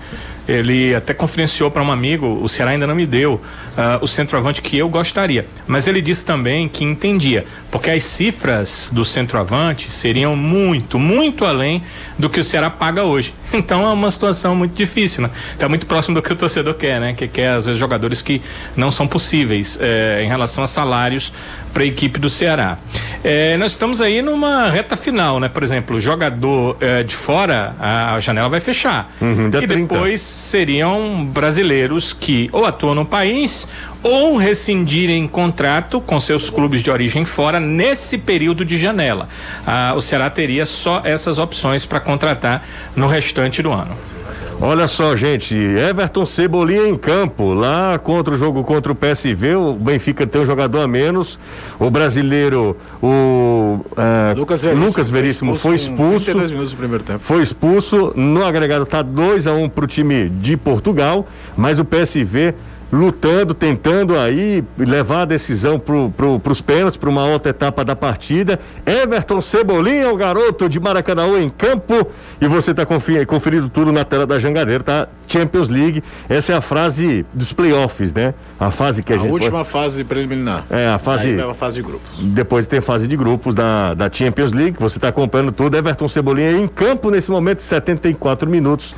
Ele 0.48 0.96
até 0.96 1.14
confidenciou 1.14 1.70
para 1.70 1.84
um 1.84 1.92
amigo, 1.92 2.40
o 2.42 2.50
Ceará 2.50 2.72
ainda 2.72 2.88
não 2.88 2.96
me 2.96 3.06
deu 3.06 3.42
ah, 3.78 4.00
o 4.02 4.08
centroavante 4.08 4.62
que 4.62 4.78
eu 4.78 4.90
gostaria. 4.90 5.46
Mas 5.68 5.88
ele 5.88 6.02
disse 6.02 6.26
também 6.26 6.68
que 6.68 6.84
entendia, 6.84 7.46
porque 7.70 7.90
as 7.90 8.04
cifras 8.04 8.90
do 8.92 9.06
centroavante 9.06 9.92
seriam 9.92 10.36
muito, 10.36 10.98
muito 11.00 11.46
além 11.46 11.84
do 12.18 12.30
que 12.30 12.40
o 12.40 12.44
Ceará 12.44 12.70
paga 12.70 13.04
hoje. 13.04 13.34
Então 13.54 13.86
é 13.86 13.92
uma 13.92 14.10
situação 14.10 14.56
muito 14.56 14.74
difícil, 14.74 15.24
né? 15.24 15.30
Tá 15.60 15.68
muito 15.68 15.86
próximo 15.86 16.16
do 16.16 16.22
que 16.22 16.32
o 16.32 16.36
torcedor 16.38 16.74
quer, 16.74 17.02
né? 17.02 17.14
Que 17.14 17.28
quer, 17.28 17.50
às 17.50 17.66
vezes, 17.66 17.78
jogadores 17.78 18.22
que 18.22 18.42
não 18.78 18.90
são 18.92 19.06
possíveis 19.06 19.78
eh, 19.82 20.22
em 20.24 20.28
relação 20.30 20.64
a 20.64 20.68
salários 20.68 21.34
para 21.74 21.84
a 21.84 21.86
equipe 21.86 22.18
do 22.18 22.30
Ceará. 22.30 22.78
Eh, 23.24 23.58
nós 23.58 23.74
estamos 23.74 24.00
aí 24.00 24.22
numa 24.22 24.70
reta 24.70 24.96
final, 24.96 25.38
né? 25.38 25.50
Por 25.50 25.64
exemplo, 25.64 25.98
o 25.98 26.00
jogador 26.00 26.78
eh, 26.80 27.04
de 27.04 27.14
fora, 27.14 27.76
a 27.78 28.18
janela 28.22 28.48
vai 28.48 28.62
fechar. 28.62 29.14
Uhum, 29.20 29.48
e 29.48 29.52
30. 29.52 29.68
depois 29.68 30.22
seriam 30.42 31.24
brasileiros 31.26 32.12
que 32.14 32.50
ou 32.52 32.66
atuam 32.66 32.96
no 32.96 33.06
país 33.06 33.68
ou 34.04 34.36
rescindirem 34.38 35.28
contrato 35.28 36.02
com 36.02 36.20
seus 36.20 36.50
clubes 36.50 36.82
de 36.82 36.90
origem 36.90 37.24
fora 37.24 37.60
nesse 37.60 38.18
período 38.18 38.66
de 38.66 38.78
janela. 38.78 39.30
Ah, 39.66 39.94
o 39.96 40.02
Ceará 40.02 40.30
teria 40.30 40.66
só 40.66 41.02
essas 41.04 41.38
opções 41.38 41.86
para 41.86 42.00
contratar 42.00 42.66
no 42.96 43.08
restante 43.08 43.62
do 43.62 43.72
ano. 43.72 43.96
Olha 44.64 44.88
só, 44.88 45.16
gente, 45.16 45.56
Everton 45.56 46.24
Cebolinha 46.24 46.88
em 46.88 46.96
campo, 46.96 47.52
lá 47.52 47.98
contra 47.98 48.36
o 48.36 48.38
jogo 48.38 48.64
contra 48.64 48.92
o 48.92 48.96
PSV, 48.96 49.56
o 49.56 49.74
Benfica 49.74 50.28
tem 50.28 50.40
um 50.40 50.46
jogador 50.46 50.82
a 50.82 50.88
menos, 50.88 51.40
o 51.80 51.90
brasileiro, 51.90 52.78
o 53.02 53.80
uh, 53.80 54.38
Lucas 54.38 54.62
Veríssimo, 54.62 54.86
Lucas 54.86 55.10
Veríssimo 55.10 55.56
foi 55.56 55.74
expulso, 55.74 56.32
foi 56.32 56.46
expulso 56.46 56.76
primeiro 56.76 57.04
tempo. 57.04 57.20
foi 57.24 57.42
expulso, 57.42 58.14
no 58.16 58.46
agregado 58.46 58.86
tá 58.86 59.02
2 59.02 59.48
a 59.48 59.54
1 59.54 59.64
um 59.64 59.68
pro 59.68 59.88
time 59.88 60.30
de 60.30 60.56
Portugal, 60.56 61.28
mas 61.58 61.80
o 61.80 61.84
PSV 61.84 62.54
lutando, 62.92 63.54
tentando 63.54 64.18
aí 64.18 64.64
levar 64.78 65.22
a 65.22 65.26
decisão 65.26 65.80
pro, 65.80 66.12
pro, 66.16 66.40
pros 66.40 66.60
pênaltis, 66.60 66.98
para 66.98 67.10
uma 67.10 67.26
outra 67.26 67.52
etapa 67.52 67.86
da 67.86 67.96
partida. 67.96 68.60
Everton 68.86 69.40
Cebolinha, 69.40 70.12
o 70.12 70.16
garoto 70.18 70.68
de 70.68 70.80
Maracanã 70.80 71.40
em 71.40 71.50
campo. 71.50 72.08
E 72.40 72.48
você 72.48 72.72
está 72.72 72.86
conferindo 72.86 73.70
tudo 73.70 73.92
na 73.92 74.04
tela 74.04 74.26
da 74.26 74.40
Jangadeira, 74.40 74.84
tá? 74.84 75.08
Champions 75.28 75.70
League. 75.70 76.04
Essa 76.28 76.54
é 76.54 76.56
a 76.56 76.62
frase 76.62 77.26
dos 77.34 77.54
playoffs, 77.54 78.12
né? 78.12 78.34
A 78.60 78.72
fase 78.72 79.02
que 79.02 79.14
a, 79.14 79.16
A 79.16 79.20
gente. 79.20 79.32
última 79.32 79.64
fase 79.64 80.04
preliminar. 80.04 80.66
É, 80.70 80.88
a 80.88 80.98
fase. 80.98 81.28
Aí 81.28 81.42
a 81.42 81.54
fase 81.54 81.78
de 81.78 81.84
grupos. 81.84 82.10
Depois 82.20 82.68
tem 82.68 82.82
fase 82.82 83.08
de 83.08 83.16
grupos 83.16 83.56
da, 83.56 83.94
da 83.94 84.12
Champions 84.12 84.52
League, 84.52 84.76
você 84.78 84.98
está 84.98 85.08
acompanhando 85.08 85.52
tudo. 85.52 85.78
Everton 85.78 86.10
Cebolinha 86.10 86.52
em 86.52 86.68
campo 86.68 87.10
nesse 87.10 87.32
momento, 87.32 87.62
74 87.62 88.50
minutos. 88.50 88.94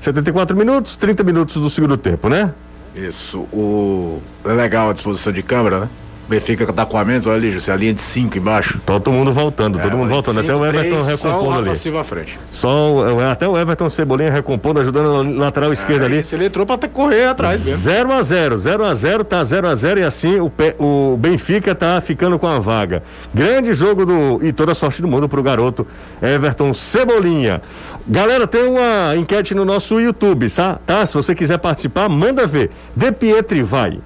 74 0.00 0.56
minutos, 0.56 0.96
30 0.96 1.24
minutos 1.24 1.56
do 1.56 1.70
segundo 1.70 1.96
tempo, 1.96 2.28
né? 2.28 2.52
Isso. 2.96 3.40
O... 3.52 4.22
Legal 4.44 4.88
a 4.88 4.92
disposição 4.94 5.32
de 5.32 5.42
câmera, 5.42 5.80
né? 5.80 5.88
Benfica 6.28 6.72
tá 6.72 6.84
com 6.84 6.98
a 6.98 7.04
menos, 7.04 7.24
olha 7.26 7.36
ali, 7.36 7.52
José, 7.52 7.72
a 7.72 7.76
linha 7.76 7.94
de 7.94 8.02
5 8.02 8.36
embaixo. 8.36 8.80
Todo 8.84 9.12
mundo 9.12 9.32
voltando, 9.32 9.78
todo 9.78 9.86
É, 9.88 9.94
mundo 9.94 10.06
linha 10.08 10.20
de 10.20 10.26
voltando. 10.26 10.40
Até 10.40 10.48
cinco, 10.48 10.60
o 10.60 10.66
Everton 10.66 10.88
três, 11.04 11.04
Só 11.20 11.28
o 11.28 11.30
recompondo 11.30 11.56
Rafa 11.58 11.70
ali. 11.70 11.78
Silva 11.78 12.00
à 12.00 12.04
frente. 12.04 12.38
Só 12.50 12.92
o- 12.94 13.20
até 13.30 13.48
o 13.48 13.56
Everton 13.56 13.88
Cebolinha 13.90 14.30
recompondo, 14.32 14.80
ajudando 14.80 15.22
na 15.22 15.44
lateral 15.44 15.72
esquerda 15.72 16.04
ali. 16.06 16.24
Ele 16.32 16.46
entrou 16.46 16.66
pra 16.66 16.74
até 16.74 16.88
correr 16.88 17.26
atrás 17.26 17.64
mesmo. 17.64 17.80
0 17.80 18.12
a 18.12 18.22
0 18.22 18.58
0 18.58 18.84
a 18.84 18.94
0 18.94 19.24
tá 19.24 19.44
0 19.44 19.68
a 19.68 19.74
0 19.74 20.00
e 20.00 20.02
assim 20.02 20.40
o, 20.40 20.50
o 20.78 21.16
Benfica 21.16 21.74
tá 21.74 22.00
ficando 22.00 22.38
com 22.38 22.46
a 22.48 22.58
vaga. 22.58 23.02
Grande 23.32 23.72
jogo 23.72 24.04
do 24.04 24.40
e 24.44 24.52
toda 24.52 24.72
a 24.72 24.74
sorte 24.74 25.00
do 25.00 25.06
mundo 25.08 25.28
pro 25.28 25.42
garoto 25.42 25.86
Everton 26.20 26.74
Cebolinha. 26.74 27.62
Galera, 28.08 28.46
tem 28.46 28.64
uma 28.64 29.16
enquete 29.16 29.54
no 29.54 29.64
nosso 29.64 30.00
YouTube, 30.00 30.50
tá? 30.50 30.78
tá? 30.84 31.06
Se 31.06 31.14
você 31.14 31.34
quiser 31.34 31.58
participar, 31.58 32.08
manda 32.08 32.46
ver. 32.46 32.70
De 32.96 33.12
Pietri 33.12 33.62
vai. 33.62 33.98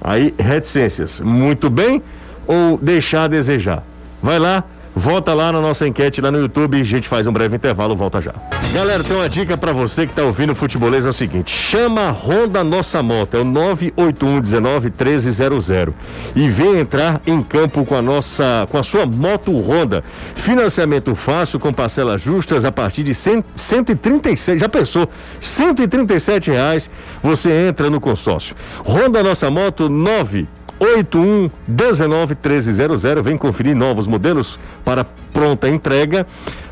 Aí, 0.00 0.34
reticências. 0.38 1.20
Muito 1.20 1.68
bem 1.68 2.02
ou 2.46 2.78
deixar 2.78 3.24
a 3.24 3.28
desejar? 3.28 3.82
Vai 4.22 4.38
lá, 4.38 4.64
volta 4.98 5.32
lá 5.32 5.52
na 5.52 5.60
nossa 5.60 5.86
enquete 5.86 6.20
lá 6.20 6.28
no 6.30 6.40
YouTube, 6.40 6.80
a 6.80 6.84
gente 6.84 7.08
faz 7.08 7.26
um 7.26 7.32
breve 7.32 7.56
intervalo, 7.56 7.96
volta 7.96 8.20
já. 8.20 8.34
Galera, 8.74 9.04
tem 9.04 9.16
uma 9.16 9.28
dica 9.28 9.56
pra 9.56 9.72
você 9.72 10.06
que 10.06 10.12
tá 10.12 10.24
ouvindo 10.24 10.52
o 10.52 10.54
futebolês, 10.54 11.06
é 11.06 11.08
o 11.08 11.12
seguinte, 11.12 11.50
chama 11.50 12.08
a 12.08 12.10
Honda 12.10 12.62
Nossa 12.64 13.02
Moto, 13.02 13.36
é 13.36 13.40
o 13.40 13.44
981191300 13.44 15.92
e 16.34 16.48
vem 16.48 16.78
entrar 16.78 17.20
em 17.26 17.42
campo 17.42 17.84
com 17.84 17.94
a 17.94 18.02
nossa, 18.02 18.66
com 18.70 18.76
a 18.76 18.82
sua 18.82 19.06
moto 19.06 19.56
Honda. 19.58 20.02
Financiamento 20.34 21.14
fácil 21.14 21.58
com 21.58 21.72
parcelas 21.72 22.20
justas 22.20 22.62
a 22.64 22.72
partir 22.72 23.04
de 23.04 23.14
100, 23.14 23.44
137, 23.54 24.58
já 24.58 24.68
pensou? 24.68 25.08
137 25.40 26.50
reais, 26.50 26.90
você 27.22 27.68
entra 27.68 27.88
no 27.88 28.00
consórcio. 28.00 28.56
Honda 28.84 29.22
Nossa 29.22 29.48
Moto 29.50 29.88
9 29.88 30.57
81 30.78 31.50
19 31.66 32.34
1300. 32.34 33.22
Vem 33.22 33.36
conferir 33.36 33.74
novos 33.74 34.06
modelos 34.06 34.58
para 34.84 35.04
pronta 35.32 35.68
entrega. 35.68 36.26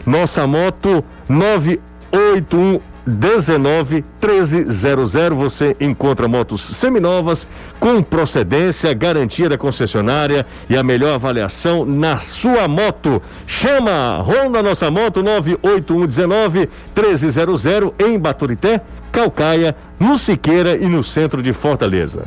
Nossa 0.05 0.47
moto 0.47 1.05
981 1.29 2.81
19 3.07 4.05
1300. 4.21 5.39
Você 5.39 5.77
encontra 5.81 6.27
motos 6.27 6.61
seminovas 6.61 7.47
com 7.79 8.03
procedência, 8.03 8.93
garantia 8.93 9.49
da 9.49 9.57
concessionária 9.57 10.45
e 10.69 10.77
a 10.77 10.83
melhor 10.83 11.15
avaliação 11.15 11.85
na 11.85 12.19
sua 12.19 12.67
moto. 12.67 13.23
Chama 13.47 14.21
Honda 14.21 14.63
Nossa 14.63 14.91
Moto 14.91 15.23
981 15.23 16.07
19 16.07 16.69
1300 16.95 17.65
em 17.99 18.19
Baturité, 18.19 18.81
Calcaia, 19.13 19.77
no 20.01 20.19
Siqueira 20.19 20.77
e 20.77 20.87
no 20.87 21.05
centro 21.05 21.43
de 21.43 21.53
Fortaleza. 21.53 22.25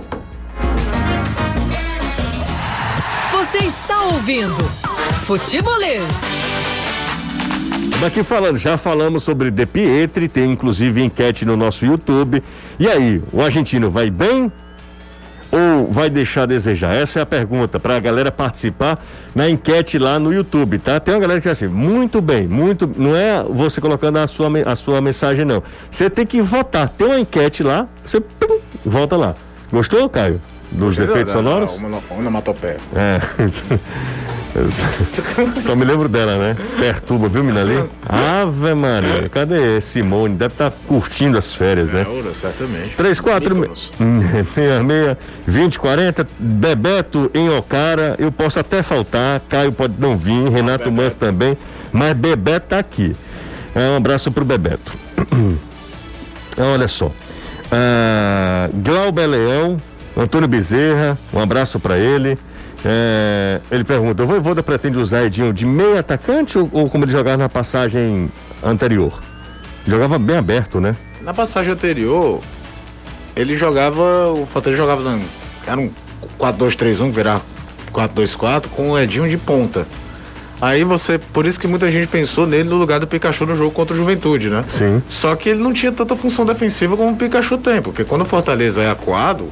Ouvindo 4.12 4.64
Futebolês. 5.26 6.22
Daqui 8.02 8.24
falando, 8.24 8.58
já 8.58 8.78
falamos 8.78 9.24
sobre 9.24 9.52
De 9.52 9.66
Pietri, 9.66 10.28
tem 10.28 10.52
inclusive 10.52 11.04
enquete 11.04 11.46
no 11.46 11.58
nosso 11.58 11.86
YouTube. 11.86 12.42
E 12.80 12.88
aí, 12.88 13.22
o 13.32 13.42
argentino 13.42 13.92
vai 13.92 14.10
bem 14.10 14.52
ou 15.52 15.92
vai 15.92 16.10
deixar 16.10 16.44
a 16.44 16.46
desejar? 16.46 16.94
Essa 16.94 17.20
é 17.20 17.22
a 17.22 17.26
pergunta 17.26 17.80
para 17.80 17.98
a 17.98 18.00
galera 18.00 18.32
participar 18.32 19.04
na 19.36 19.50
enquete 19.50 19.98
lá 19.98 20.18
no 20.18 20.34
YouTube, 20.34 20.80
tá? 20.80 21.00
Tem 21.00 21.14
uma 21.14 21.20
galera 21.20 21.42
que 21.42 21.50
diz 21.50 21.58
assim, 21.58 21.68
muito 21.68 22.22
bem, 22.22 22.48
muito, 22.48 22.90
não 22.98 23.16
é 23.16 23.44
você 23.44 23.82
colocando 23.82 24.18
a 24.18 24.28
sua, 24.28 24.50
a 24.66 24.76
sua 24.76 25.02
mensagem 25.02 25.44
não. 25.44 25.62
Você 25.92 26.10
tem 26.10 26.26
que 26.26 26.42
votar. 26.42 26.90
Tem 26.90 27.06
uma 27.06 27.20
enquete 27.20 27.64
lá, 27.64 27.88
você 28.06 28.20
pum, 28.20 28.60
volta 28.86 29.18
lá. 29.18 29.36
Gostou, 29.72 30.10
Caio? 30.10 30.40
Dos 30.72 31.00
efeitos 31.00 31.34
sonoros? 31.34 31.72
Uma 31.78 32.00
onomatopeia. 32.12 32.78
É. 32.96 33.20
Só- 35.64 35.76
me 35.76 35.86
lembro 35.86 36.10
dela, 36.10 36.38
né? 36.38 36.58
Perturba, 36.80 37.28
viu, 37.30 37.44
menina 37.44 37.62
ali? 37.62 37.90
Ave 38.08 38.74
Maria, 38.74 39.30
cadê 39.30 39.80
Simone? 39.80 40.36
Deve 40.36 40.54
estar 40.54 40.72
curtindo 40.88 41.38
as 41.38 41.54
férias, 41.54 41.90
né? 41.92 42.06
Ouro, 42.08 42.34
certamente. 42.34 42.96
3, 42.96 43.20
4, 43.20 43.56
Mykonos. 43.56 43.92
66, 43.98 45.18
20, 45.46 45.80
40, 45.80 46.28
Bebeto 46.40 47.30
em 47.34 47.50
Ocara, 47.50 48.16
eu 48.18 48.32
posso 48.32 48.60
até 48.60 48.82
faltar, 48.82 49.40
Caio 49.48 49.72
pode 49.72 49.94
não 50.00 50.18
vir, 50.18 50.50
Renato 50.50 50.92
Mans 50.92 51.14
também, 51.16 51.58
mas 51.92 52.14
Bebeto 52.14 52.68
tá 52.70 52.80
aqui. 52.80 53.16
É, 53.76 53.90
um 53.92 53.98
abraço 53.98 54.32
pro 54.32 54.44
Bebeto. 54.44 54.92
Olha 56.58 56.88
só. 56.88 57.12
Ah, 57.72 58.68
Glauber 58.74 59.28
Leão, 59.28 59.78
Antônio 60.18 60.48
Bezerra, 60.48 61.18
um 61.34 61.40
abraço 61.40 61.80
para 61.80 61.98
ele. 61.98 62.38
É, 62.84 63.60
ele 63.72 63.84
pergunta: 63.84 64.24
o 64.24 64.28
Voivoda 64.28 64.64
pretende 64.64 64.98
usar 64.98 65.26
Edinho 65.26 65.54
de 65.54 65.66
meio 65.66 65.98
atacante 65.98 66.58
ou, 66.58 66.70
ou 66.72 66.90
como 66.90 67.06
ele 67.06 67.12
jogava 67.12 67.38
na 67.38 67.50
passagem 67.50 68.32
anterior? 68.64 69.20
Jogava 69.86 70.18
bem 70.18 70.38
aberto, 70.38 70.80
né? 70.80 70.96
Na 71.22 71.34
passagem 71.34 71.74
anterior, 71.74 72.42
ele 73.36 73.58
jogava. 73.58 74.32
O 74.32 74.46
Fortaleza 74.46 74.82
jogava. 74.82 75.20
Era 75.68 75.80
um 75.80 75.92
4-2-3-1, 76.40 77.12
virar 77.12 77.42
4-2-4, 77.92 78.68
com 78.68 78.92
o 78.92 79.00
Edinho 79.00 79.28
de 79.28 79.38
ponta. 79.38 79.86
Aí 80.62 80.84
você. 80.84 81.18
Por 81.18 81.46
isso 81.46 81.60
que 81.60 81.68
muita 81.68 81.90
gente 81.92 82.08
pensou 82.08 82.46
nele 82.46 82.68
no 82.68 82.76
lugar 82.76 83.00
do 83.00 83.08
Pikachu 83.08 83.46
no 83.46 83.56
jogo 83.56 83.72
contra 83.72 83.94
o 83.94 83.98
Juventude, 83.98 84.50
né? 84.50 84.64
Sim. 84.70 85.02
Só 85.10 85.36
que 85.36 85.50
ele 85.50 85.62
não 85.62 85.74
tinha 85.74 85.92
tanta 85.92 86.16
função 86.16 86.46
defensiva 86.46 86.98
como 86.98 87.12
o 87.12 87.16
Pikachu 87.16 87.58
tem, 87.58 87.82
porque 87.82 88.04
quando 88.04 88.22
o 88.22 88.26
Fortaleza 88.26 88.82
é 88.82 88.90
acuado, 88.90 89.50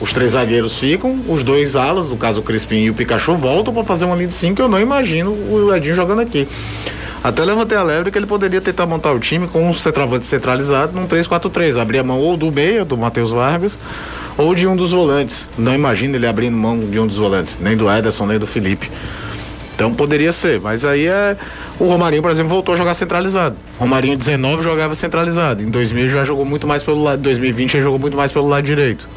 os 0.00 0.12
três 0.12 0.32
zagueiros 0.32 0.78
ficam, 0.78 1.18
os 1.28 1.42
dois 1.42 1.74
alas, 1.74 2.08
no 2.08 2.16
caso 2.16 2.40
o 2.40 2.42
Crispim 2.42 2.84
e 2.84 2.90
o 2.90 2.94
Pikachu, 2.94 3.34
voltam 3.34 3.74
para 3.74 3.84
fazer 3.84 4.04
uma 4.04 4.14
linha 4.14 4.28
de 4.28 4.34
cinco. 4.34 4.62
Eu 4.62 4.68
não 4.68 4.80
imagino 4.80 5.30
o 5.32 5.74
Edinho 5.74 5.94
jogando 5.94 6.20
aqui. 6.20 6.46
Até 7.22 7.44
levantei 7.44 7.76
a 7.76 7.82
lebre 7.82 8.12
que 8.12 8.18
ele 8.18 8.26
poderia 8.26 8.60
tentar 8.60 8.86
montar 8.86 9.12
o 9.12 9.18
time 9.18 9.48
com 9.48 9.68
um 9.68 9.74
centroavante 9.74 10.24
centralizado 10.24 10.92
num 10.92 11.06
3-4-3. 11.08 11.80
Abrir 11.80 11.98
a 11.98 12.04
mão 12.04 12.18
ou 12.20 12.36
do 12.36 12.50
meia, 12.52 12.84
do 12.84 12.96
Matheus 12.96 13.32
Vargas, 13.32 13.76
ou 14.36 14.54
de 14.54 14.68
um 14.68 14.76
dos 14.76 14.92
volantes. 14.92 15.48
Não 15.58 15.74
imagino 15.74 16.14
ele 16.14 16.26
abrindo 16.26 16.56
mão 16.56 16.78
de 16.78 16.98
um 17.00 17.06
dos 17.06 17.16
volantes, 17.16 17.58
nem 17.60 17.76
do 17.76 17.90
Ederson, 17.90 18.26
nem 18.26 18.38
do 18.38 18.46
Felipe. 18.46 18.88
Então 19.74 19.92
poderia 19.94 20.32
ser, 20.32 20.60
mas 20.60 20.84
aí 20.84 21.06
é. 21.06 21.36
O 21.78 21.86
Romarinho, 21.86 22.22
por 22.22 22.30
exemplo, 22.30 22.50
voltou 22.50 22.74
a 22.74 22.78
jogar 22.78 22.94
centralizado. 22.94 23.56
Romarinho 23.78 24.16
19 24.16 24.62
jogava 24.62 24.94
centralizado. 24.94 25.62
Em 25.62 25.70
2000 25.70 26.10
já 26.10 26.24
jogou 26.24 26.44
muito 26.44 26.66
mais 26.66 26.82
pelo 26.82 27.02
lado. 27.02 27.22
2020 27.22 27.72
já 27.72 27.80
jogou 27.80 27.98
muito 27.98 28.16
mais 28.16 28.32
pelo 28.32 28.48
lado 28.48 28.64
direito. 28.64 29.08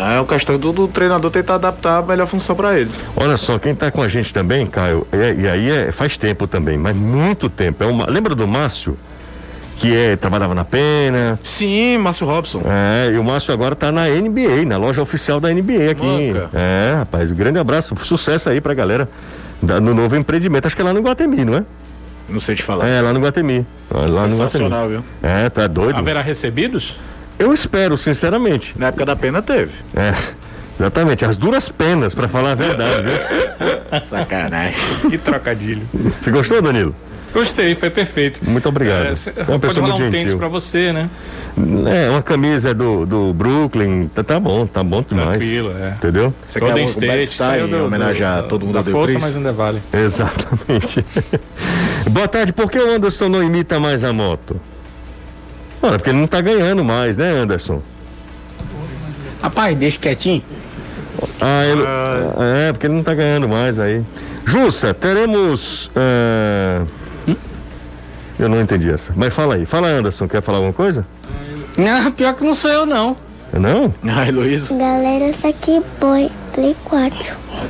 É 0.00 0.20
o 0.20 0.24
questão 0.24 0.58
do, 0.58 0.72
do 0.72 0.88
treinador 0.88 1.30
tentar 1.30 1.54
adaptar 1.56 1.98
a 1.98 2.02
melhor 2.02 2.26
função 2.26 2.54
para 2.54 2.78
ele. 2.78 2.90
Olha 3.16 3.36
só, 3.36 3.58
quem 3.58 3.74
tá 3.74 3.90
com 3.90 4.00
a 4.02 4.08
gente 4.08 4.32
também, 4.32 4.66
Caio, 4.66 5.06
é- 5.12 5.34
e 5.38 5.48
aí 5.48 5.70
é, 5.70 5.92
faz 5.92 6.16
tempo 6.16 6.46
também, 6.46 6.76
mas 6.78 6.94
muito 6.94 7.48
tempo. 7.48 7.82
É 7.82 7.86
uma, 7.86 8.08
lembra 8.08 8.34
do 8.34 8.46
Márcio? 8.46 8.96
Que 9.78 9.94
é, 9.94 10.16
trabalhava 10.16 10.56
na 10.56 10.64
pena. 10.64 11.38
Sim, 11.44 11.98
Márcio 11.98 12.26
Robson. 12.26 12.62
É, 12.64 13.12
e 13.12 13.16
o 13.18 13.22
Márcio 13.22 13.54
agora 13.54 13.76
tá 13.76 13.92
na 13.92 14.08
NBA, 14.08 14.64
na 14.66 14.76
loja 14.76 15.00
oficial 15.00 15.38
da 15.38 15.50
NBA 15.54 15.92
aqui. 15.92 16.32
Manca. 16.32 16.50
É, 16.52 16.94
rapaz, 16.98 17.30
um 17.30 17.34
grande 17.36 17.58
abraço, 17.60 17.94
sucesso 18.02 18.48
aí 18.50 18.60
pra 18.60 18.74
galera 18.74 19.08
da- 19.62 19.80
no 19.80 19.94
novo 19.94 20.16
empreendimento. 20.16 20.66
Acho 20.66 20.74
que 20.74 20.82
é 20.82 20.84
lá 20.84 20.92
no 20.92 21.00
Guatemi, 21.00 21.44
não 21.44 21.54
é? 21.58 21.64
Não 22.28 22.40
sei 22.40 22.56
te 22.56 22.62
falar. 22.64 22.88
É, 22.88 23.00
lá 23.00 23.12
no 23.12 23.20
Guatemi. 23.20 23.64
Lá 23.88 24.02
no 24.08 24.14
Guatemi. 24.14 24.30
Sensacional, 24.32 24.88
viu? 24.88 25.04
É, 25.22 25.48
tá 25.48 25.68
doido? 25.68 25.96
Haverá 25.96 26.22
recebidos? 26.22 26.96
Eu 27.38 27.52
espero, 27.52 27.96
sinceramente. 27.96 28.74
Na 28.78 28.88
época 28.88 29.04
da 29.06 29.14
pena 29.16 29.40
teve. 29.40 29.72
É, 29.94 30.14
exatamente, 30.78 31.24
as 31.24 31.36
duras 31.36 31.68
penas, 31.68 32.14
pra 32.14 32.28
falar 32.28 32.52
a 32.52 32.54
verdade, 32.54 33.08
viu? 33.08 34.00
Sacanagem. 34.02 34.74
Que 35.10 35.18
trocadilho. 35.18 35.82
Você 36.20 36.30
gostou, 36.30 36.60
Danilo? 36.60 36.94
Gostei, 37.32 37.74
foi 37.74 37.90
perfeito. 37.90 38.40
Muito 38.48 38.68
obrigado. 38.68 39.02
É, 39.06 39.08
É 39.08 39.42
uma 39.42 39.46
pode 39.46 39.60
pessoa 39.60 39.86
rolar 39.86 40.06
um 40.06 40.10
tênis 40.10 40.34
pra 40.34 40.48
você, 40.48 40.92
né? 40.92 41.10
É, 41.86 42.08
uma 42.08 42.22
camisa 42.22 42.72
do, 42.72 43.04
do 43.04 43.34
Brooklyn, 43.34 44.08
tá, 44.08 44.22
tá 44.22 44.38
bom, 44.40 44.66
tá 44.66 44.82
bom 44.82 45.02
demais. 45.02 45.30
Tranquilo, 45.30 45.72
é. 45.76 45.90
Entendeu? 45.90 46.32
Você 46.46 46.60
Golden 46.60 46.76
quer 46.76 46.82
um 46.82 46.90
State 46.90 47.26
Style 47.26 47.50
saiu 47.50 47.68
do, 47.68 48.24
a 48.24 48.42
todo 48.42 48.64
mundo 48.64 48.74
da 48.74 48.80
o 48.80 48.84
força, 48.84 49.14
Chris? 49.14 49.24
mas 49.24 49.36
ainda 49.36 49.52
vale. 49.52 49.82
Exatamente. 49.92 51.04
Boa 52.10 52.28
tarde, 52.28 52.52
por 52.52 52.70
que 52.70 52.78
o 52.78 52.90
Anderson 52.90 53.28
não 53.28 53.42
imita 53.42 53.78
mais 53.80 54.04
a 54.04 54.12
moto? 54.12 54.58
Ora, 55.80 55.96
porque 55.98 56.10
ele 56.10 56.18
não 56.18 56.26
tá 56.26 56.40
ganhando 56.40 56.84
mais, 56.84 57.16
né, 57.16 57.30
Anderson? 57.30 57.80
Rapaz, 59.42 59.76
deixa 59.78 59.98
quietinho. 59.98 60.42
Ah, 61.40 61.64
ele, 61.64 61.82
é, 62.68 62.72
porque 62.72 62.86
ele 62.86 62.94
não 62.94 63.02
tá 63.02 63.14
ganhando 63.14 63.48
mais 63.48 63.78
aí. 63.78 64.02
Jussa, 64.44 64.92
teremos. 64.94 65.90
é, 65.94 66.82
Eu 68.38 68.48
não 68.48 68.60
entendi 68.60 68.90
essa. 68.90 69.12
Mas 69.16 69.32
fala 69.34 69.54
aí. 69.56 69.66
Fala, 69.66 69.88
Anderson, 69.88 70.28
quer 70.28 70.40
falar 70.42 70.58
alguma 70.58 70.72
coisa? 70.72 71.06
Não, 71.76 72.10
pior 72.12 72.34
que 72.34 72.44
não 72.44 72.54
sou 72.54 72.70
eu, 72.70 72.86
não. 72.86 73.16
Não? 73.52 73.92
Ai, 74.04 74.30
Luiz. 74.30 74.68
Galera, 74.70 75.32
tá 75.40 75.48
aqui, 75.48 75.80
boy. 76.00 76.30
Play 76.52 76.76
4. 76.84 77.18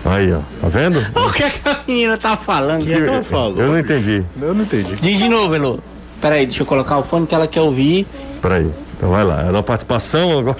Aí, 0.04 0.32
ó. 0.32 0.40
Tá 0.60 0.68
vendo? 0.68 0.98
O 1.14 1.32
que, 1.32 1.42
é 1.44 1.50
que 1.50 1.68
a 1.68 1.80
menina 1.86 2.16
tá 2.18 2.36
falando? 2.36 2.84
que 2.84 2.92
ela 2.92 3.22
falou? 3.22 3.60
Eu 3.60 3.68
não 3.68 3.78
entendi. 3.78 4.24
Eu 4.40 4.54
não 4.54 4.62
entendi. 4.62 4.94
Diz 4.96 5.18
de 5.18 5.28
novo, 5.28 5.54
Elô. 5.54 5.78
Peraí, 6.20 6.46
deixa 6.46 6.62
eu 6.62 6.66
colocar 6.66 6.98
o 6.98 7.02
fone 7.04 7.26
que 7.26 7.34
ela 7.34 7.46
quer 7.46 7.60
ouvir. 7.60 8.06
Peraí. 8.42 8.68
Então 8.96 9.10
vai 9.10 9.24
lá. 9.24 9.42
É 9.42 9.50
uma 9.50 9.62
participação 9.62 10.38
agora. 10.38 10.56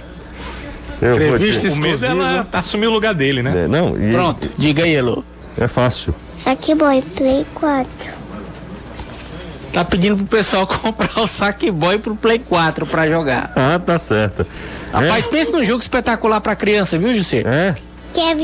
Eu 1.01 1.17
vou 1.17 1.25
Entrevista 1.37 1.69
te- 1.69 1.75
O 1.75 1.77
medo 1.77 2.05
é 2.05 2.09
ela 2.09 2.47
assumir 2.53 2.87
o 2.87 2.91
lugar 2.91 3.15
dele, 3.15 3.43
né? 3.43 3.65
É, 3.65 3.69
não, 3.69 3.97
e 4.01 4.13
Pronto, 4.13 4.51
diga 4.59 4.83
aí, 4.85 4.95
Elô. 4.95 5.23
é 5.57 5.69
fácil. 5.69 6.15
Saque 6.43 6.75
boy, 6.75 7.03
Play 7.17 7.47
4. 7.55 7.89
Tá 9.73 9.85
pedindo 9.85 10.17
pro 10.17 10.27
pessoal 10.27 10.67
comprar 10.69 11.21
o 11.21 11.27
Saque 11.27 11.71
Boy 11.71 11.99
pro 11.99 12.17
Play 12.17 12.39
4 12.39 12.87
pra 12.87 13.07
jogar. 13.09 13.53
Ah, 13.55 13.79
tá 13.85 13.99
certo. 13.99 14.47
Rapaz, 14.93 15.27
pense 15.27 15.53
num 15.53 15.63
jogo 15.63 15.83
espetacular 15.83 16.41
pra 16.41 16.57
criança, 16.57 16.99
viu, 16.99 17.15
José? 17.15 17.43
É? 17.45 17.75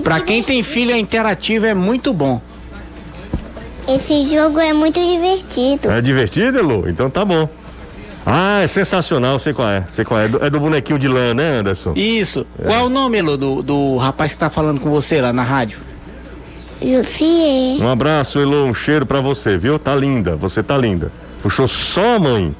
Pra 0.03 0.21
quem 0.21 0.43
tem 0.43 0.63
filho, 0.63 0.95
a 0.95 0.99
interativa 0.99 1.67
é 1.67 1.75
muito 1.75 2.13
bom. 2.13 2.41
Esse 3.89 4.35
jogo 4.35 4.59
é 4.59 4.73
muito 4.73 5.01
divertido. 5.01 5.91
É 5.91 6.01
divertido, 6.01 6.59
Elu? 6.59 6.89
Então 6.89 7.11
tá 7.11 7.25
bom. 7.25 7.49
Ah, 8.27 8.63
é 8.63 8.67
sensacional, 8.67 9.39
sei 9.39 9.53
qual 9.53 9.69
é. 9.69 9.85
Sei 9.93 10.05
qual 10.05 10.19
é. 10.21 10.25
É 10.25 10.29
do, 10.29 10.45
é 10.47 10.51
do 10.51 10.59
bonequinho 10.59 10.99
de 10.99 11.09
lã, 11.09 11.35
né, 11.35 11.59
Anderson? 11.59 11.93
Isso. 11.95 12.47
Qual 12.57 12.75
é 12.75 12.83
o 12.83 12.89
nome, 12.89 13.19
Elô, 13.19 13.37
do, 13.37 13.63
do 13.63 13.97
rapaz 13.99 14.33
que 14.33 14.39
tá 14.39 14.49
falando 14.49 14.81
com 14.81 14.91
você 14.91 15.21
lá 15.21 15.33
na 15.33 15.43
rádio? 15.43 15.79
Jussier. 16.81 17.83
Um 17.83 17.89
abraço, 17.89 18.39
Elu, 18.39 18.65
um 18.65 18.75
cheiro 18.75 19.05
pra 19.05 19.21
você, 19.21 19.59
viu? 19.59 19.79
Tá 19.79 19.95
linda, 19.95 20.37
você 20.37 20.63
tá 20.63 20.77
linda. 20.77 21.13
Puxou 21.43 21.69
só 21.69 22.17
a 22.17 22.19
mãe. 22.19 22.57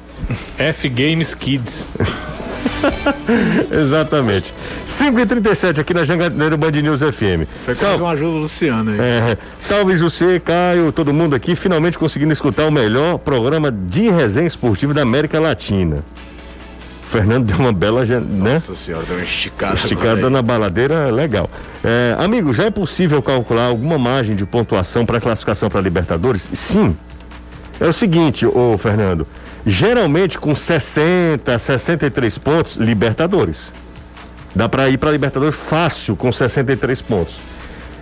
F 0.57 0.87
Games 0.89 1.33
Kids. 1.33 1.89
Exatamente. 3.71 4.53
5h37 4.87 5.79
aqui 5.79 5.93
na 5.93 6.03
Jangadeiro 6.03 6.57
Band 6.57 6.71
News 6.71 7.01
FM. 7.01 7.47
Foi 7.65 7.73
Sal- 7.75 7.97
uma 7.97 8.11
ajuda 8.11 8.37
Luciano 8.37 8.91
aí. 8.91 8.99
É, 8.99 9.37
salve 9.57 9.95
José, 9.95 10.39
Caio, 10.39 10.91
todo 10.91 11.13
mundo 11.13 11.35
aqui, 11.35 11.55
finalmente 11.55 11.97
conseguindo 11.97 12.33
escutar 12.33 12.65
o 12.65 12.71
melhor 12.71 13.17
programa 13.17 13.71
de 13.71 14.09
resenha 14.09 14.47
esportiva 14.47 14.93
da 14.93 15.01
América 15.01 15.39
Latina. 15.39 16.03
O 17.03 17.07
Fernando 17.07 17.45
deu 17.45 17.57
uma 17.57 17.71
bela, 17.71 18.03
né? 18.03 18.53
Nossa 18.53 18.75
senhora, 18.75 19.05
deu 19.05 19.15
uma 19.15 19.23
esticada. 19.23 19.75
Esticada 19.75 20.29
na 20.29 20.41
baladeira, 20.41 21.09
legal. 21.11 21.49
É, 21.83 22.15
amigo, 22.19 22.51
já 22.53 22.63
é 22.65 22.69
possível 22.71 23.21
calcular 23.21 23.67
alguma 23.67 23.97
margem 23.97 24.35
de 24.35 24.45
pontuação 24.45 25.05
para 25.05 25.21
classificação 25.21 25.69
para 25.69 25.79
Libertadores? 25.81 26.49
Sim. 26.53 26.97
É 27.79 27.87
o 27.87 27.93
seguinte, 27.93 28.45
ô 28.45 28.77
Fernando, 28.77 29.27
geralmente 29.65 30.37
com 30.37 30.55
60, 30.55 31.57
63 31.57 32.37
pontos, 32.37 32.75
Libertadores. 32.75 33.73
Dá 34.53 34.69
para 34.69 34.87
ir 34.89 34.97
para 34.97 35.11
Libertadores 35.11 35.55
fácil 35.55 36.15
com 36.15 36.31
63 36.31 37.01
pontos. 37.01 37.39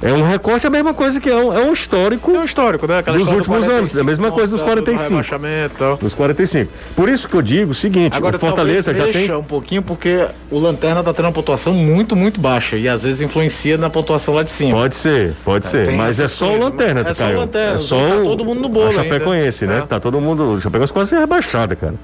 É 0.03 0.11
um 0.11 0.21
recorte, 0.21 0.67
a 0.67 0.69
mesma 0.69 0.93
coisa 0.93 1.19
que 1.21 1.29
é 1.29 1.35
um, 1.35 1.53
é 1.57 1.61
um 1.61 1.71
histórico 1.71 2.29
É 2.35 2.39
um 2.39 2.43
histórico, 2.43 2.85
né? 2.85 2.99
Aquela 2.99 3.15
Dos 3.17 3.25
história 3.25 3.43
do 3.45 3.49
últimos 3.51 3.69
anos, 3.73 3.91
45, 3.91 4.01
a 4.01 4.03
mesma 4.03 4.31
coisa 4.31 4.51
dos 4.51 4.61
do 4.61 4.65
45. 4.65 5.09
rebaixamento 5.09 5.73
e 5.75 5.77
tal. 5.77 5.97
dos 5.97 6.13
45. 6.13 6.71
Por 6.95 7.07
isso 7.09 7.29
que 7.29 7.35
eu 7.35 7.41
digo 7.41 7.71
o 7.71 7.73
seguinte, 7.73 8.17
Agora, 8.17 8.35
o 8.35 8.39
Fortaleza 8.39 8.93
já 8.93 9.07
tem 9.07 9.31
um 9.31 9.43
pouquinho 9.43 9.81
porque 9.81 10.27
o 10.51 10.59
Lanterna 10.59 11.01
tá 11.01 11.13
tendo 11.13 11.25
uma 11.27 11.31
pontuação 11.31 11.73
muito, 11.73 12.15
muito 12.15 12.39
baixa 12.41 12.75
e 12.75 12.89
às 12.89 13.03
vezes 13.03 13.21
influencia 13.21 13.77
na 13.77 13.89
pontuação 13.89 14.33
lá 14.33 14.43
de 14.43 14.49
cima. 14.51 14.73
Pode 14.77 14.95
ser, 14.95 15.33
pode 15.45 15.67
ser. 15.67 15.85
tem 15.87 15.95
Mas 15.95 16.19
é 16.19 16.27
só 16.27 16.53
o 16.53 16.59
Lanterna, 16.59 17.01
é 17.07 17.13
só 17.13 17.25
o. 17.29 17.37
Lanterna, 17.37 17.75
É 17.75 17.79
só 17.79 17.95
tá 17.95 18.15
o- 18.17 18.23
todo 18.25 18.43
mundo 18.45 18.59
no 18.59 18.67
bolo 18.69 18.89
A 18.89 18.91
Chapecoense, 18.91 19.63
ainda, 19.63 19.73
né? 19.75 19.81
né? 19.81 19.87
Tá 19.87 19.99
todo 20.01 20.19
mundo. 20.19 20.55
O 20.55 20.61
Chapecoense 20.61 20.91
quase 20.91 21.11
ser 21.11 21.19
rebaixada, 21.19 21.75
cara. 21.75 21.95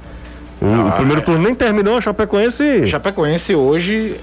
O, 0.62 0.66
o 0.88 0.91
primeiro 0.93 1.22
é. 1.22 1.24
turno 1.26 1.43
nem 1.43 1.54
terminou, 1.54 1.97
a 1.97 2.02
Chapecoense. 2.02 2.88
Chapecoense 2.88 3.54
hoje. 3.56 4.16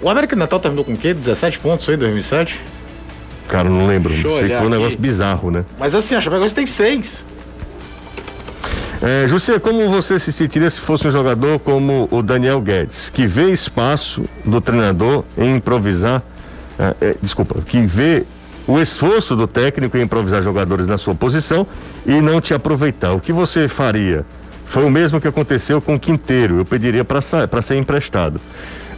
O 0.00 0.08
América 0.08 0.34
Natal 0.34 0.58
terminou 0.58 0.84
com 0.84 0.92
o 0.92 0.96
quê? 0.96 1.12
17 1.14 1.58
pontos 1.58 1.84
foi 1.84 1.94
em 1.94 1.98
2007? 1.98 2.58
Cara, 3.48 3.68
não 3.68 3.86
lembro. 3.86 4.12
Sei 4.14 4.48
que 4.48 4.56
foi 4.56 4.66
um 4.66 4.70
negócio 4.70 4.98
bizarro, 4.98 5.50
né? 5.50 5.64
Mas 5.78 5.94
assim, 5.94 6.14
a 6.14 6.20
Chapecoense 6.20 6.54
tem 6.54 6.66
6. 6.66 7.24
É, 9.02 9.26
José, 9.26 9.58
como 9.58 9.90
você 9.90 10.16
se 10.16 10.32
sentiria 10.32 10.70
se 10.70 10.80
fosse 10.80 11.08
um 11.08 11.10
jogador 11.10 11.58
como 11.58 12.08
o 12.10 12.22
Daniel 12.22 12.60
Guedes, 12.60 13.10
que 13.10 13.26
vê 13.26 13.50
espaço 13.50 14.24
do 14.44 14.60
treinador 14.60 15.24
em 15.36 15.56
improvisar, 15.56 16.22
é, 16.78 16.94
é, 17.00 17.16
desculpa, 17.20 17.60
que 17.62 17.80
vê 17.80 18.24
o 18.64 18.78
esforço 18.78 19.34
do 19.34 19.48
técnico 19.48 19.98
em 19.98 20.02
improvisar 20.02 20.40
jogadores 20.40 20.86
na 20.86 20.96
sua 20.96 21.16
posição 21.16 21.66
e 22.06 22.20
não 22.20 22.40
te 22.40 22.54
aproveitar? 22.54 23.12
O 23.12 23.20
que 23.20 23.32
você 23.32 23.66
faria? 23.66 24.24
Foi 24.66 24.84
o 24.84 24.90
mesmo 24.90 25.20
que 25.20 25.26
aconteceu 25.26 25.82
com 25.82 25.96
o 25.96 26.00
Quinteiro. 26.00 26.58
Eu 26.58 26.64
pediria 26.64 27.04
para 27.04 27.20
ser 27.20 27.76
emprestado. 27.76 28.40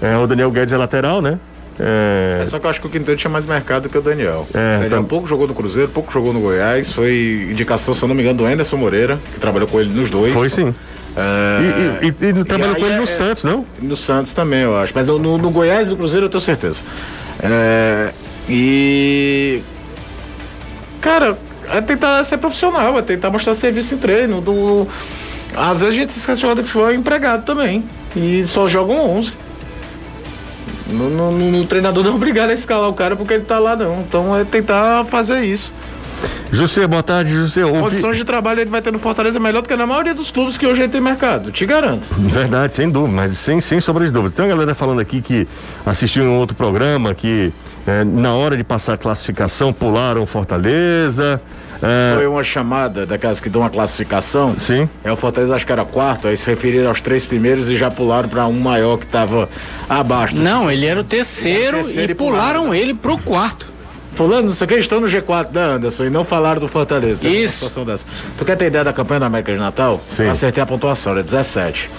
É, 0.02 0.16
o 0.18 0.26
Daniel 0.26 0.50
Guedes 0.50 0.74
é 0.74 0.76
lateral, 0.76 1.22
né? 1.22 1.38
É, 1.80 2.40
É 2.42 2.46
só 2.46 2.58
que 2.58 2.66
eu 2.66 2.70
acho 2.70 2.80
que 2.80 2.86
o 2.86 2.90
Quinteiro 2.90 3.18
tinha 3.20 3.30
mais 3.30 3.46
mercado 3.46 3.88
que 3.88 3.98
o 3.98 4.00
Daniel. 4.02 4.46
É, 4.54 4.76
o 4.76 4.80
Daniel 4.82 5.02
tá- 5.02 5.08
pouco 5.08 5.26
jogou 5.26 5.46
no 5.48 5.54
Cruzeiro, 5.54 5.88
pouco 5.88 6.12
jogou 6.12 6.32
no 6.32 6.40
Goiás. 6.40 6.92
Foi 6.92 7.48
indicação, 7.50 7.92
se 7.94 8.02
eu 8.02 8.08
não 8.08 8.14
me 8.14 8.22
engano, 8.22 8.38
do 8.38 8.46
Anderson 8.46 8.76
Moreira, 8.76 9.18
que 9.32 9.40
trabalhou 9.40 9.66
com 9.68 9.80
ele 9.80 9.90
nos 9.90 10.08
dois. 10.10 10.32
foi 10.32 10.48
sim. 10.48 10.74
É, 11.16 12.00
E, 12.02 12.06
e, 12.06 12.08
e, 12.08 12.40
e 12.40 12.44
trabalhou 12.44 12.74
com 12.76 12.86
ele 12.86 12.96
no 12.96 13.02
é- 13.04 13.06
Santos, 13.06 13.44
não? 13.44 13.64
No 13.80 13.96
Santos 13.96 14.32
também, 14.32 14.60
eu 14.60 14.76
acho. 14.76 14.92
Mas 14.94 15.06
no, 15.06 15.18
no- 15.18 15.38
no 15.38 15.50
Goiás 15.50 15.86
e 15.88 15.90
no 15.90 15.96
Cruzeiro 15.96 16.26
eu 16.26 16.30
tenho 16.30 16.40
certeza. 16.40 16.82
É, 17.42 18.10
e. 18.48 19.62
Cara, 21.00 21.36
é 21.70 21.80
tentar 21.80 22.22
ser 22.24 22.38
profissional, 22.38 22.98
é 22.98 23.02
tentar 23.02 23.30
mostrar 23.30 23.54
serviço 23.54 23.94
em 23.94 23.98
treino. 23.98 24.40
Do, 24.40 24.86
às 25.56 25.80
vezes 25.80 25.94
a 25.94 25.98
gente 25.98 26.12
se 26.12 26.18
esquece 26.20 26.36
de 26.36 26.42
jogador 26.42 26.62
de 26.62 26.68
futebol 26.68 26.90
é 26.90 26.94
empregado 26.94 27.44
também. 27.44 27.84
E 28.16 28.44
só 28.44 28.68
jogam 28.68 28.96
11. 29.18 29.34
No, 30.86 31.08
no- 31.10 31.32
no- 31.32 31.50
no 31.50 31.64
treinador 31.66 32.04
não 32.04 32.12
é 32.12 32.14
obrigado 32.14 32.50
a 32.50 32.52
escalar 32.54 32.88
o 32.88 32.92
cara 32.94 33.16
porque 33.16 33.34
ele 33.34 33.44
tá 33.44 33.58
lá, 33.58 33.74
não. 33.74 34.00
Então 34.00 34.36
é 34.36 34.44
tentar 34.44 35.04
fazer 35.06 35.42
isso. 35.44 35.72
José, 36.52 36.86
boa 36.86 37.02
tarde, 37.02 37.32
José. 37.34 37.64
Ouvi... 37.64 37.80
Condições 37.80 38.16
de 38.16 38.24
trabalho 38.24 38.60
ele 38.60 38.70
vai 38.70 38.80
ter 38.80 38.92
no 38.92 38.98
Fortaleza 38.98 39.40
melhor 39.40 39.62
do 39.62 39.68
que 39.68 39.74
na 39.76 39.86
maioria 39.86 40.14
dos 40.14 40.30
clubes 40.30 40.56
que 40.56 40.66
hoje 40.66 40.82
ele 40.82 40.92
tem 40.92 41.00
mercado. 41.00 41.50
Te 41.50 41.66
garanto. 41.66 42.06
Verdade, 42.16 42.74
sem 42.74 42.88
dúvida, 42.88 43.12
mas 43.14 43.36
sem, 43.38 43.60
sem 43.60 43.80
sombra 43.80 44.04
de 44.04 44.10
dúvida. 44.10 44.34
Tem 44.36 44.44
uma 44.44 44.50
galera 44.50 44.74
falando 44.74 45.00
aqui 45.00 45.20
que 45.20 45.48
assistiu 45.84 46.22
em 46.24 46.28
um 46.28 46.36
outro 46.38 46.54
programa 46.56 47.14
que 47.14 47.52
eh, 47.86 48.04
na 48.04 48.32
hora 48.34 48.56
de 48.56 48.62
passar 48.64 48.94
a 48.94 48.96
classificação 48.96 49.72
pularam 49.72 50.24
Fortaleza. 50.26 51.40
Eh, 51.82 52.14
Foi 52.14 52.26
uma 52.26 52.44
chamada 52.44 53.06
daquelas 53.06 53.40
que 53.40 53.48
dão 53.48 53.62
uma 53.62 53.70
classificação. 53.70 54.54
Sim. 54.58 54.88
É 55.02 55.12
o 55.12 55.16
Fortaleza 55.16 55.54
acho 55.54 55.66
que 55.66 55.72
era 55.72 55.84
quarto, 55.84 56.28
aí 56.28 56.36
se 56.36 56.46
referiram 56.46 56.88
aos 56.88 57.00
três 57.00 57.24
primeiros 57.24 57.68
e 57.68 57.76
já 57.76 57.90
pularam 57.90 58.28
para 58.28 58.46
um 58.46 58.58
maior 58.58 58.98
que 58.98 59.04
estava 59.04 59.48
abaixo. 59.88 60.36
Não, 60.36 60.70
ele 60.70 60.86
era 60.86 61.00
o 61.00 61.04
terceiro, 61.04 61.62
era 61.62 61.76
o 61.78 61.84
terceiro 61.84 62.10
e 62.10 62.12
e 62.12 62.14
pularam, 62.14 62.62
pularam 62.62 62.70
né? 62.70 62.78
ele 62.78 62.94
pro 62.94 63.18
quarto. 63.18 63.72
Fulano, 64.14 64.48
não 64.48 64.54
sei 64.54 64.64
o 64.64 64.68
que, 64.68 64.74
estão 64.76 65.00
no 65.00 65.08
G4 65.08 65.50
da 65.50 65.60
Anderson 65.74 66.04
e 66.04 66.10
não 66.10 66.24
falaram 66.24 66.60
do 66.60 66.68
Fortaleza. 66.68 67.20
Uma 67.20 67.30
Isso. 67.30 67.68
Tu 68.38 68.44
quer 68.44 68.56
ter 68.56 68.66
ideia 68.66 68.84
da 68.84 68.92
campanha 68.92 69.20
da 69.20 69.26
América 69.26 69.52
de 69.52 69.58
Natal? 69.58 70.00
Sim. 70.08 70.28
Acertei 70.28 70.62
a 70.62 70.66
pontuação, 70.66 71.12
era 71.12 71.22
17. 71.22 71.90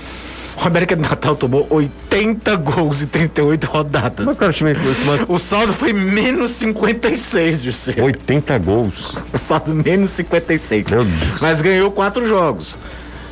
O 0.58 0.68
América 0.68 0.96
de 0.96 1.02
Natal 1.02 1.36
tomou 1.36 1.68
80 1.70 2.56
gols 2.56 3.04
em 3.04 3.08
38 3.08 3.66
rodadas. 3.66 4.26
Mas 4.26 4.36
o 4.36 4.38
cara 4.38 4.54
tinha 4.54 4.70
uma- 5.04 5.26
O 5.28 5.38
saldo 5.38 5.74
foi 5.74 5.92
menos 5.94 6.52
56, 6.52 7.64
José. 7.64 7.96
80 8.02 8.58
gols. 8.58 9.14
O 9.34 9.38
saldo 9.38 9.76
menos 9.76 10.10
56. 10.12 10.92
Meu 10.92 11.04
Deus. 11.04 11.42
Mas 11.42 11.62
ganhou 11.62 11.92
quatro 11.92 12.26
jogos. 12.28 12.78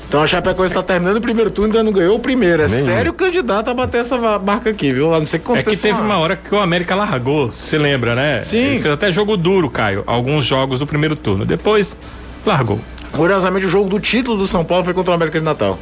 Então 0.07 0.21
a 0.21 0.27
Chapecoense 0.27 0.73
está 0.73 0.83
terminando 0.83 1.17
o 1.17 1.21
primeiro 1.21 1.49
turno 1.49 1.73
e 1.73 1.77
ainda 1.77 1.83
não 1.83 1.91
ganhou 1.97 2.15
o 2.17 2.19
primeiro. 2.19 2.61
É 2.63 2.67
Nenhum. 2.67 2.85
sério 2.85 3.13
candidato 3.13 3.69
a 3.69 3.73
bater 3.73 4.01
essa 4.01 4.15
marca 4.37 4.69
aqui, 4.69 4.91
viu? 4.93 5.11
A 5.11 5.19
não 5.19 5.25
ser 5.25 5.39
que 5.39 5.51
É 5.53 5.63
que 5.63 5.75
teve 5.75 5.99
uma 5.99 6.17
hora 6.19 6.35
que 6.35 6.53
o 6.53 6.59
América 6.59 6.93
largou, 6.93 7.51
se 7.51 7.77
lembra, 7.79 8.13
né? 8.13 8.41
Sim. 8.43 8.57
Ele 8.57 8.79
fez 8.81 8.93
até 8.93 9.11
jogo 9.11 9.35
duro, 9.35 9.71
Caio, 9.71 10.03
alguns 10.05 10.45
jogos 10.45 10.79
do 10.79 10.85
primeiro 10.85 11.15
turno. 11.15 11.45
Depois, 11.45 11.97
largou. 12.45 12.79
Curiosamente, 13.11 13.65
o 13.65 13.69
jogo 13.69 13.89
do 13.89 13.99
título 13.99 14.37
do 14.37 14.45
São 14.45 14.63
Paulo 14.63 14.83
foi 14.83 14.93
contra 14.93 15.11
o 15.11 15.15
América 15.15 15.39
de 15.39 15.45
Natal. 15.45 15.79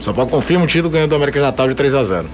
São 0.00 0.14
Paulo 0.14 0.30
confirma 0.30 0.64
o 0.64 0.68
título 0.68 0.90
ganhando 0.90 1.10
do 1.10 1.16
América 1.16 1.38
de 1.38 1.44
Natal 1.44 1.68
de 1.68 1.74
3 1.74 1.94
a 1.94 2.04
0 2.04 2.28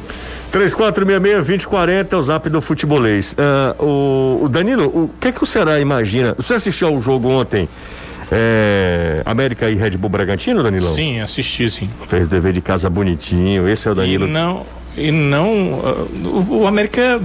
3466-2040 0.53 2.13
é 2.13 2.17
o 2.17 2.23
zap 2.23 2.49
do 2.49 2.61
futebolês. 2.61 3.35
Ah, 3.37 3.75
o, 3.83 4.41
o 4.45 4.49
Danilo, 4.49 4.87
o 4.87 5.11
que 5.21 5.29
é 5.29 5.33
que 5.33 5.43
o 5.43 5.47
Ceará 5.47 5.81
imagina? 5.81 6.35
Você 6.37 6.55
assistiu 6.55 6.89
ao 6.89 7.03
jogo 7.03 7.29
ontem 7.29 7.69
é, 8.31 9.23
América 9.25 9.69
e 9.69 9.75
Red 9.75 9.91
Bull 9.91 10.11
Bragantino, 10.11 10.63
Danilão? 10.63 10.95
Sim, 10.95 11.21
assisti 11.21 11.69
sim. 11.69 11.91
Fez 12.09 12.29
dever 12.29 12.53
de 12.53 12.61
casa 12.61 12.89
bonitinho. 12.89 13.69
Esse 13.69 13.89
é 13.89 13.91
o 13.91 13.95
Danilo. 13.95 14.27
E 14.27 14.31
não, 14.31 14.67
e 14.97 15.11
não 15.11 15.49
uh, 15.75 16.09
o, 16.25 16.63
o 16.63 16.67
América 16.67 17.21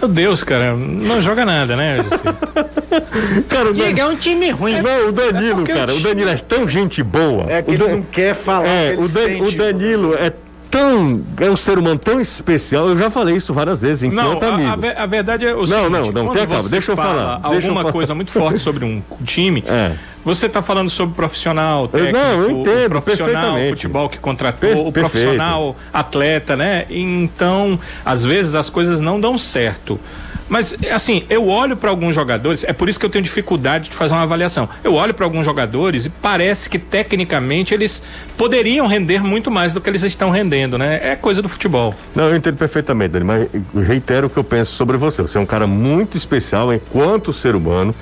meu 0.00 0.08
Deus, 0.08 0.42
cara, 0.42 0.74
não 0.74 1.20
joga 1.20 1.44
nada, 1.44 1.76
né? 1.76 1.98
cara, 3.48 3.70
o 3.70 3.74
Dan... 3.74 3.84
é 3.96 4.06
um 4.06 4.16
time 4.16 4.50
ruim. 4.50 4.80
Não, 4.80 5.08
o 5.08 5.12
Danilo, 5.12 5.62
é 5.62 5.66
cara, 5.66 5.94
o 5.94 6.00
Danilo 6.00 6.30
é 6.30 6.36
tão 6.36 6.68
gente 6.68 7.02
boa. 7.02 7.46
É 7.48 7.60
que 7.60 7.70
o 7.70 7.74
ele 7.74 7.84
Dan... 7.84 7.90
não 7.90 8.02
quer 8.02 8.34
falar. 8.34 8.66
É, 8.66 8.94
o, 8.96 9.08
Dan... 9.08 9.44
o 9.44 9.52
Danilo 9.52 10.14
é 10.14 10.32
tão. 10.70 11.22
É 11.38 11.50
um 11.50 11.56
ser 11.56 11.78
humano 11.78 11.98
tão 11.98 12.20
especial. 12.20 12.88
Eu 12.88 12.96
já 12.96 13.10
falei 13.10 13.36
isso 13.36 13.52
várias 13.52 13.80
vezes, 13.82 14.04
enquanto 14.04 14.42
não, 14.42 14.54
amigo. 14.54 14.86
A, 14.86 15.02
a, 15.02 15.06
verdade 15.06 15.44
é 15.44 15.54
o 15.54 15.58
não, 15.58 15.66
seguinte: 15.66 15.90
não, 15.90 16.12
não, 16.12 16.24
não, 16.24 16.34
calma, 16.34 16.68
deixa 16.68 16.92
eu 16.92 16.96
falar. 16.96 17.40
Alguma 17.42 17.56
eu 17.56 17.74
falar. 17.74 17.92
coisa 17.92 18.14
muito 18.14 18.30
forte 18.30 18.58
sobre 18.58 18.84
um 18.84 19.02
time. 19.24 19.62
É. 19.66 19.96
Você 20.24 20.46
está 20.46 20.62
falando 20.62 20.90
sobre 20.90 21.14
profissional, 21.14 21.88
técnico, 21.88 22.18
não, 22.18 22.42
eu 22.42 22.50
entendo, 22.50 22.86
o 22.86 23.02
profissional 23.02 23.58
futebol 23.68 24.08
que 24.08 24.18
contratou, 24.18 24.70
per 24.70 24.78
o 24.78 24.92
profissional 24.92 25.76
atleta, 25.92 26.56
né? 26.56 26.84
Então, 26.90 27.78
às 28.04 28.24
vezes 28.24 28.54
as 28.54 28.68
coisas 28.68 29.00
não 29.00 29.18
dão 29.20 29.38
certo. 29.38 29.98
Mas, 30.50 30.76
assim, 30.92 31.22
eu 31.30 31.46
olho 31.46 31.76
para 31.76 31.90
alguns 31.90 32.12
jogadores, 32.12 32.64
é 32.64 32.72
por 32.72 32.88
isso 32.88 32.98
que 32.98 33.06
eu 33.06 33.10
tenho 33.10 33.22
dificuldade 33.22 33.88
de 33.88 33.94
fazer 33.94 34.14
uma 34.14 34.24
avaliação. 34.24 34.68
Eu 34.82 34.94
olho 34.94 35.14
para 35.14 35.24
alguns 35.24 35.46
jogadores 35.46 36.06
e 36.06 36.10
parece 36.10 36.68
que 36.68 36.76
tecnicamente 36.76 37.72
eles 37.72 38.02
poderiam 38.36 38.88
render 38.88 39.22
muito 39.22 39.48
mais 39.48 39.72
do 39.72 39.80
que 39.80 39.88
eles 39.88 40.02
estão 40.02 40.28
rendendo, 40.28 40.76
né? 40.76 41.00
É 41.04 41.14
coisa 41.14 41.40
do 41.40 41.48
futebol. 41.48 41.94
Não, 42.16 42.24
eu 42.24 42.36
entendo 42.36 42.56
perfeitamente, 42.56 43.12
Dani, 43.12 43.24
mas 43.24 43.48
reitero 43.86 44.26
o 44.26 44.30
que 44.30 44.38
eu 44.38 44.44
penso 44.44 44.74
sobre 44.74 44.96
você. 44.96 45.22
Você 45.22 45.38
é 45.38 45.40
um 45.40 45.46
cara 45.46 45.68
muito 45.68 46.16
especial 46.16 46.74
enquanto 46.74 47.32
ser 47.32 47.54
humano. 47.54 47.94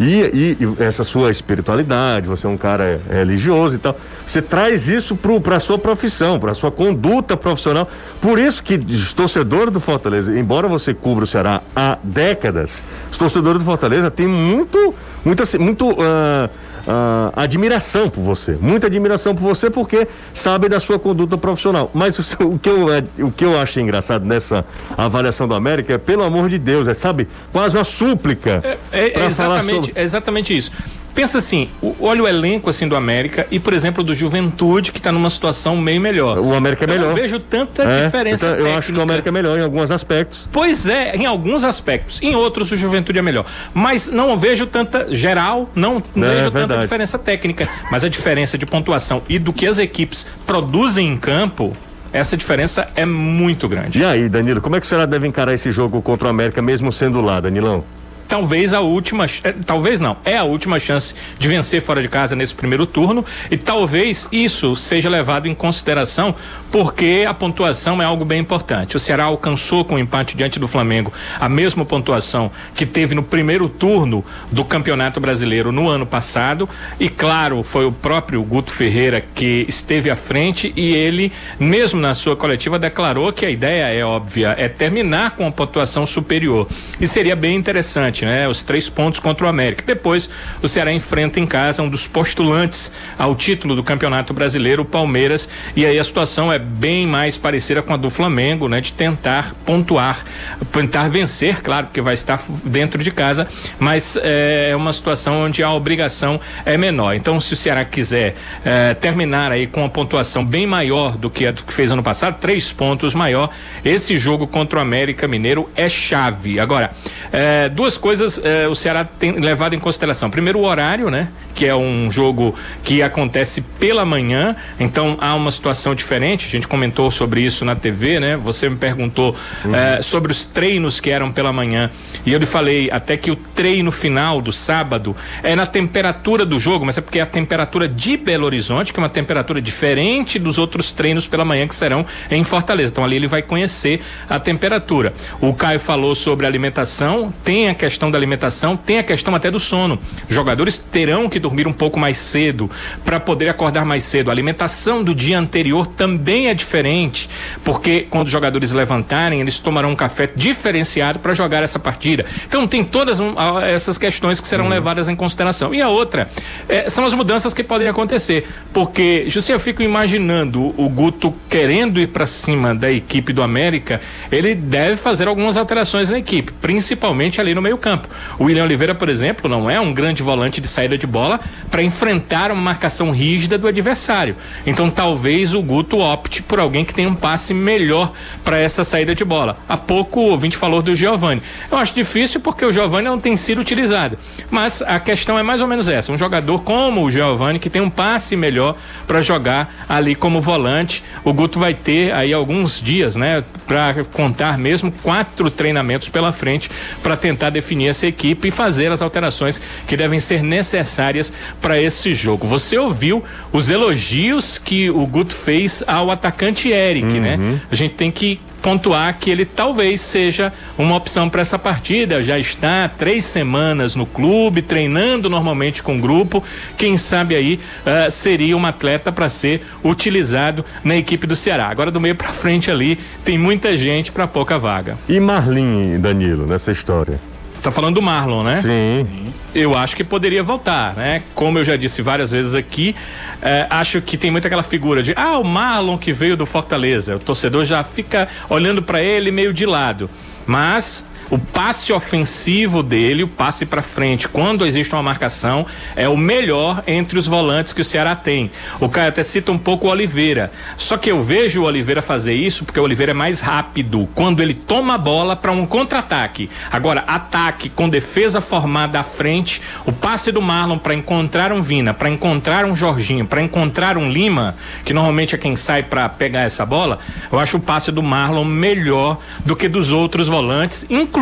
E, 0.00 0.04
e, 0.04 0.56
e, 0.60 0.82
essa 0.82 1.04
sua 1.04 1.30
espiritualidade, 1.30 2.26
você 2.26 2.46
é 2.46 2.50
um 2.50 2.56
cara 2.56 3.00
religioso 3.08 3.76
e 3.76 3.78
tal. 3.78 3.96
Você 4.26 4.42
traz 4.42 4.88
isso 4.88 5.16
para 5.16 5.56
a 5.56 5.60
sua 5.60 5.78
profissão, 5.78 6.40
para 6.40 6.50
a 6.50 6.54
sua 6.54 6.70
conduta 6.70 7.36
profissional. 7.36 7.88
Por 8.20 8.38
isso 8.38 8.62
que 8.62 8.74
os 8.74 9.12
torcedores 9.12 9.72
do 9.72 9.80
Fortaleza, 9.80 10.36
embora 10.38 10.66
você 10.66 10.92
cubra 10.92 11.24
o 11.24 11.26
Ceará 11.26 11.62
há 11.74 11.98
décadas, 12.02 12.82
os 13.10 13.18
torcedores 13.18 13.60
do 13.60 13.64
Fortaleza 13.64 14.10
têm 14.10 14.26
muito, 14.26 14.94
muita, 15.24 15.44
muito. 15.58 15.90
Uh, 15.90 16.50
uh, 16.86 17.32
admiração 17.34 18.08
por 18.08 18.22
você, 18.22 18.56
muita 18.60 18.86
admiração 18.86 19.34
por 19.34 19.42
você 19.42 19.70
porque 19.70 20.06
sabe 20.32 20.68
da 20.68 20.80
sua 20.80 20.98
conduta 20.98 21.36
profissional. 21.36 21.90
Mas 21.94 22.18
o, 22.18 22.44
o, 22.44 22.58
que 22.58 22.68
eu, 22.68 22.92
é, 22.92 23.04
o 23.18 23.30
que 23.30 23.44
eu 23.44 23.58
acho 23.58 23.80
engraçado 23.80 24.24
nessa 24.24 24.64
avaliação 24.96 25.48
do 25.48 25.54
América 25.54 25.94
é, 25.94 25.98
pelo 25.98 26.22
amor 26.22 26.48
de 26.48 26.58
Deus, 26.58 26.88
é, 26.88 26.94
sabe, 26.94 27.28
quase 27.52 27.76
uma 27.76 27.84
súplica. 27.84 28.60
É, 28.92 29.00
é, 29.00 29.20
é 29.20 29.26
exatamente, 29.26 29.86
sobre... 29.86 30.00
é 30.00 30.02
exatamente 30.02 30.56
isso. 30.56 30.72
Pensa 31.14 31.38
assim, 31.38 31.68
olha 32.00 32.22
o 32.22 32.28
elenco 32.28 32.68
assim 32.68 32.88
do 32.88 32.96
América 32.96 33.46
e, 33.50 33.60
por 33.60 33.72
exemplo, 33.72 34.02
do 34.02 34.14
Juventude, 34.14 34.90
que 34.90 34.98
está 34.98 35.12
numa 35.12 35.30
situação 35.30 35.76
meio 35.76 36.00
melhor. 36.00 36.38
O 36.38 36.54
América 36.54 36.84
é 36.84 36.86
melhor. 36.88 37.02
Eu 37.02 37.08
não 37.10 37.14
vejo 37.14 37.38
tanta 37.38 37.84
é, 37.84 38.06
diferença. 38.06 38.46
Então, 38.46 38.66
eu 38.66 38.76
acho 38.76 38.92
que 38.92 38.98
o 38.98 39.02
América 39.02 39.28
é 39.28 39.32
melhor 39.32 39.58
em 39.58 39.62
alguns 39.62 39.90
aspectos. 39.90 40.48
Pois 40.50 40.88
é, 40.88 41.14
em 41.14 41.24
alguns 41.24 41.62
aspectos. 41.62 42.20
Em 42.20 42.34
outros, 42.34 42.72
o 42.72 42.76
Juventude 42.76 43.18
é 43.18 43.22
melhor. 43.22 43.46
Mas 43.72 44.08
não 44.08 44.36
vejo 44.36 44.66
tanta 44.66 45.14
geral, 45.14 45.70
não, 45.74 46.02
não 46.14 46.26
é, 46.26 46.34
vejo 46.36 46.50
tanta 46.50 46.78
diferença 46.78 47.18
técnica. 47.18 47.68
Mas 47.90 48.02
a 48.04 48.08
diferença 48.08 48.58
de 48.58 48.66
pontuação 48.66 49.22
e 49.28 49.38
do 49.38 49.52
que 49.52 49.66
as 49.66 49.78
equipes 49.78 50.26
produzem 50.46 51.08
em 51.08 51.16
campo 51.16 51.72
essa 52.12 52.36
diferença 52.36 52.88
é 52.94 53.04
muito 53.04 53.68
grande. 53.68 53.98
E 53.98 54.04
aí, 54.04 54.28
Danilo, 54.28 54.60
como 54.60 54.76
é 54.76 54.80
que 54.80 54.86
será 54.86 55.04
deve 55.04 55.26
encarar 55.26 55.52
esse 55.52 55.72
jogo 55.72 56.00
contra 56.00 56.28
o 56.28 56.30
América, 56.30 56.62
mesmo 56.62 56.92
sendo 56.92 57.20
lá, 57.20 57.40
Danilão? 57.40 57.82
Talvez 58.28 58.74
a 58.74 58.80
última, 58.80 59.26
é, 59.42 59.52
talvez 59.52 60.00
não, 60.00 60.16
é 60.24 60.36
a 60.36 60.44
última 60.44 60.78
chance 60.78 61.14
de 61.38 61.48
vencer 61.48 61.82
fora 61.82 62.02
de 62.02 62.08
casa 62.08 62.34
nesse 62.34 62.54
primeiro 62.54 62.86
turno 62.86 63.24
e 63.50 63.56
talvez 63.56 64.28
isso 64.32 64.74
seja 64.76 65.08
levado 65.08 65.46
em 65.46 65.54
consideração 65.54 66.34
porque 66.70 67.24
a 67.26 67.32
pontuação 67.32 68.02
é 68.02 68.04
algo 68.04 68.24
bem 68.24 68.40
importante. 68.40 68.96
O 68.96 69.00
Ceará 69.00 69.24
alcançou 69.24 69.84
com 69.84 69.94
o 69.94 69.98
empate 69.98 70.36
diante 70.36 70.58
do 70.58 70.66
Flamengo 70.66 71.12
a 71.38 71.48
mesma 71.48 71.84
pontuação 71.84 72.50
que 72.74 72.84
teve 72.84 73.14
no 73.14 73.22
primeiro 73.22 73.68
turno 73.68 74.24
do 74.50 74.64
Campeonato 74.64 75.20
Brasileiro 75.20 75.70
no 75.70 75.88
ano 75.88 76.06
passado 76.06 76.68
e 76.98 77.08
claro, 77.08 77.62
foi 77.62 77.86
o 77.86 77.92
próprio 77.92 78.42
Guto 78.42 78.70
Ferreira 78.70 79.24
que 79.34 79.64
esteve 79.68 80.10
à 80.10 80.16
frente 80.16 80.72
e 80.76 80.94
ele 80.94 81.32
mesmo 81.58 82.00
na 82.00 82.14
sua 82.14 82.36
coletiva 82.36 82.78
declarou 82.78 83.32
que 83.32 83.46
a 83.46 83.50
ideia 83.50 83.92
é 83.92 84.04
óbvia, 84.04 84.54
é 84.58 84.68
terminar 84.68 85.32
com 85.32 85.46
a 85.46 85.52
pontuação 85.52 86.04
superior. 86.06 86.68
E 87.00 87.06
seria 87.06 87.36
bem 87.36 87.56
interessante 87.56 88.13
né? 88.22 88.46
Os 88.46 88.62
três 88.62 88.88
pontos 88.88 89.18
contra 89.18 89.46
o 89.46 89.48
América. 89.48 89.82
Depois, 89.86 90.28
o 90.62 90.68
Ceará 90.68 90.92
enfrenta 90.92 91.40
em 91.40 91.46
casa 91.46 91.82
um 91.82 91.88
dos 91.88 92.06
postulantes 92.06 92.92
ao 93.18 93.34
título 93.34 93.74
do 93.74 93.82
Campeonato 93.82 94.34
Brasileiro, 94.34 94.82
o 94.82 94.84
Palmeiras, 94.84 95.48
e 95.74 95.86
aí 95.86 95.98
a 95.98 96.04
situação 96.04 96.52
é 96.52 96.58
bem 96.58 97.06
mais 97.06 97.38
parecida 97.38 97.80
com 97.80 97.94
a 97.94 97.96
do 97.96 98.10
Flamengo, 98.10 98.68
né? 98.68 98.80
De 98.80 98.92
tentar 98.92 99.54
pontuar, 99.64 100.24
tentar 100.70 101.08
vencer, 101.08 101.62
claro, 101.62 101.86
porque 101.86 102.02
vai 102.02 102.14
estar 102.14 102.42
dentro 102.64 103.02
de 103.02 103.10
casa, 103.10 103.48
mas 103.78 104.18
é, 104.22 104.68
é 104.70 104.76
uma 104.76 104.92
situação 104.92 105.44
onde 105.44 105.62
a 105.62 105.72
obrigação 105.72 106.38
é 106.66 106.76
menor. 106.76 107.14
Então, 107.14 107.40
se 107.40 107.54
o 107.54 107.56
Ceará 107.56 107.84
quiser 107.84 108.34
é, 108.64 108.92
terminar 108.94 109.50
aí 109.50 109.66
com 109.66 109.80
uma 109.80 109.88
pontuação 109.88 110.44
bem 110.44 110.66
maior 110.66 111.16
do 111.16 111.30
que 111.30 111.46
a 111.46 111.52
do 111.54 111.62
que 111.62 111.72
fez 111.72 111.90
ano 111.90 112.02
passado, 112.02 112.38
três 112.40 112.70
pontos 112.72 113.14
maior, 113.14 113.50
esse 113.84 114.16
jogo 114.16 114.46
contra 114.46 114.78
o 114.78 114.82
América 114.82 115.26
Mineiro 115.28 115.70
é 115.76 115.88
chave. 115.88 116.58
Agora, 116.58 116.90
é, 117.32 117.68
duas 117.68 117.96
coisas 118.04 118.38
eh, 118.44 118.68
o 118.68 118.74
Ceará 118.74 119.02
tem 119.02 119.32
levado 119.40 119.74
em 119.74 119.78
consideração. 119.78 120.28
Primeiro, 120.28 120.58
o 120.58 120.64
horário, 120.64 121.08
né? 121.08 121.28
Que 121.54 121.64
é 121.64 121.74
um 121.74 122.10
jogo 122.10 122.54
que 122.82 123.02
acontece 123.02 123.62
pela 123.62 124.04
manhã, 124.04 124.54
então 124.78 125.16
há 125.22 125.34
uma 125.34 125.50
situação 125.50 125.94
diferente. 125.94 126.46
A 126.46 126.50
gente 126.50 126.68
comentou 126.68 127.10
sobre 127.10 127.40
isso 127.40 127.64
na 127.64 127.74
TV, 127.74 128.20
né? 128.20 128.36
Você 128.36 128.68
me 128.68 128.76
perguntou 128.76 129.34
uhum. 129.64 129.74
eh, 129.74 130.02
sobre 130.02 130.30
os 130.30 130.44
treinos 130.44 131.00
que 131.00 131.08
eram 131.08 131.32
pela 131.32 131.50
manhã. 131.50 131.88
E 132.26 132.32
eu 132.34 132.38
lhe 132.38 132.44
falei 132.44 132.90
até 132.92 133.16
que 133.16 133.30
o 133.30 133.36
treino 133.36 133.90
final 133.90 134.42
do 134.42 134.52
sábado 134.52 135.16
é 135.42 135.56
na 135.56 135.64
temperatura 135.64 136.44
do 136.44 136.58
jogo, 136.58 136.84
mas 136.84 136.98
é 136.98 137.00
porque 137.00 137.20
é 137.20 137.22
a 137.22 137.26
temperatura 137.26 137.88
de 137.88 138.18
Belo 138.18 138.44
Horizonte, 138.44 138.92
que 138.92 139.00
é 139.00 139.02
uma 139.02 139.08
temperatura 139.08 139.62
diferente 139.62 140.38
dos 140.38 140.58
outros 140.58 140.92
treinos 140.92 141.26
pela 141.26 141.42
manhã 141.42 141.66
que 141.66 141.74
serão 141.74 142.04
em 142.30 142.44
Fortaleza. 142.44 142.92
Então 142.92 143.02
ali 143.02 143.16
ele 143.16 143.28
vai 143.28 143.40
conhecer 143.40 144.02
a 144.28 144.38
temperatura. 144.38 145.14
O 145.40 145.54
Caio 145.54 145.80
falou 145.80 146.14
sobre 146.14 146.44
alimentação, 146.44 147.32
tem 147.42 147.70
a 147.70 147.74
questão 147.74 147.93
questão 147.94 148.10
da 148.10 148.18
alimentação, 148.18 148.76
tem 148.76 148.98
a 148.98 149.04
questão 149.04 149.34
até 149.36 149.50
do 149.52 149.60
sono. 149.60 149.98
Jogadores 150.28 150.78
terão 150.78 151.28
que 151.28 151.38
dormir 151.38 151.68
um 151.68 151.72
pouco 151.72 151.98
mais 151.98 152.16
cedo 152.16 152.68
para 153.04 153.20
poder 153.20 153.48
acordar 153.48 153.84
mais 153.84 154.02
cedo. 154.02 154.30
A 154.30 154.32
alimentação 154.32 155.04
do 155.04 155.14
dia 155.14 155.38
anterior 155.38 155.86
também 155.86 156.48
é 156.48 156.54
diferente, 156.54 157.30
porque 157.62 158.06
quando 158.10 158.26
os 158.26 158.32
jogadores 158.32 158.72
levantarem, 158.72 159.40
eles 159.40 159.60
tomarão 159.60 159.90
um 159.92 159.96
café 159.96 160.28
diferenciado 160.34 161.20
para 161.20 161.34
jogar 161.34 161.62
essa 161.62 161.78
partida. 161.78 162.26
Então 162.48 162.66
tem 162.66 162.84
todas 162.84 163.20
essas 163.68 163.96
questões 163.96 164.40
que 164.40 164.48
serão 164.48 164.64
uhum. 164.64 164.70
levadas 164.70 165.08
em 165.08 165.14
consideração. 165.14 165.72
E 165.72 165.80
a 165.80 165.88
outra 165.88 166.28
é, 166.68 166.90
são 166.90 167.04
as 167.06 167.14
mudanças 167.14 167.54
que 167.54 167.62
podem 167.62 167.86
acontecer, 167.86 168.48
porque 168.72 169.24
José, 169.28 169.54
eu 169.54 169.60
fico 169.60 169.82
imaginando 169.82 170.74
o 170.76 170.88
Guto 170.88 171.32
querendo 171.48 172.00
ir 172.00 172.08
para 172.08 172.26
cima 172.26 172.74
da 172.74 172.90
equipe 172.90 173.32
do 173.32 173.40
América, 173.42 174.00
ele 174.32 174.52
deve 174.52 174.96
fazer 174.96 175.28
algumas 175.28 175.56
alterações 175.56 176.10
na 176.10 176.18
equipe, 176.18 176.50
principalmente 176.60 177.40
ali 177.40 177.54
no 177.54 177.62
meio 177.62 177.78
campo. 177.84 178.08
O 178.38 178.44
William 178.44 178.64
Oliveira, 178.64 178.94
por 178.94 179.10
exemplo, 179.10 179.46
não 179.46 179.68
é 179.68 179.78
um 179.78 179.92
grande 179.92 180.22
volante 180.22 180.58
de 180.58 180.66
saída 180.66 180.96
de 180.96 181.06
bola 181.06 181.38
para 181.70 181.82
enfrentar 181.82 182.50
uma 182.50 182.62
marcação 182.62 183.10
rígida 183.10 183.58
do 183.58 183.68
adversário. 183.68 184.36
Então 184.66 184.88
talvez 184.88 185.52
o 185.52 185.60
Guto 185.60 185.98
opte 185.98 186.42
por 186.42 186.58
alguém 186.58 186.82
que 186.82 186.94
tenha 186.94 187.10
um 187.10 187.14
passe 187.14 187.52
melhor 187.52 188.10
para 188.42 188.58
essa 188.58 188.84
saída 188.84 189.14
de 189.14 189.22
bola. 189.22 189.58
Há 189.68 189.76
pouco 189.76 190.20
o 190.20 190.30
ouvinte 190.30 190.56
falou 190.56 190.80
do 190.80 190.94
Giovani. 190.94 191.42
Eu 191.70 191.76
acho 191.76 191.92
difícil 191.92 192.40
porque 192.40 192.64
o 192.64 192.72
Giovani 192.72 193.06
não 193.06 193.20
tem 193.20 193.36
sido 193.36 193.60
utilizado. 193.60 194.16
Mas 194.50 194.80
a 194.80 194.98
questão 194.98 195.38
é 195.38 195.42
mais 195.42 195.60
ou 195.60 195.66
menos 195.66 195.86
essa: 195.86 196.10
um 196.10 196.16
jogador 196.16 196.62
como 196.62 197.02
o 197.02 197.10
Giovani 197.10 197.58
que 197.58 197.68
tem 197.68 197.82
um 197.82 197.90
passe 197.90 198.34
melhor 198.34 198.76
para 199.06 199.20
jogar 199.20 199.84
ali 199.86 200.14
como 200.14 200.40
volante. 200.40 201.04
O 201.22 201.34
Guto 201.34 201.58
vai 201.58 201.74
ter 201.74 202.14
aí 202.14 202.32
alguns 202.32 202.80
dias, 202.80 203.14
né, 203.14 203.44
para 203.66 204.04
contar 204.10 204.56
mesmo 204.56 204.90
quatro 205.02 205.50
treinamentos 205.50 206.08
pela 206.08 206.32
frente 206.32 206.70
para 207.02 207.14
tentar 207.14 207.50
definir 207.50 207.73
definir 207.74 207.88
essa 207.88 208.06
equipe 208.06 208.48
e 208.48 208.50
fazer 208.50 208.92
as 208.92 209.02
alterações 209.02 209.60
que 209.86 209.96
devem 209.96 210.20
ser 210.20 210.42
necessárias 210.42 211.32
para 211.60 211.80
esse 211.80 212.14
jogo. 212.14 212.46
Você 212.46 212.78
ouviu 212.78 213.22
os 213.52 213.68
elogios 213.68 214.58
que 214.58 214.88
o 214.90 215.04
Guto 215.06 215.34
fez 215.34 215.82
ao 215.86 216.10
atacante 216.10 216.70
Eric, 216.70 217.06
né? 217.06 217.36
uhum. 217.36 217.52
né? 217.52 217.60
A 217.70 217.74
gente 217.74 217.94
tem 217.94 218.10
que 218.10 218.40
pontuar 218.62 219.18
que 219.18 219.28
ele 219.28 219.44
talvez 219.44 220.00
seja 220.00 220.50
uma 220.78 220.96
opção 220.96 221.28
para 221.28 221.42
essa 221.42 221.58
partida. 221.58 222.22
Já 222.22 222.38
está 222.38 222.88
três 222.88 223.24
semanas 223.24 223.94
no 223.94 224.06
clube, 224.06 224.62
treinando 224.62 225.28
normalmente 225.28 225.82
com 225.82 225.98
o 225.98 226.00
grupo. 226.00 226.42
Quem 226.78 226.96
sabe 226.96 227.36
aí 227.36 227.60
uh, 227.84 228.10
seria 228.10 228.56
um 228.56 228.64
atleta 228.64 229.12
para 229.12 229.28
ser 229.28 229.62
utilizado 229.84 230.64
na 230.82 230.96
equipe 230.96 231.26
do 231.26 231.36
Ceará. 231.36 231.68
Agora, 231.68 231.90
do 231.90 232.00
meio 232.00 232.14
para 232.14 232.32
frente 232.32 232.70
ali, 232.70 232.98
tem 233.22 233.36
muita 233.36 233.76
gente 233.76 234.10
para 234.10 234.26
pouca 234.26 234.58
vaga. 234.58 234.96
E 235.08 235.20
Marlin, 235.20 236.00
Danilo, 236.00 236.46
nessa 236.46 236.72
história? 236.72 237.20
Tá 237.64 237.70
falando 237.70 237.94
do 237.94 238.02
Marlon, 238.02 238.42
né? 238.42 238.60
Sim. 238.60 239.32
eu 239.54 239.74
acho 239.74 239.96
que 239.96 240.04
poderia 240.04 240.42
voltar, 240.42 240.94
né? 240.94 241.22
Como 241.34 241.58
eu 241.58 241.64
já 241.64 241.76
disse 241.76 242.02
várias 242.02 242.30
vezes 242.30 242.54
aqui, 242.54 242.94
eh, 243.40 243.66
acho 243.70 244.02
que 244.02 244.18
tem 244.18 244.30
muito 244.30 244.46
aquela 244.46 244.62
figura 244.62 245.02
de 245.02 245.14
ah, 245.16 245.38
o 245.38 245.44
Marlon 245.44 245.96
que 245.96 246.12
veio 246.12 246.36
do 246.36 246.44
Fortaleza. 246.44 247.16
O 247.16 247.18
torcedor 247.18 247.64
já 247.64 247.82
fica 247.82 248.28
olhando 248.50 248.82
para 248.82 249.02
ele 249.02 249.30
meio 249.30 249.50
de 249.50 249.64
lado. 249.64 250.10
Mas 250.46 251.06
o 251.30 251.38
passe 251.38 251.92
ofensivo 251.92 252.82
dele, 252.82 253.22
o 253.22 253.28
passe 253.28 253.66
para 253.66 253.82
frente, 253.82 254.28
quando 254.28 254.66
existe 254.66 254.94
uma 254.94 255.02
marcação, 255.02 255.66
é 255.96 256.08
o 256.08 256.16
melhor 256.16 256.82
entre 256.86 257.18
os 257.18 257.26
volantes 257.26 257.72
que 257.72 257.80
o 257.80 257.84
Ceará 257.84 258.14
tem. 258.14 258.50
O 258.80 258.88
Caio 258.88 259.08
até 259.08 259.22
cita 259.22 259.50
um 259.50 259.58
pouco 259.58 259.86
o 259.86 259.90
Oliveira. 259.90 260.52
Só 260.76 260.96
que 260.96 261.10
eu 261.10 261.22
vejo 261.22 261.62
o 261.62 261.64
Oliveira 261.64 262.02
fazer 262.02 262.34
isso 262.34 262.64
porque 262.64 262.78
o 262.78 262.82
Oliveira 262.82 263.12
é 263.12 263.14
mais 263.14 263.40
rápido 263.40 264.08
quando 264.14 264.40
ele 264.40 264.54
toma 264.54 264.94
a 264.94 264.98
bola 264.98 265.34
para 265.34 265.52
um 265.52 265.66
contra-ataque. 265.66 266.50
Agora, 266.70 267.04
ataque 267.06 267.68
com 267.68 267.88
defesa 267.88 268.40
formada 268.40 269.00
à 269.00 269.02
frente, 269.02 269.60
o 269.86 269.92
passe 269.92 270.30
do 270.30 270.42
Marlon 270.42 270.78
para 270.78 270.94
encontrar 270.94 271.52
um 271.52 271.62
Vina, 271.62 271.94
para 271.94 272.08
encontrar 272.08 272.64
um 272.64 272.76
Jorginho, 272.76 273.26
para 273.26 273.40
encontrar 273.40 273.96
um 273.96 274.10
Lima, 274.10 274.54
que 274.84 274.92
normalmente 274.92 275.34
é 275.34 275.38
quem 275.38 275.56
sai 275.56 275.82
para 275.82 276.08
pegar 276.08 276.42
essa 276.42 276.64
bola, 276.64 276.98
eu 277.32 277.38
acho 277.38 277.56
o 277.56 277.60
passe 277.60 277.90
do 277.90 278.02
Marlon 278.02 278.44
melhor 278.44 279.18
do 279.44 279.56
que 279.56 279.68
dos 279.68 279.90
outros 279.92 280.28
volantes, 280.28 280.86
inclusive 280.88 281.13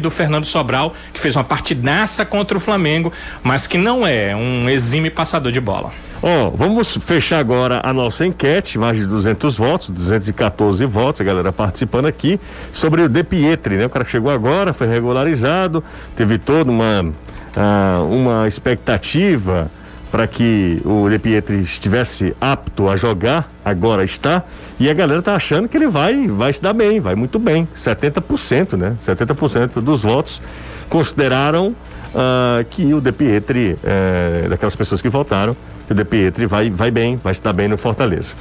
do 0.00 0.10
Fernando 0.10 0.44
Sobral, 0.44 0.94
que 1.12 1.20
fez 1.20 1.36
uma 1.36 1.44
partidaça 1.44 2.24
contra 2.24 2.56
o 2.56 2.60
Flamengo, 2.60 3.12
mas 3.42 3.66
que 3.66 3.78
não 3.78 4.06
é 4.06 4.34
um 4.34 4.68
exime 4.68 5.10
passador 5.10 5.52
de 5.52 5.60
bola. 5.60 5.92
Ó, 6.22 6.50
vamos 6.50 6.96
fechar 7.04 7.38
agora 7.38 7.80
a 7.84 7.92
nossa 7.92 8.26
enquete, 8.26 8.78
mais 8.78 8.96
de 8.96 9.06
200 9.06 9.56
votos, 9.56 9.90
214 9.90 10.84
votos, 10.86 11.20
a 11.20 11.24
galera 11.24 11.52
participando 11.52 12.06
aqui, 12.06 12.40
sobre 12.72 13.02
o 13.02 13.08
De 13.08 13.22
Pietri, 13.22 13.76
né? 13.76 13.86
O 13.86 13.90
cara 13.90 14.04
que 14.04 14.10
chegou 14.10 14.30
agora, 14.30 14.72
foi 14.72 14.86
regularizado, 14.86 15.84
teve 16.16 16.38
toda 16.38 16.70
uma, 16.70 17.12
ah, 17.54 18.00
uma 18.10 18.48
expectativa 18.48 19.70
para 20.10 20.26
que 20.26 20.80
o 20.84 21.08
De 21.10 21.18
Pietri 21.18 21.60
estivesse 21.60 22.34
apto 22.40 22.88
a 22.88 22.96
jogar, 22.96 23.52
agora 23.64 24.02
está, 24.02 24.42
e 24.78 24.90
a 24.90 24.94
galera 24.94 25.22
tá 25.22 25.34
achando 25.34 25.68
que 25.68 25.76
ele 25.76 25.88
vai, 25.88 26.26
vai 26.26 26.52
se 26.52 26.60
dar 26.60 26.72
bem, 26.72 27.00
vai 27.00 27.14
muito 27.14 27.38
bem, 27.38 27.66
70%, 27.76 28.76
né? 28.76 28.96
70% 29.04 29.80
dos 29.80 30.02
votos 30.02 30.42
consideraram 30.88 31.74
ah, 32.14 32.64
que 32.70 32.94
o 32.94 33.00
De 33.00 33.12
Pietri, 33.12 33.76
eh, 33.84 34.46
daquelas 34.48 34.74
pessoas 34.74 35.02
que 35.02 35.08
votaram, 35.10 35.54
que 35.86 35.92
o 35.92 35.94
De 35.94 36.04
Pietri 36.04 36.46
vai, 36.46 36.70
vai 36.70 36.90
bem, 36.90 37.16
vai 37.16 37.34
se 37.34 37.42
dar 37.42 37.52
bem 37.52 37.68
no 37.68 37.76
Fortaleza. 37.76 38.34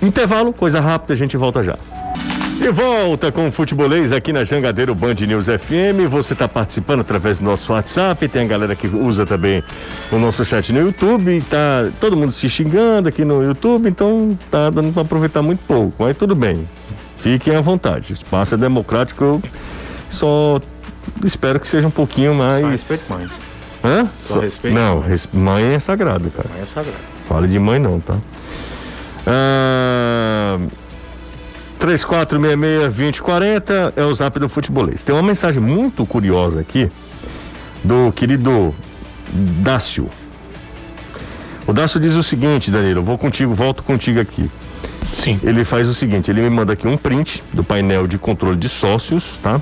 Intervalo, 0.00 0.52
coisa 0.52 0.80
rápida, 0.80 1.14
a 1.14 1.16
gente 1.16 1.36
volta 1.36 1.60
já. 1.64 1.76
E 2.66 2.70
volta 2.72 3.30
com 3.30 3.46
o 3.46 3.52
Futebolês 3.52 4.10
aqui 4.10 4.32
na 4.32 4.42
Jangadeiro 4.42 4.92
Band 4.92 5.14
News 5.14 5.46
FM. 5.46 6.10
Você 6.10 6.32
está 6.32 6.48
participando 6.48 6.98
através 7.02 7.38
do 7.38 7.44
nosso 7.44 7.72
WhatsApp. 7.72 8.26
Tem 8.26 8.42
a 8.42 8.46
galera 8.48 8.74
que 8.74 8.88
usa 8.88 9.24
também 9.24 9.62
o 10.10 10.18
nosso 10.18 10.44
chat 10.44 10.72
no 10.72 10.80
YouTube. 10.80 11.40
Tá 11.48 11.88
todo 12.00 12.16
mundo 12.16 12.32
se 12.32 12.50
xingando 12.50 13.08
aqui 13.08 13.24
no 13.24 13.40
YouTube, 13.40 13.88
então 13.88 14.36
tá 14.50 14.68
dando 14.68 14.92
para 14.92 15.02
aproveitar 15.02 15.42
muito 15.42 15.60
pouco. 15.60 15.94
Mas 16.02 16.16
tudo 16.16 16.34
bem. 16.34 16.68
Fiquem 17.18 17.54
à 17.54 17.60
vontade. 17.60 18.12
O 18.12 18.14
espaço 18.14 18.56
é 18.56 18.58
democrático. 18.58 19.22
Eu 19.24 19.42
só 20.10 20.60
espero 21.24 21.60
que 21.60 21.68
seja 21.68 21.86
um 21.86 21.90
pouquinho 21.92 22.34
mais. 22.34 22.62
Só 22.62 22.68
respeito 22.68 23.12
mãe. 23.12 23.28
Hã? 23.84 24.08
Só 24.20 24.40
respeito 24.40 24.74
Não, 24.74 24.98
res- 24.98 25.28
mãe 25.32 25.62
é 25.74 25.78
sagrado, 25.78 26.28
cara. 26.32 26.48
Mãe 26.52 26.62
é 26.62 26.66
sagrado. 26.66 26.98
Fale 27.28 27.46
de 27.46 27.60
mãe 27.60 27.78
não, 27.78 28.00
tá? 28.00 28.16
Ah, 29.24 30.58
3466-2040 31.80 33.92
é 33.96 34.04
o 34.04 34.14
zap 34.14 34.38
do 34.38 34.48
futebolês. 34.48 35.02
Tem 35.02 35.14
uma 35.14 35.22
mensagem 35.22 35.60
muito 35.60 36.06
curiosa 36.06 36.60
aqui 36.60 36.90
do 37.84 38.12
querido 38.12 38.74
Dácio. 39.32 40.08
O 41.66 41.72
Dácio 41.72 41.98
diz 41.98 42.14
o 42.14 42.22
seguinte, 42.22 42.70
Danilo, 42.70 43.00
eu 43.00 43.04
vou 43.04 43.18
contigo, 43.18 43.52
volto 43.52 43.82
contigo 43.82 44.20
aqui. 44.20 44.48
Sim. 45.04 45.40
Ele 45.42 45.64
faz 45.64 45.88
o 45.88 45.94
seguinte, 45.94 46.30
ele 46.30 46.40
me 46.40 46.50
manda 46.50 46.72
aqui 46.72 46.86
um 46.86 46.96
print 46.96 47.42
do 47.52 47.64
painel 47.64 48.06
de 48.06 48.18
controle 48.18 48.56
de 48.56 48.68
sócios, 48.68 49.38
tá? 49.42 49.60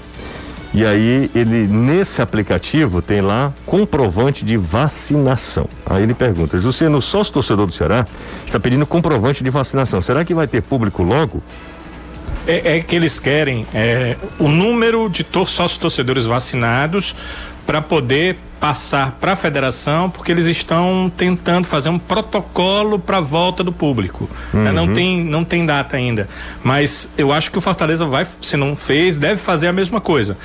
E 0.74 0.84
aí 0.84 1.30
ele 1.34 1.68
nesse 1.68 2.20
aplicativo 2.20 3.00
tem 3.00 3.20
lá 3.20 3.52
comprovante 3.64 4.44
de 4.44 4.56
vacinação. 4.56 5.68
Aí 5.86 6.02
ele 6.02 6.14
pergunta: 6.14 6.58
"Você 6.58 6.88
no 6.88 7.00
sócio 7.00 7.32
torcedor 7.32 7.66
do 7.66 7.72
Ceará 7.72 8.04
está 8.44 8.58
pedindo 8.58 8.84
comprovante 8.84 9.44
de 9.44 9.50
vacinação. 9.50 10.02
Será 10.02 10.24
que 10.24 10.34
vai 10.34 10.48
ter 10.48 10.62
público 10.62 11.04
logo?" 11.04 11.40
É, 12.46 12.76
é 12.76 12.80
que 12.80 12.94
eles 12.94 13.18
querem 13.18 13.66
é, 13.74 14.16
o 14.38 14.48
número 14.48 15.08
de 15.08 15.24
tor 15.24 15.48
sócios 15.48 15.78
torcedores 15.78 16.26
vacinados 16.26 17.14
para 17.66 17.80
poder 17.80 18.36
passar 18.64 19.18
para 19.20 19.32
a 19.32 19.36
federação, 19.36 20.08
porque 20.08 20.32
eles 20.32 20.46
estão 20.46 21.12
tentando 21.14 21.66
fazer 21.66 21.90
um 21.90 21.98
protocolo 21.98 22.98
para 22.98 23.18
a 23.18 23.20
volta 23.20 23.62
do 23.62 23.70
público. 23.70 24.26
né? 24.54 24.72
Não 24.72 24.90
tem 24.90 25.22
não 25.22 25.44
tem 25.44 25.66
data 25.66 25.98
ainda, 25.98 26.26
mas 26.62 27.10
eu 27.18 27.30
acho 27.30 27.50
que 27.50 27.58
o 27.58 27.60
Fortaleza 27.60 28.06
vai, 28.06 28.26
se 28.40 28.56
não 28.56 28.74
fez, 28.74 29.18
deve 29.18 29.36
fazer 29.36 29.68
a 29.68 29.72
mesma 29.72 30.00
coisa. 30.00 30.38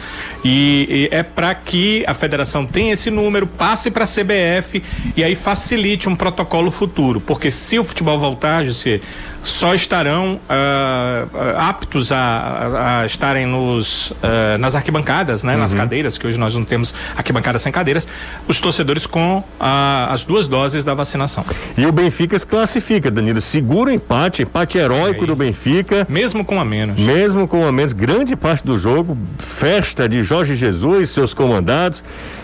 E, 0.43 1.09
e 1.11 1.15
é 1.15 1.23
para 1.23 1.55
que 1.55 2.03
a 2.07 2.13
federação 2.13 2.65
tenha 2.65 2.91
esse 2.91 3.09
número, 3.09 3.47
passe 3.47 3.89
para 3.89 4.03
a 4.03 4.07
CBF 4.07 4.83
e 5.15 5.23
aí 5.23 5.33
facilite 5.33 6.09
um 6.09 6.15
protocolo 6.15 6.71
futuro, 6.71 7.21
porque 7.21 7.49
se 7.49 7.79
o 7.79 7.85
futebol 7.85 8.19
voltar, 8.19 8.65
José, 8.65 8.99
só 9.41 9.73
estarão 9.73 10.39
ah, 10.49 11.25
aptos 11.69 12.11
a, 12.11 13.01
a- 13.01 13.05
estarem 13.05 13.45
nos, 13.45 14.13
ah, 14.21 14.57
nas 14.57 14.75
arquibancadas, 14.75 15.43
né? 15.43 15.55
Nas 15.55 15.73
cadeiras, 15.73 16.17
que 16.17 16.27
hoje 16.27 16.37
nós 16.37 16.55
não 16.55 16.65
temos 16.65 16.93
arquibancadas 17.15 17.61
sem 17.61 17.71
cadeiras, 17.71 18.07
os 18.47 18.59
torcedores 18.59 19.05
com 19.07 19.43
ah, 19.59 20.07
as 20.11 20.23
duas 20.23 20.47
doses 20.47 20.83
da 20.83 20.93
vacinação. 20.93 21.45
E 21.77 21.85
o 21.85 21.91
Benfica 21.91 22.37
se 22.37 22.45
classifica, 22.45 23.09
Danilo, 23.09 23.41
segura 23.41 23.89
o 23.91 23.93
empate, 23.93 24.41
empate 24.43 24.77
heróico 24.77 25.25
do 25.25 25.35
Benfica. 25.35 26.05
Mesmo 26.09 26.43
com 26.43 26.59
a 26.59 26.65
menos. 26.65 26.99
Mesmo 26.99 27.47
com 27.47 27.65
a 27.65 27.71
menos 27.71 27.93
grande 27.93 28.35
parte 28.35 28.65
do 28.65 28.77
jogo, 28.77 29.17
festa 29.37 30.07
de 30.07 30.23
Jorge 30.23 30.55
Jesus 30.55 31.09
e 31.09 31.13
seus 31.13 31.33
comandados. 31.33 32.03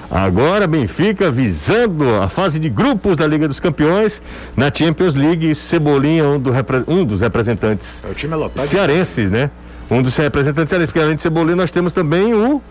Agora 0.09 0.67
Benfica 0.67 1.29
visando 1.31 2.05
a 2.21 2.29
fase 2.29 2.59
de 2.59 2.69
grupos 2.69 3.17
da 3.17 3.25
Liga 3.27 3.47
dos 3.47 3.59
Campeões 3.59 4.21
na 4.55 4.71
Champions 4.73 5.13
League. 5.15 5.53
Cebolinha, 5.55 6.23
um, 6.25 6.39
do 6.39 6.51
um 6.87 7.03
dos 7.03 7.21
representantes 7.21 8.03
É, 8.05 8.11
O 8.11 8.13
time 8.13 8.33
é 8.35 8.59
cearenses, 8.59 9.29
né? 9.29 9.49
Um 9.89 10.01
dos 10.01 10.15
representantes 10.17 10.69
cearenses, 10.69 10.91
porque 10.91 11.03
além 11.03 11.15
de 11.15 11.21
Cebolinha 11.21 11.55
nós 11.55 11.71
temos 11.71 11.91
também 11.93 12.33
o 12.33 12.61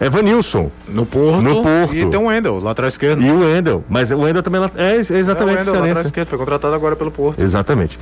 Evanilson 0.00 0.70
No 0.88 1.04
Porto. 1.04 1.42
No 1.42 1.62
Porto. 1.62 1.94
E 1.94 2.06
tem 2.06 2.20
o 2.20 2.26
Wendel, 2.26 2.58
lateral 2.60 2.88
esquerdo. 2.88 3.20
e 3.20 3.30
o 3.30 3.40
Wendel. 3.40 3.84
Mas 3.88 4.10
o 4.12 4.18
Wendel 4.18 4.42
também 4.42 4.60
lá- 4.60 4.70
é 4.76 4.94
ex- 4.96 5.10
É 5.10 5.14
o 5.14 5.16
exatamente 5.16 5.58
Wendel, 5.58 5.64
lateral 5.66 5.84
cearense. 5.86 6.06
esquerdo. 6.06 6.28
Foi 6.28 6.38
contratado 6.38 6.74
agora 6.74 6.94
pelo 6.94 7.10
Porto. 7.10 7.42
Exatamente. 7.42 7.98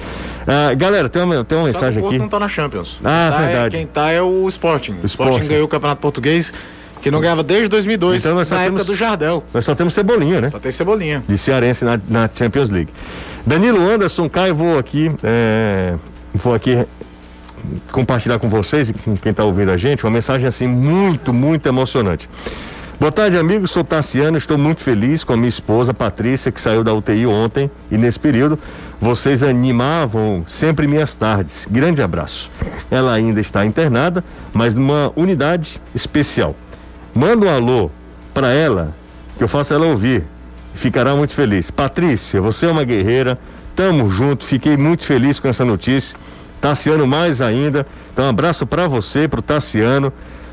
Ah, 0.46 0.74
galera, 0.74 1.08
tem 1.08 1.22
uma, 1.22 1.42
tem 1.44 1.56
uma 1.56 1.66
Só 1.68 1.72
mensagem 1.72 1.98
o 1.98 2.02
Porto 2.02 2.12
aqui. 2.14 2.18
não 2.22 2.28
tá 2.28 2.38
na 2.38 2.48
Champions. 2.48 3.00
Ah, 3.02 3.28
Quem 3.30 3.38
tá 3.38 3.46
verdade. 3.46 3.76
É, 3.76 3.78
quem 3.78 3.86
tá 3.86 4.10
é 4.10 4.20
o 4.20 4.46
Sporting. 4.48 4.92
O 5.02 5.06
Sporting, 5.06 5.30
Sporting. 5.32 5.48
ganhou 5.48 5.64
o 5.64 5.68
Campeonato 5.68 6.00
Português, 6.02 6.52
que 7.02 7.10
não 7.10 7.20
ganhava 7.20 7.42
desde 7.42 7.68
2002, 7.68 8.22
Então 8.22 8.34
nós 8.34 8.48
só 8.48 8.54
na 8.56 8.62
época 8.62 8.78
temos- 8.82 8.86
do 8.86 8.96
Jardel. 8.96 9.44
Nós 9.54 9.64
só 9.64 9.74
temos 9.74 9.94
Cebolinha, 9.94 10.40
né? 10.40 10.50
Só 10.50 10.58
tem 10.58 10.72
Cebolinha. 10.72 11.22
de 11.28 11.38
cearense 11.38 11.84
na, 11.84 11.98
na 12.08 12.28
Champions 12.32 12.70
League. 12.70 12.90
Danilo 13.46 13.80
Anderson, 13.88 14.28
Caio, 14.28 14.54
vou 14.54 14.76
aqui, 14.78 15.10
é, 15.22 15.94
vou 16.34 16.54
aqui 16.54 16.84
compartilhar 17.92 18.38
com 18.38 18.48
vocês 18.48 18.90
e 18.90 18.92
com 18.92 19.16
quem 19.16 19.30
está 19.30 19.44
ouvindo 19.44 19.70
a 19.70 19.76
gente 19.76 20.04
uma 20.04 20.10
mensagem 20.10 20.46
assim 20.46 20.66
muito, 20.66 21.32
muito 21.32 21.66
emocionante. 21.68 22.28
Boa 22.98 23.12
tarde, 23.12 23.36
amigos. 23.36 23.70
Sou 23.72 23.84
Tassiano. 23.84 24.38
Estou 24.38 24.56
muito 24.56 24.80
feliz 24.80 25.22
com 25.22 25.34
a 25.34 25.36
minha 25.36 25.48
esposa 25.50 25.92
Patrícia, 25.92 26.50
que 26.50 26.58
saiu 26.60 26.82
da 26.82 26.94
UTI 26.94 27.26
ontem. 27.26 27.70
E 27.90 27.98
nesse 27.98 28.18
período, 28.18 28.58
vocês 28.98 29.42
animavam 29.42 30.46
sempre 30.48 30.86
minhas 30.86 31.14
tardes. 31.14 31.68
Grande 31.70 32.00
abraço. 32.00 32.50
Ela 32.90 33.12
ainda 33.12 33.38
está 33.38 33.66
internada, 33.66 34.24
mas 34.54 34.72
numa 34.72 35.12
unidade 35.14 35.78
especial. 35.94 36.56
Manda 37.16 37.46
um 37.46 37.48
alô 37.48 37.90
para 38.34 38.52
ela, 38.52 38.94
que 39.38 39.42
eu 39.42 39.48
faço 39.48 39.72
ela 39.72 39.86
ouvir. 39.86 40.22
Ficará 40.74 41.16
muito 41.16 41.32
feliz. 41.32 41.70
Patrícia, 41.70 42.42
você 42.42 42.66
é 42.66 42.70
uma 42.70 42.84
guerreira. 42.84 43.38
Tamo 43.74 44.10
junto. 44.10 44.44
Fiquei 44.44 44.76
muito 44.76 45.06
feliz 45.06 45.40
com 45.40 45.48
essa 45.48 45.64
notícia. 45.64 46.14
Tassiano 46.60 47.06
mais 47.06 47.40
ainda. 47.40 47.86
Então, 48.12 48.26
um 48.26 48.28
abraço 48.28 48.66
para 48.66 48.86
você, 48.86 49.26
pro 49.26 49.40
Tassiano. 49.40 50.12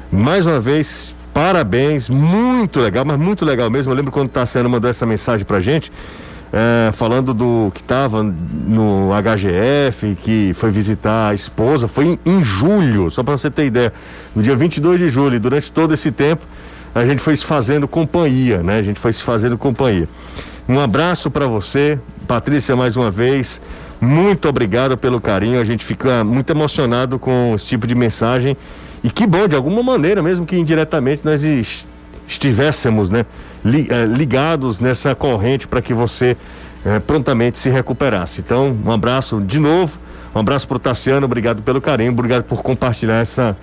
Mais 0.09 0.45
uma 0.45 0.61
vez, 0.61 1.14
parabéns. 1.34 2.07
Muito 2.07 2.80
legal, 2.80 3.03
mas 3.03 3.20
muito 3.20 3.43
legal 3.43 3.70
mesmo. 3.70 3.91
Eu 3.91 3.97
lembro 3.97 4.14
quando 4.14 4.28
o 4.28 4.32
Tassiano 4.32 4.70
mandou 4.70 4.89
essa 4.89 5.05
mensagem 5.05 5.45
pra 5.45 5.59
gente. 5.59 5.91
É, 6.54 6.91
falando 6.91 7.34
do 7.34 7.72
que 7.74 7.82
estava 7.82 8.22
no 8.22 9.10
HGF, 9.12 10.16
que 10.22 10.54
foi 10.54 10.70
visitar 10.70 11.30
a 11.30 11.34
esposa, 11.34 11.88
foi 11.88 12.06
em, 12.06 12.20
em 12.26 12.43
julho, 12.43 13.10
só 13.10 13.24
para 13.24 13.36
você 13.36 13.49
ter 13.49 13.66
ideia, 13.66 13.91
no 14.36 14.43
dia 14.43 14.56
22 14.56 14.99
de 14.99 15.10
julho, 15.10 15.39
durante 15.39 15.72
todo 15.72 15.93
esse 15.95 16.12
tempo, 16.12 16.45
a 16.93 17.04
gente 17.06 17.20
foi 17.22 17.36
se 17.36 17.43
fazendo 17.43 17.88
companhia, 17.88 18.62
né? 18.62 18.78
A 18.78 18.84
gente 18.84 18.99
foi 18.99 19.12
se 19.12 19.24
fazendo 19.24 19.58
companhia. 19.58 20.08
Um 20.70 20.80
abraço 20.80 21.32
para 21.32 21.47
você, 21.47 21.97
Patrícia, 22.28 22.76
mais 22.76 22.95
uma 22.95 23.10
vez. 23.10 23.60
Muito 23.99 24.47
obrigado 24.47 24.95
pelo 24.95 25.20
carinho. 25.20 25.60
A 25.60 25.66
gente 25.66 25.84
fica 25.84 26.24
muito 26.24 26.51
emocionado 26.51 27.18
com 27.18 27.54
esse 27.56 27.66
tipo 27.66 27.88
de 27.88 27.95
mensagem. 27.95 28.56
E 29.04 29.10
que 29.10 29.26
bom, 29.26 29.47
de 29.47 29.56
alguma 29.56 29.82
maneira, 29.82 30.22
mesmo 30.22 30.45
que 30.45 30.56
indiretamente, 30.56 31.22
nós 31.26 31.43
es- 31.43 31.86
estivéssemos, 32.28 33.10
né, 33.10 33.26
li- 33.64 33.88
eh, 33.89 34.05
ligados 34.05 34.80
nessa 34.80 35.14
corrente 35.16 35.68
para 35.68 35.82
que 35.82 35.93
você 35.93 36.36
eh, 36.86 36.99
prontamente 36.99 37.57
se 37.59 37.70
recuperasse. 37.70 38.41
Então, 38.41 38.78
um 38.86 38.91
abraço 38.91 39.39
de 39.41 39.59
novo, 39.59 39.97
um 40.36 40.39
abraço 40.39 40.68
pro 40.68 40.78
Tassiano, 40.80 41.26
obrigado 41.26 41.61
pelo 41.61 41.80
carinho, 41.82 42.11
obrigado 42.11 42.43
por 42.43 42.61
compartilhar 42.61 43.18
essa, 43.22 43.55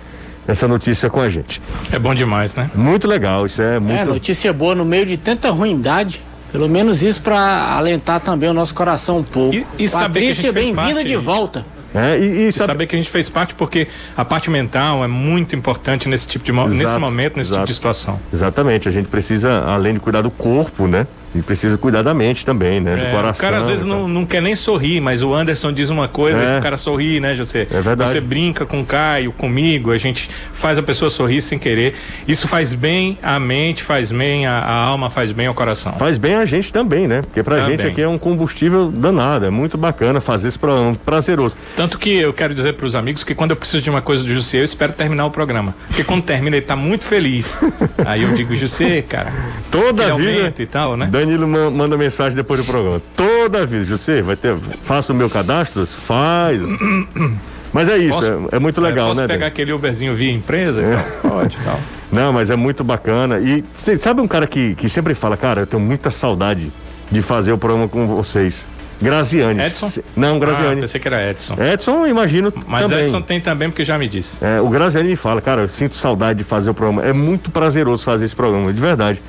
essa 0.47 0.67
notícia 0.67 1.09
com 1.09 1.19
a 1.21 1.29
gente. 1.29 1.61
É 1.91 1.99
bom 1.99 2.15
demais, 2.15 2.55
né? 2.55 2.69
Muito 2.73 3.07
legal, 3.07 3.45
isso 3.45 3.61
é 3.61 3.75
É, 3.75 3.79
muito. 3.79 4.05
notícia 4.05 4.51
boa 4.51 4.73
no 4.75 4.83
meio 4.85 5.05
de 5.05 5.17
tanta 5.17 5.49
ruindade. 5.51 6.21
Pelo 6.51 6.67
menos 6.67 7.01
isso 7.01 7.21
para 7.21 7.75
alentar 7.77 8.19
também 8.19 8.49
o 8.49 8.53
nosso 8.53 8.75
coração 8.75 9.19
um 9.19 9.23
pouco. 9.23 9.55
E- 9.55 9.65
e 9.79 9.87
Patrícia, 9.87 10.51
bem-vinda 10.51 11.01
de 11.01 11.15
volta. 11.15 11.65
É, 11.93 12.17
e, 12.17 12.23
e 12.23 12.47
E 12.47 12.51
sabe- 12.51 12.67
saber 12.67 12.87
que 12.87 12.95
a 12.95 12.97
gente 12.97 13.09
fez 13.09 13.29
parte 13.29 13.53
porque 13.53 13.87
a 14.15 14.23
parte 14.23 14.49
mental 14.49 15.03
é 15.03 15.07
muito 15.07 15.55
importante 15.55 16.07
nesse 16.07 16.27
tipo 16.27 16.45
de 16.45 16.51
mo- 16.51 16.61
Exato, 16.63 16.75
nesse 16.77 16.97
momento, 16.97 17.37
nesse 17.37 17.49
tipo 17.49 17.55
exato. 17.57 17.67
de 17.67 17.73
situação. 17.73 18.19
Exatamente, 18.33 18.87
a 18.87 18.91
gente 18.91 19.07
precisa, 19.07 19.63
além 19.65 19.93
de 19.95 19.99
cuidar 19.99 20.21
do 20.21 20.31
corpo, 20.31 20.87
né? 20.87 21.05
Gente 21.33 21.43
precisa 21.45 21.77
cuidar 21.77 22.01
da 22.01 22.13
mente 22.13 22.45
também, 22.45 22.79
né? 22.81 22.95
do 22.95 23.01
É, 23.03 23.11
coração. 23.11 23.31
o 23.31 23.37
cara 23.37 23.57
às 23.59 23.67
vezes 23.67 23.85
e 23.85 23.87
tal. 23.89 23.99
não, 24.01 24.07
não 24.07 24.25
quer 24.25 24.41
nem 24.41 24.53
sorrir, 24.53 24.99
mas 24.99 25.23
o 25.23 25.33
Anderson 25.33 25.71
diz 25.71 25.89
uma 25.89 26.07
coisa 26.07 26.37
É. 26.37 26.55
e 26.55 26.59
o 26.59 26.61
cara 26.61 26.75
sorri, 26.75 27.19
né, 27.21 27.33
José? 27.35 27.67
É 27.71 27.81
verdade. 27.81 28.09
Você 28.11 28.19
brinca 28.19 28.65
com 28.65 28.81
o 28.81 28.85
Caio, 28.85 29.31
comigo, 29.31 29.91
a 29.91 29.97
gente 29.97 30.29
faz 30.51 30.77
a 30.77 30.83
pessoa 30.83 31.09
sorrir 31.09 31.39
sem 31.41 31.57
querer. 31.57 31.95
Isso 32.27 32.47
faz 32.49 32.73
bem 32.73 33.17
à 33.23 33.39
mente, 33.39 33.81
faz 33.81 34.11
bem 34.11 34.45
à, 34.45 34.59
à 34.59 34.73
alma, 34.73 35.09
faz 35.09 35.31
bem 35.31 35.47
ao 35.47 35.53
coração. 35.53 35.93
Faz 35.93 36.17
bem 36.17 36.35
a 36.35 36.43
gente 36.45 36.71
também, 36.73 37.07
né? 37.07 37.21
Porque 37.21 37.41
pra 37.43 37.55
Também. 37.61 37.71
gente 37.77 37.87
aqui 37.87 38.01
é 38.01 38.07
um 38.07 38.17
combustível 38.17 38.91
danado, 38.91 39.45
é 39.45 39.49
muito 39.49 39.77
bacana 39.77 40.19
fazer 40.19 40.49
esse 40.49 40.59
programa, 40.59 40.95
prazeroso. 41.05 41.55
Tanto 41.77 41.97
que 41.97 42.09
eu 42.13 42.33
quero 42.33 42.53
dizer 42.53 42.73
para 42.73 42.85
os 42.85 42.93
amigos 42.95 43.23
que 43.23 43.33
quando 43.33 43.51
eu 43.51 43.57
preciso 43.57 43.81
de 43.81 43.89
uma 43.89 44.01
coisa 44.01 44.21
do 44.23 44.29
José, 44.33 44.59
eu 44.59 44.65
espero 44.65 44.91
terminar 44.91 45.25
o 45.25 45.31
programa. 45.31 45.73
Porque 45.87 46.03
quando 46.03 46.23
termina, 46.23 46.57
ele 46.57 46.65
tá 46.65 46.75
muito 46.75 47.05
feliz. 47.05 47.57
Aí 48.05 48.23
eu 48.23 48.33
digo, 48.33 48.53
José, 48.55 49.01
cara, 49.01 49.31
Toda 49.71 50.13
a 50.13 50.15
vida. 50.17 50.53
e 50.59 50.65
tal, 50.65 50.97
né? 50.97 51.07
Danilo 51.25 51.47
ma- 51.47 51.69
manda 51.69 51.95
mensagem 51.97 52.35
depois 52.35 52.59
do 52.59 52.65
programa. 52.65 53.01
Toda 53.15 53.65
vida, 53.65 53.83
José, 53.83 54.21
vai 54.21 54.35
ter. 54.35 54.55
Faça 54.85 55.13
o 55.13 55.15
meu 55.15 55.29
cadastro? 55.29 55.85
Faz. 55.85 56.59
Mas 57.73 57.87
é 57.87 57.97
isso, 57.97 58.19
Posso- 58.19 58.49
é, 58.51 58.55
é 58.57 58.59
muito 58.59 58.81
legal, 58.81 59.05
É, 59.05 59.07
posso 59.09 59.21
né? 59.21 59.27
pegar 59.27 59.37
Danilo? 59.39 59.47
aquele 59.47 59.71
Uberzinho 59.73 60.13
via 60.15 60.31
empresa? 60.31 60.81
e 60.81 60.93
tal? 61.21 61.31
Pode, 61.31 61.57
tal. 61.63 61.79
Não, 62.11 62.33
mas 62.33 62.49
é 62.49 62.57
muito 62.57 62.83
bacana. 62.83 63.39
E 63.39 63.63
sabe 63.97 64.19
um 64.19 64.27
cara 64.27 64.45
que, 64.45 64.75
que 64.75 64.89
sempre 64.89 65.13
fala, 65.15 65.37
cara, 65.37 65.61
eu 65.61 65.65
tenho 65.65 65.81
muita 65.81 66.11
saudade 66.11 66.69
de 67.09 67.21
fazer 67.21 67.53
o 67.53 67.57
programa 67.57 67.87
com 67.87 68.05
vocês. 68.05 68.65
Graziane. 69.01 69.61
Edson? 69.63 69.89
Não, 70.17 70.35
Ah, 70.35 70.39
Graziane. 70.39 70.81
pensei 70.81 70.99
que 70.99 71.07
era 71.07 71.29
Edson. 71.31 71.55
Edson, 71.57 72.05
imagino 72.05 72.53
Mas 72.67 72.89
também. 72.89 73.05
Edson 73.05 73.21
tem 73.21 73.39
também, 73.39 73.69
porque 73.69 73.85
já 73.85 73.97
me 73.97 74.09
disse. 74.09 74.37
É, 74.43 74.59
o 74.59 74.67
Graziani 74.67 75.07
me 75.07 75.15
fala, 75.15 75.39
cara, 75.41 75.61
eu 75.61 75.69
sinto 75.69 75.95
saudade 75.95 76.39
de 76.39 76.43
fazer 76.43 76.69
o 76.69 76.73
programa. 76.73 77.01
É 77.05 77.13
muito 77.13 77.49
prazeroso 77.49 78.03
fazer 78.03 78.25
esse 78.25 78.35
programa, 78.35 78.73
de 78.73 78.81
verdade. 78.81 79.21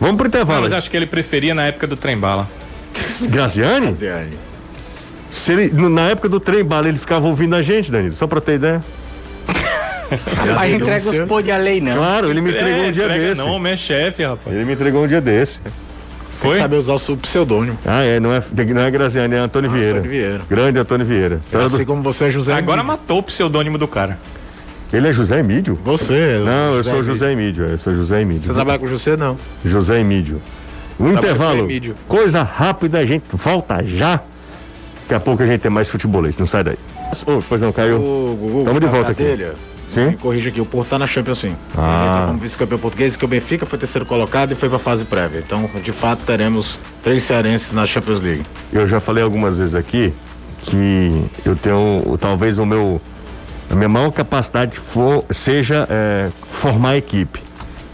Vamos 0.00 0.16
pro 0.16 0.26
Ah, 0.26 0.28
intervalo. 0.28 0.62
mas 0.62 0.72
acho 0.72 0.90
que 0.90 0.96
ele 0.96 1.06
preferia 1.06 1.54
na 1.54 1.64
época 1.64 1.86
do 1.86 1.94
trem 1.96 2.16
bala. 2.16 2.48
Graziani? 3.28 3.86
Graziane. 3.86 4.38
Se 5.30 5.52
ele, 5.52 5.88
na 5.88 6.08
época 6.08 6.28
do 6.28 6.40
trem 6.40 6.64
bala, 6.64 6.88
ele 6.88 6.98
ficava 6.98 7.26
ouvindo 7.28 7.54
a 7.54 7.62
gente, 7.62 7.90
Danilo, 7.92 8.14
só 8.14 8.26
pra 8.26 8.40
ter 8.40 8.54
ideia. 8.54 8.82
Mas 10.56 10.74
entrega 10.74 11.08
os 11.10 11.18
pôr 11.20 11.42
de 11.42 11.52
lei, 11.56 11.80
não. 11.80 11.96
Claro, 11.96 12.30
ele 12.30 12.40
me 12.40 12.50
entregou 12.50 12.82
um 12.84 12.90
dia 12.92 13.08
desse. 13.08 13.40
Não, 13.40 13.66
é 13.66 13.76
chefe, 13.76 14.24
rapaz. 14.24 14.56
Ele 14.56 14.64
me 14.64 14.72
entregou 14.72 15.04
um 15.04 15.06
dia 15.06 15.20
desse. 15.20 15.60
Tem 15.60 15.72
Foi? 16.32 16.56
que 16.56 16.62
saber 16.62 16.76
usar 16.76 16.94
o 16.94 16.98
seu 16.98 17.16
pseudônimo. 17.16 17.78
Ah, 17.84 18.02
é, 18.02 18.18
não 18.18 18.32
é, 18.34 18.42
não 18.74 18.80
é 18.82 18.90
Graziani, 18.90 19.34
é 19.34 19.38
Antônio 19.38 19.70
Vieira. 19.70 19.98
Antônio 19.98 20.10
Vieira. 20.10 20.40
Grande 20.48 20.78
Antônio 20.78 21.06
Vieira. 21.06 21.40
Será 21.48 21.68
do- 21.68 21.74
Assim 21.74 21.84
como 21.84 22.02
você 22.02 22.24
é 22.24 22.30
José 22.30 22.54
Agora 22.54 22.82
matou 22.82 23.18
o 23.18 23.22
pseudônimo 23.22 23.76
do 23.76 23.86
cara. 23.86 24.18
Ele 24.92 25.08
é 25.08 25.12
José 25.12 25.38
Emílio? 25.38 25.78
Você. 25.84 26.42
Não, 26.44 26.74
eu 26.74 26.82
sou. 26.82 27.02
José 27.02 27.32
Emílio, 27.32 27.66
eu 27.66 27.78
sou 27.78 27.94
José 27.94 28.22
Emílio. 28.22 28.42
Você 28.42 28.52
trabalha 28.52 28.78
com 28.78 28.86
José, 28.86 29.16
não. 29.16 29.36
José 29.64 30.00
Emílio. 30.00 30.40
Um 30.98 31.12
intervalo. 31.12 31.60
Emílio. 31.60 31.94
Coisa 32.08 32.42
rápida, 32.42 32.98
a 32.98 33.06
gente 33.06 33.24
volta 33.32 33.82
já. 33.84 34.20
Daqui 35.02 35.14
a 35.14 35.20
pouco 35.20 35.42
a 35.42 35.46
gente 35.46 35.60
tem 35.60 35.70
mais 35.70 35.88
futebolês, 35.88 36.38
não 36.38 36.46
sai 36.46 36.64
daí. 36.64 36.78
Ô, 37.26 37.42
pois 37.48 37.60
não, 37.60 37.72
caiu. 37.72 37.96
O 37.96 38.36
Gugu, 38.40 38.64
Tamo 38.64 38.80
de 38.80 38.86
volta 38.86 39.10
aqui. 39.12 39.48
Sim? 39.90 40.06
Me 40.06 40.16
corrija 40.16 40.50
aqui, 40.50 40.60
o 40.60 40.64
Porto 40.64 40.90
tá 40.90 40.98
na 40.98 41.06
Champions 41.06 41.38
sim. 41.38 41.56
Ah. 41.76 42.04
Ele 42.04 42.20
tá 42.20 42.26
como 42.28 42.38
vice-campeão 42.38 42.78
português, 42.78 43.16
que 43.16 43.24
o 43.24 43.28
Benfica 43.28 43.66
foi 43.66 43.76
terceiro 43.76 44.06
colocado 44.06 44.52
e 44.52 44.54
foi 44.54 44.68
pra 44.68 44.78
fase 44.78 45.04
prévia. 45.04 45.42
Então, 45.44 45.68
de 45.82 45.90
fato, 45.90 46.22
teremos 46.24 46.78
três 47.02 47.24
cearenses 47.24 47.72
na 47.72 47.84
Champions 47.86 48.20
League. 48.20 48.42
Eu 48.72 48.86
já 48.86 49.00
falei 49.00 49.24
algumas 49.24 49.58
vezes 49.58 49.74
aqui 49.74 50.14
que 50.62 51.24
eu 51.44 51.56
tenho 51.56 52.16
talvez 52.20 52.58
o 52.58 52.66
meu 52.66 53.00
a 53.70 53.74
minha 53.74 53.88
maior 53.88 54.10
capacidade 54.10 54.78
for, 54.78 55.24
seja 55.30 55.86
é, 55.88 56.28
formar 56.50 56.96
equipe. 56.96 57.40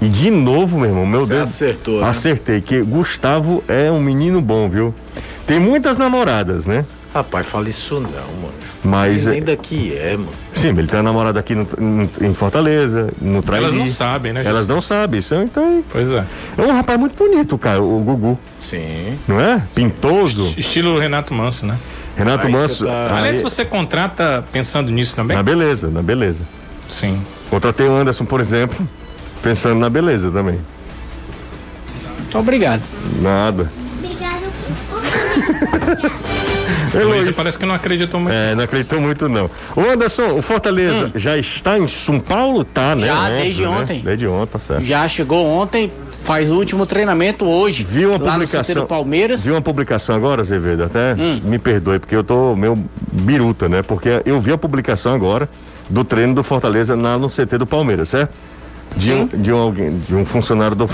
E 0.00 0.08
de 0.08 0.30
novo, 0.30 0.78
meu 0.78 0.90
irmão, 0.90 1.06
meu 1.06 1.26
Você 1.26 1.34
Deus. 1.34 1.48
acertou, 1.48 2.00
né? 2.00 2.08
Acertei 2.08 2.60
que 2.60 2.80
Gustavo 2.82 3.62
é 3.68 3.90
um 3.90 4.00
menino 4.00 4.40
bom, 4.40 4.68
viu? 4.68 4.94
Tem 5.46 5.58
muitas 5.58 5.96
namoradas, 5.96 6.66
né? 6.66 6.84
Rapaz, 7.14 7.46
fala 7.46 7.68
isso 7.68 7.94
não, 7.94 8.10
mano. 8.10 8.52
Mas 8.84 9.24
Nem 9.24 9.38
é, 9.38 9.40
daqui 9.40 9.94
é, 9.96 10.16
mano. 10.16 10.28
sim, 10.54 10.68
ele 10.68 10.86
tem 10.86 10.98
uma 11.00 11.04
namorada 11.04 11.40
aqui 11.40 11.54
no- 11.54 11.66
no- 11.78 12.10
em 12.20 12.34
Fortaleza, 12.34 13.08
no 13.20 13.42
Trairi. 13.42 13.64
Elas 13.64 13.74
não 13.74 13.86
sabem, 13.86 14.32
né? 14.34 14.42
Elas 14.44 14.60
Justo? 14.60 14.72
não 14.74 14.80
sabem, 14.82 15.18
isso, 15.20 15.34
então 15.34 15.82
Pois 15.90 16.12
é. 16.12 16.24
é 16.58 16.62
um 16.62 16.72
rapaz 16.72 17.00
muito 17.00 17.16
bonito, 17.16 17.56
cara, 17.58 17.82
o 17.82 17.98
Gugu, 18.00 18.38
Sim. 18.60 19.18
não 19.26 19.40
é? 19.40 19.62
Pintoso. 19.74 20.54
Estilo 20.58 20.98
Renato 20.98 21.32
Manso, 21.34 21.64
né? 21.66 21.78
Renato 22.16 22.46
Aí 22.46 22.52
Manso. 22.52 22.86
tá- 22.86 23.06
aí- 23.10 23.18
Aliás, 23.18 23.42
você 23.42 23.64
contrata 23.64 24.44
pensando 24.52 24.90
nisso 24.90 25.14
também? 25.14 25.36
Na 25.36 25.42
beleza, 25.42 25.88
na 25.88 26.02
beleza. 26.02 26.38
Sim. 26.88 27.20
Contratei 27.50 27.86
o 27.86 27.94
Anderson, 27.94 28.24
por 28.24 28.40
exemplo, 28.40 28.88
pensando 29.42 29.78
na 29.78 29.90
beleza 29.90 30.30
também. 30.30 30.58
Muito 32.18 32.38
obrigado. 32.38 32.82
Nada. 33.20 33.70
Luísa 36.94 37.04
Luiz, 37.24 37.36
parece 37.36 37.58
que 37.58 37.66
não 37.66 37.74
acreditou 37.74 38.18
muito. 38.18 38.34
É, 38.34 38.54
não 38.54 38.64
acreditou 38.64 39.00
muito 39.00 39.28
não. 39.28 39.50
Ô 39.74 39.80
Anderson, 39.82 40.30
o 40.38 40.42
Fortaleza 40.42 41.12
já 41.14 41.36
está 41.36 41.78
em 41.78 41.86
São 41.86 42.18
Paulo? 42.18 42.64
Tá, 42.64 42.94
né? 42.94 43.02
Hum. 43.04 43.06
Já, 43.06 43.20
Óbvio, 43.22 43.36
desde 43.42 43.62
né? 43.62 43.68
ontem. 43.68 44.00
Desde 44.00 44.26
ontem, 44.26 44.52
tá 44.52 44.58
certo. 44.58 44.84
Já 44.84 45.06
chegou 45.08 45.44
ontem, 45.46 45.92
faz 46.26 46.50
o 46.50 46.56
último 46.56 46.84
treinamento 46.84 47.44
hoje. 47.46 47.86
Vi 47.88 48.04
uma 48.04 48.18
publicação. 48.18 48.84
Palmeiras. 48.84 49.44
Vi 49.44 49.52
uma 49.52 49.62
publicação 49.62 50.16
agora, 50.16 50.42
Azevedo, 50.42 50.82
até 50.82 51.14
Hum. 51.14 51.40
me 51.44 51.56
perdoe, 51.56 52.00
porque 52.00 52.16
eu 52.16 52.24
tô 52.24 52.56
meio 52.56 52.76
biruta, 53.12 53.68
né? 53.68 53.80
Porque 53.80 54.20
eu 54.26 54.40
vi 54.40 54.50
a 54.52 54.58
publicação 54.58 55.14
agora 55.14 55.48
do 55.88 56.02
treino 56.02 56.34
do 56.34 56.42
Fortaleza 56.42 56.96
lá 56.96 57.16
no 57.16 57.28
CT 57.28 57.58
do 57.58 57.66
Palmeiras, 57.66 58.08
certo? 58.08 58.34
De 58.96 59.12
um, 59.12 59.26
de 59.28 59.52
um, 59.52 59.56
alguém, 59.58 59.98
de 60.00 60.16
um 60.16 60.26
funcionário 60.26 60.74
do, 60.76 60.90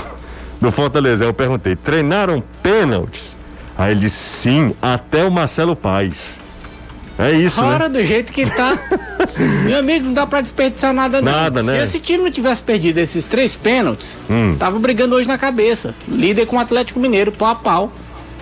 do 0.61 0.71
Fortaleza. 0.71 1.23
Aí 1.23 1.29
eu 1.29 1.33
perguntei, 1.33 1.75
treinaram 1.75 2.43
pênaltis? 2.61 3.35
Aí 3.75 3.91
ele 3.91 4.01
disse, 4.01 4.17
sim, 4.17 4.75
até 4.79 5.25
o 5.25 5.31
Marcelo 5.31 5.75
Paz. 5.75 6.39
É 7.19 7.31
isso, 7.31 7.61
né? 7.61 7.71
Fora 7.71 7.87
do 7.89 8.03
jeito 8.03 8.33
que 8.33 8.45
tá. 8.49 8.77
Meu 9.65 9.77
amigo, 9.79 10.05
não 10.05 10.13
dá 10.13 10.25
pra 10.25 10.41
desperdiçar 10.41 10.93
nada, 10.93 11.21
não. 11.21 11.31
Nada, 11.31 11.61
Se 11.63 11.71
né? 11.71 11.83
esse 11.83 11.99
time 11.99 12.23
não 12.23 12.31
tivesse 12.31 12.63
perdido 12.63 12.97
esses 12.97 13.25
três 13.25 13.55
pênaltis, 13.55 14.17
Hum. 14.29 14.55
tava 14.57 14.79
brigando 14.79 15.15
hoje 15.15 15.27
na 15.27 15.37
cabeça. 15.37 15.93
Líder 16.07 16.45
com 16.47 16.55
o 16.57 16.59
Atlético 16.59 16.99
Mineiro, 16.99 17.31
pau 17.31 17.49
a 17.49 17.55
pau. 17.55 17.93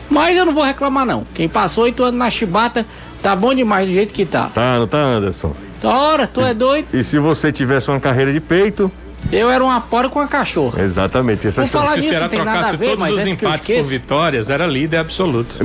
Mas 0.10 0.38
eu 0.38 0.46
não 0.46 0.54
vou 0.54 0.64
reclamar, 0.64 1.06
não. 1.06 1.26
Quem 1.34 1.48
passou 1.48 1.86
oito 1.86 2.04
anos 2.04 2.18
na 2.20 2.30
chibata, 2.30 2.86
tá 3.22 3.36
bom 3.36 3.54
demais 3.54 3.88
do 3.88 3.94
jeito 3.94 4.14
que 4.14 4.26
tá. 4.26 4.50
Tá, 4.54 4.78
não 4.80 4.88
tá, 4.88 4.98
Anderson? 4.98 5.54
Ora, 5.84 6.28
tu 6.28 6.42
é 6.42 6.54
doido? 6.54 6.88
E 6.94 7.04
se 7.04 7.18
você 7.18 7.52
tivesse 7.52 7.90
uma 7.90 8.00
carreira 8.00 8.32
de 8.32 8.40
peito, 8.40 8.92
Eu 9.32 9.50
era 9.50 9.64
uma 9.64 9.80
pora 9.82 10.10
com 10.10 10.20
a 10.20 10.28
cachorra. 10.28 10.82
exatamente. 10.82 11.48
Essa 11.48 11.66
falar 11.68 11.88
Se 11.88 11.94
o 11.94 11.96
nisso, 11.98 12.10
Ceará 12.10 12.26
não 12.26 12.30
tem 12.30 12.40
nada 12.40 12.52
a 12.52 12.54
trocasse 12.54 12.78
ver, 12.78 12.86
todos 12.86 13.00
mas 13.00 13.12
os 13.12 13.22
antes 13.22 13.36
que 13.36 13.46
eu 13.46 13.50
empates 13.50 13.78
por 13.78 13.90
vitórias, 13.90 14.50
era 14.50 14.68
líder 14.68 14.98
absoluto. 14.98 15.56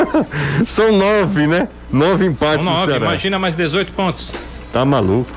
São 0.66 0.92
nove, 0.96 1.46
né? 1.46 1.68
Nove 1.90 2.24
empates 2.26 2.64
São 2.64 2.74
nove, 2.74 2.96
imagina 2.96 3.38
mais 3.38 3.54
18 3.54 3.92
pontos. 3.92 4.32
Tá 4.72 4.84
maluco. 4.84 5.30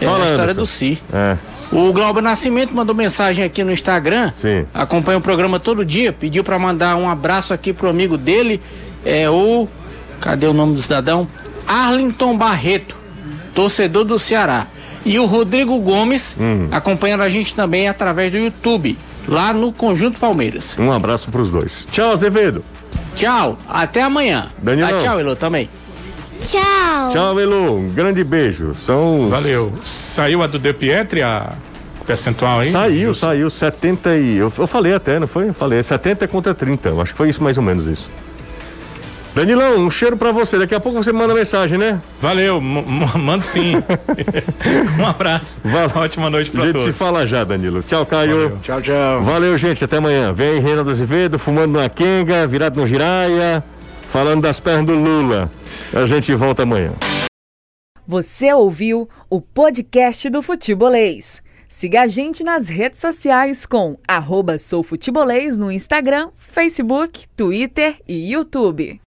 É 0.00 0.04
Fala, 0.04 0.24
a 0.24 0.26
história 0.26 0.52
Anderson. 0.52 0.60
do 0.60 0.66
Si. 0.66 1.02
É. 1.12 1.36
O 1.72 1.92
Glauber 1.92 2.22
Nascimento 2.22 2.72
mandou 2.74 2.94
mensagem 2.94 3.44
aqui 3.44 3.64
no 3.64 3.72
Instagram. 3.72 4.32
Sim. 4.36 4.66
Acompanha 4.72 5.18
o 5.18 5.20
programa 5.20 5.58
todo 5.58 5.84
dia. 5.84 6.12
Pediu 6.12 6.44
para 6.44 6.58
mandar 6.58 6.96
um 6.96 7.08
abraço 7.08 7.52
aqui 7.52 7.72
pro 7.72 7.88
amigo 7.88 8.16
dele. 8.16 8.60
É 9.04 9.28
o. 9.28 9.66
Cadê 10.20 10.46
o 10.46 10.52
nome 10.52 10.74
do 10.74 10.82
cidadão? 10.82 11.28
Arlington 11.66 12.36
Barreto, 12.36 12.96
torcedor 13.54 14.04
do 14.04 14.18
Ceará. 14.18 14.66
E 15.06 15.18
o 15.18 15.24
Rodrigo 15.24 15.78
Gomes 15.78 16.36
Hum. 16.38 16.68
acompanhando 16.70 17.22
a 17.22 17.28
gente 17.28 17.54
também 17.54 17.88
através 17.88 18.30
do 18.32 18.38
YouTube, 18.38 18.98
lá 19.28 19.52
no 19.52 19.72
Conjunto 19.72 20.18
Palmeiras. 20.20 20.76
Um 20.78 20.90
abraço 20.92 21.30
pros 21.30 21.50
dois. 21.50 21.86
Tchau, 21.90 22.12
Azevedo. 22.12 22.64
Tchau, 23.14 23.56
até 23.68 24.02
amanhã. 24.02 24.48
Danilão. 24.60 24.90
Dá 24.90 24.98
tchau, 24.98 25.18
Elô, 25.20 25.34
também. 25.36 25.68
Tchau. 26.40 27.12
Tchau, 27.12 27.40
Elu. 27.40 27.76
Um 27.78 27.88
grande 27.90 28.22
beijo. 28.22 28.74
São. 28.82 29.28
Valeu. 29.28 29.72
Saiu 29.84 30.42
a 30.42 30.46
do 30.46 30.58
De 30.58 30.72
Pietri, 30.72 31.22
a 31.22 31.52
percentual 32.06 32.60
aí? 32.60 32.70
Saiu, 32.70 33.08
Justo. 33.08 33.26
saiu 33.26 33.50
70 33.50 34.16
e. 34.16 34.36
Eu, 34.36 34.52
eu 34.58 34.66
falei 34.66 34.92
até, 34.94 35.18
não 35.18 35.26
foi? 35.26 35.48
Eu 35.48 35.54
falei, 35.54 35.82
70 35.82 36.28
contra 36.28 36.52
30. 36.54 36.90
Eu 36.90 37.00
acho 37.00 37.12
que 37.12 37.16
foi 37.16 37.30
isso 37.30 37.42
mais 37.42 37.56
ou 37.56 37.62
menos 37.62 37.86
isso. 37.86 38.06
Danilão, 39.36 39.76
um 39.76 39.90
cheiro 39.90 40.16
pra 40.16 40.32
você. 40.32 40.58
Daqui 40.58 40.74
a 40.74 40.80
pouco 40.80 41.04
você 41.04 41.12
manda 41.12 41.34
mensagem, 41.34 41.76
né? 41.76 42.00
Valeu, 42.18 42.58
mando 42.58 43.44
sim. 43.44 43.74
um 44.98 45.06
abraço. 45.06 45.58
Valeu. 45.62 45.90
Ótima 45.94 46.30
noite 46.30 46.48
A 46.48 46.52
pra 46.52 46.62
gente 46.62 46.72
todos. 46.72 46.86
se 46.86 46.92
fala 46.94 47.26
já, 47.26 47.44
Danilo. 47.44 47.82
Tchau, 47.82 48.06
Caio. 48.06 48.34
Valeu. 48.34 48.58
Tchau, 48.62 48.80
tchau. 48.80 49.22
Valeu, 49.24 49.58
gente. 49.58 49.84
Até 49.84 49.98
amanhã. 49.98 50.32
Vem 50.32 50.58
Reinaldo 50.58 50.88
Azevedo, 50.88 51.38
fumando 51.38 51.74
numa 51.74 51.86
quenga, 51.86 52.46
virado 52.46 52.80
no 52.80 52.86
giraia, 52.86 53.62
falando 54.10 54.40
das 54.40 54.58
pernas 54.58 54.86
do 54.86 54.94
Lula. 54.94 55.50
A 55.94 56.06
gente 56.06 56.34
volta 56.34 56.62
amanhã. 56.62 56.92
Você 58.06 58.50
ouviu 58.54 59.06
o 59.28 59.42
podcast 59.42 60.30
do 60.30 60.40
Futebolês. 60.40 61.42
Siga 61.68 62.04
a 62.04 62.06
gente 62.06 62.42
nas 62.42 62.70
redes 62.70 63.00
sociais 63.00 63.66
com 63.66 63.98
arroba 64.08 64.56
soufutebolês 64.56 65.58
no 65.58 65.70
Instagram, 65.70 66.30
Facebook, 66.38 67.26
Twitter 67.36 67.96
e 68.08 68.32
YouTube. 68.32 68.98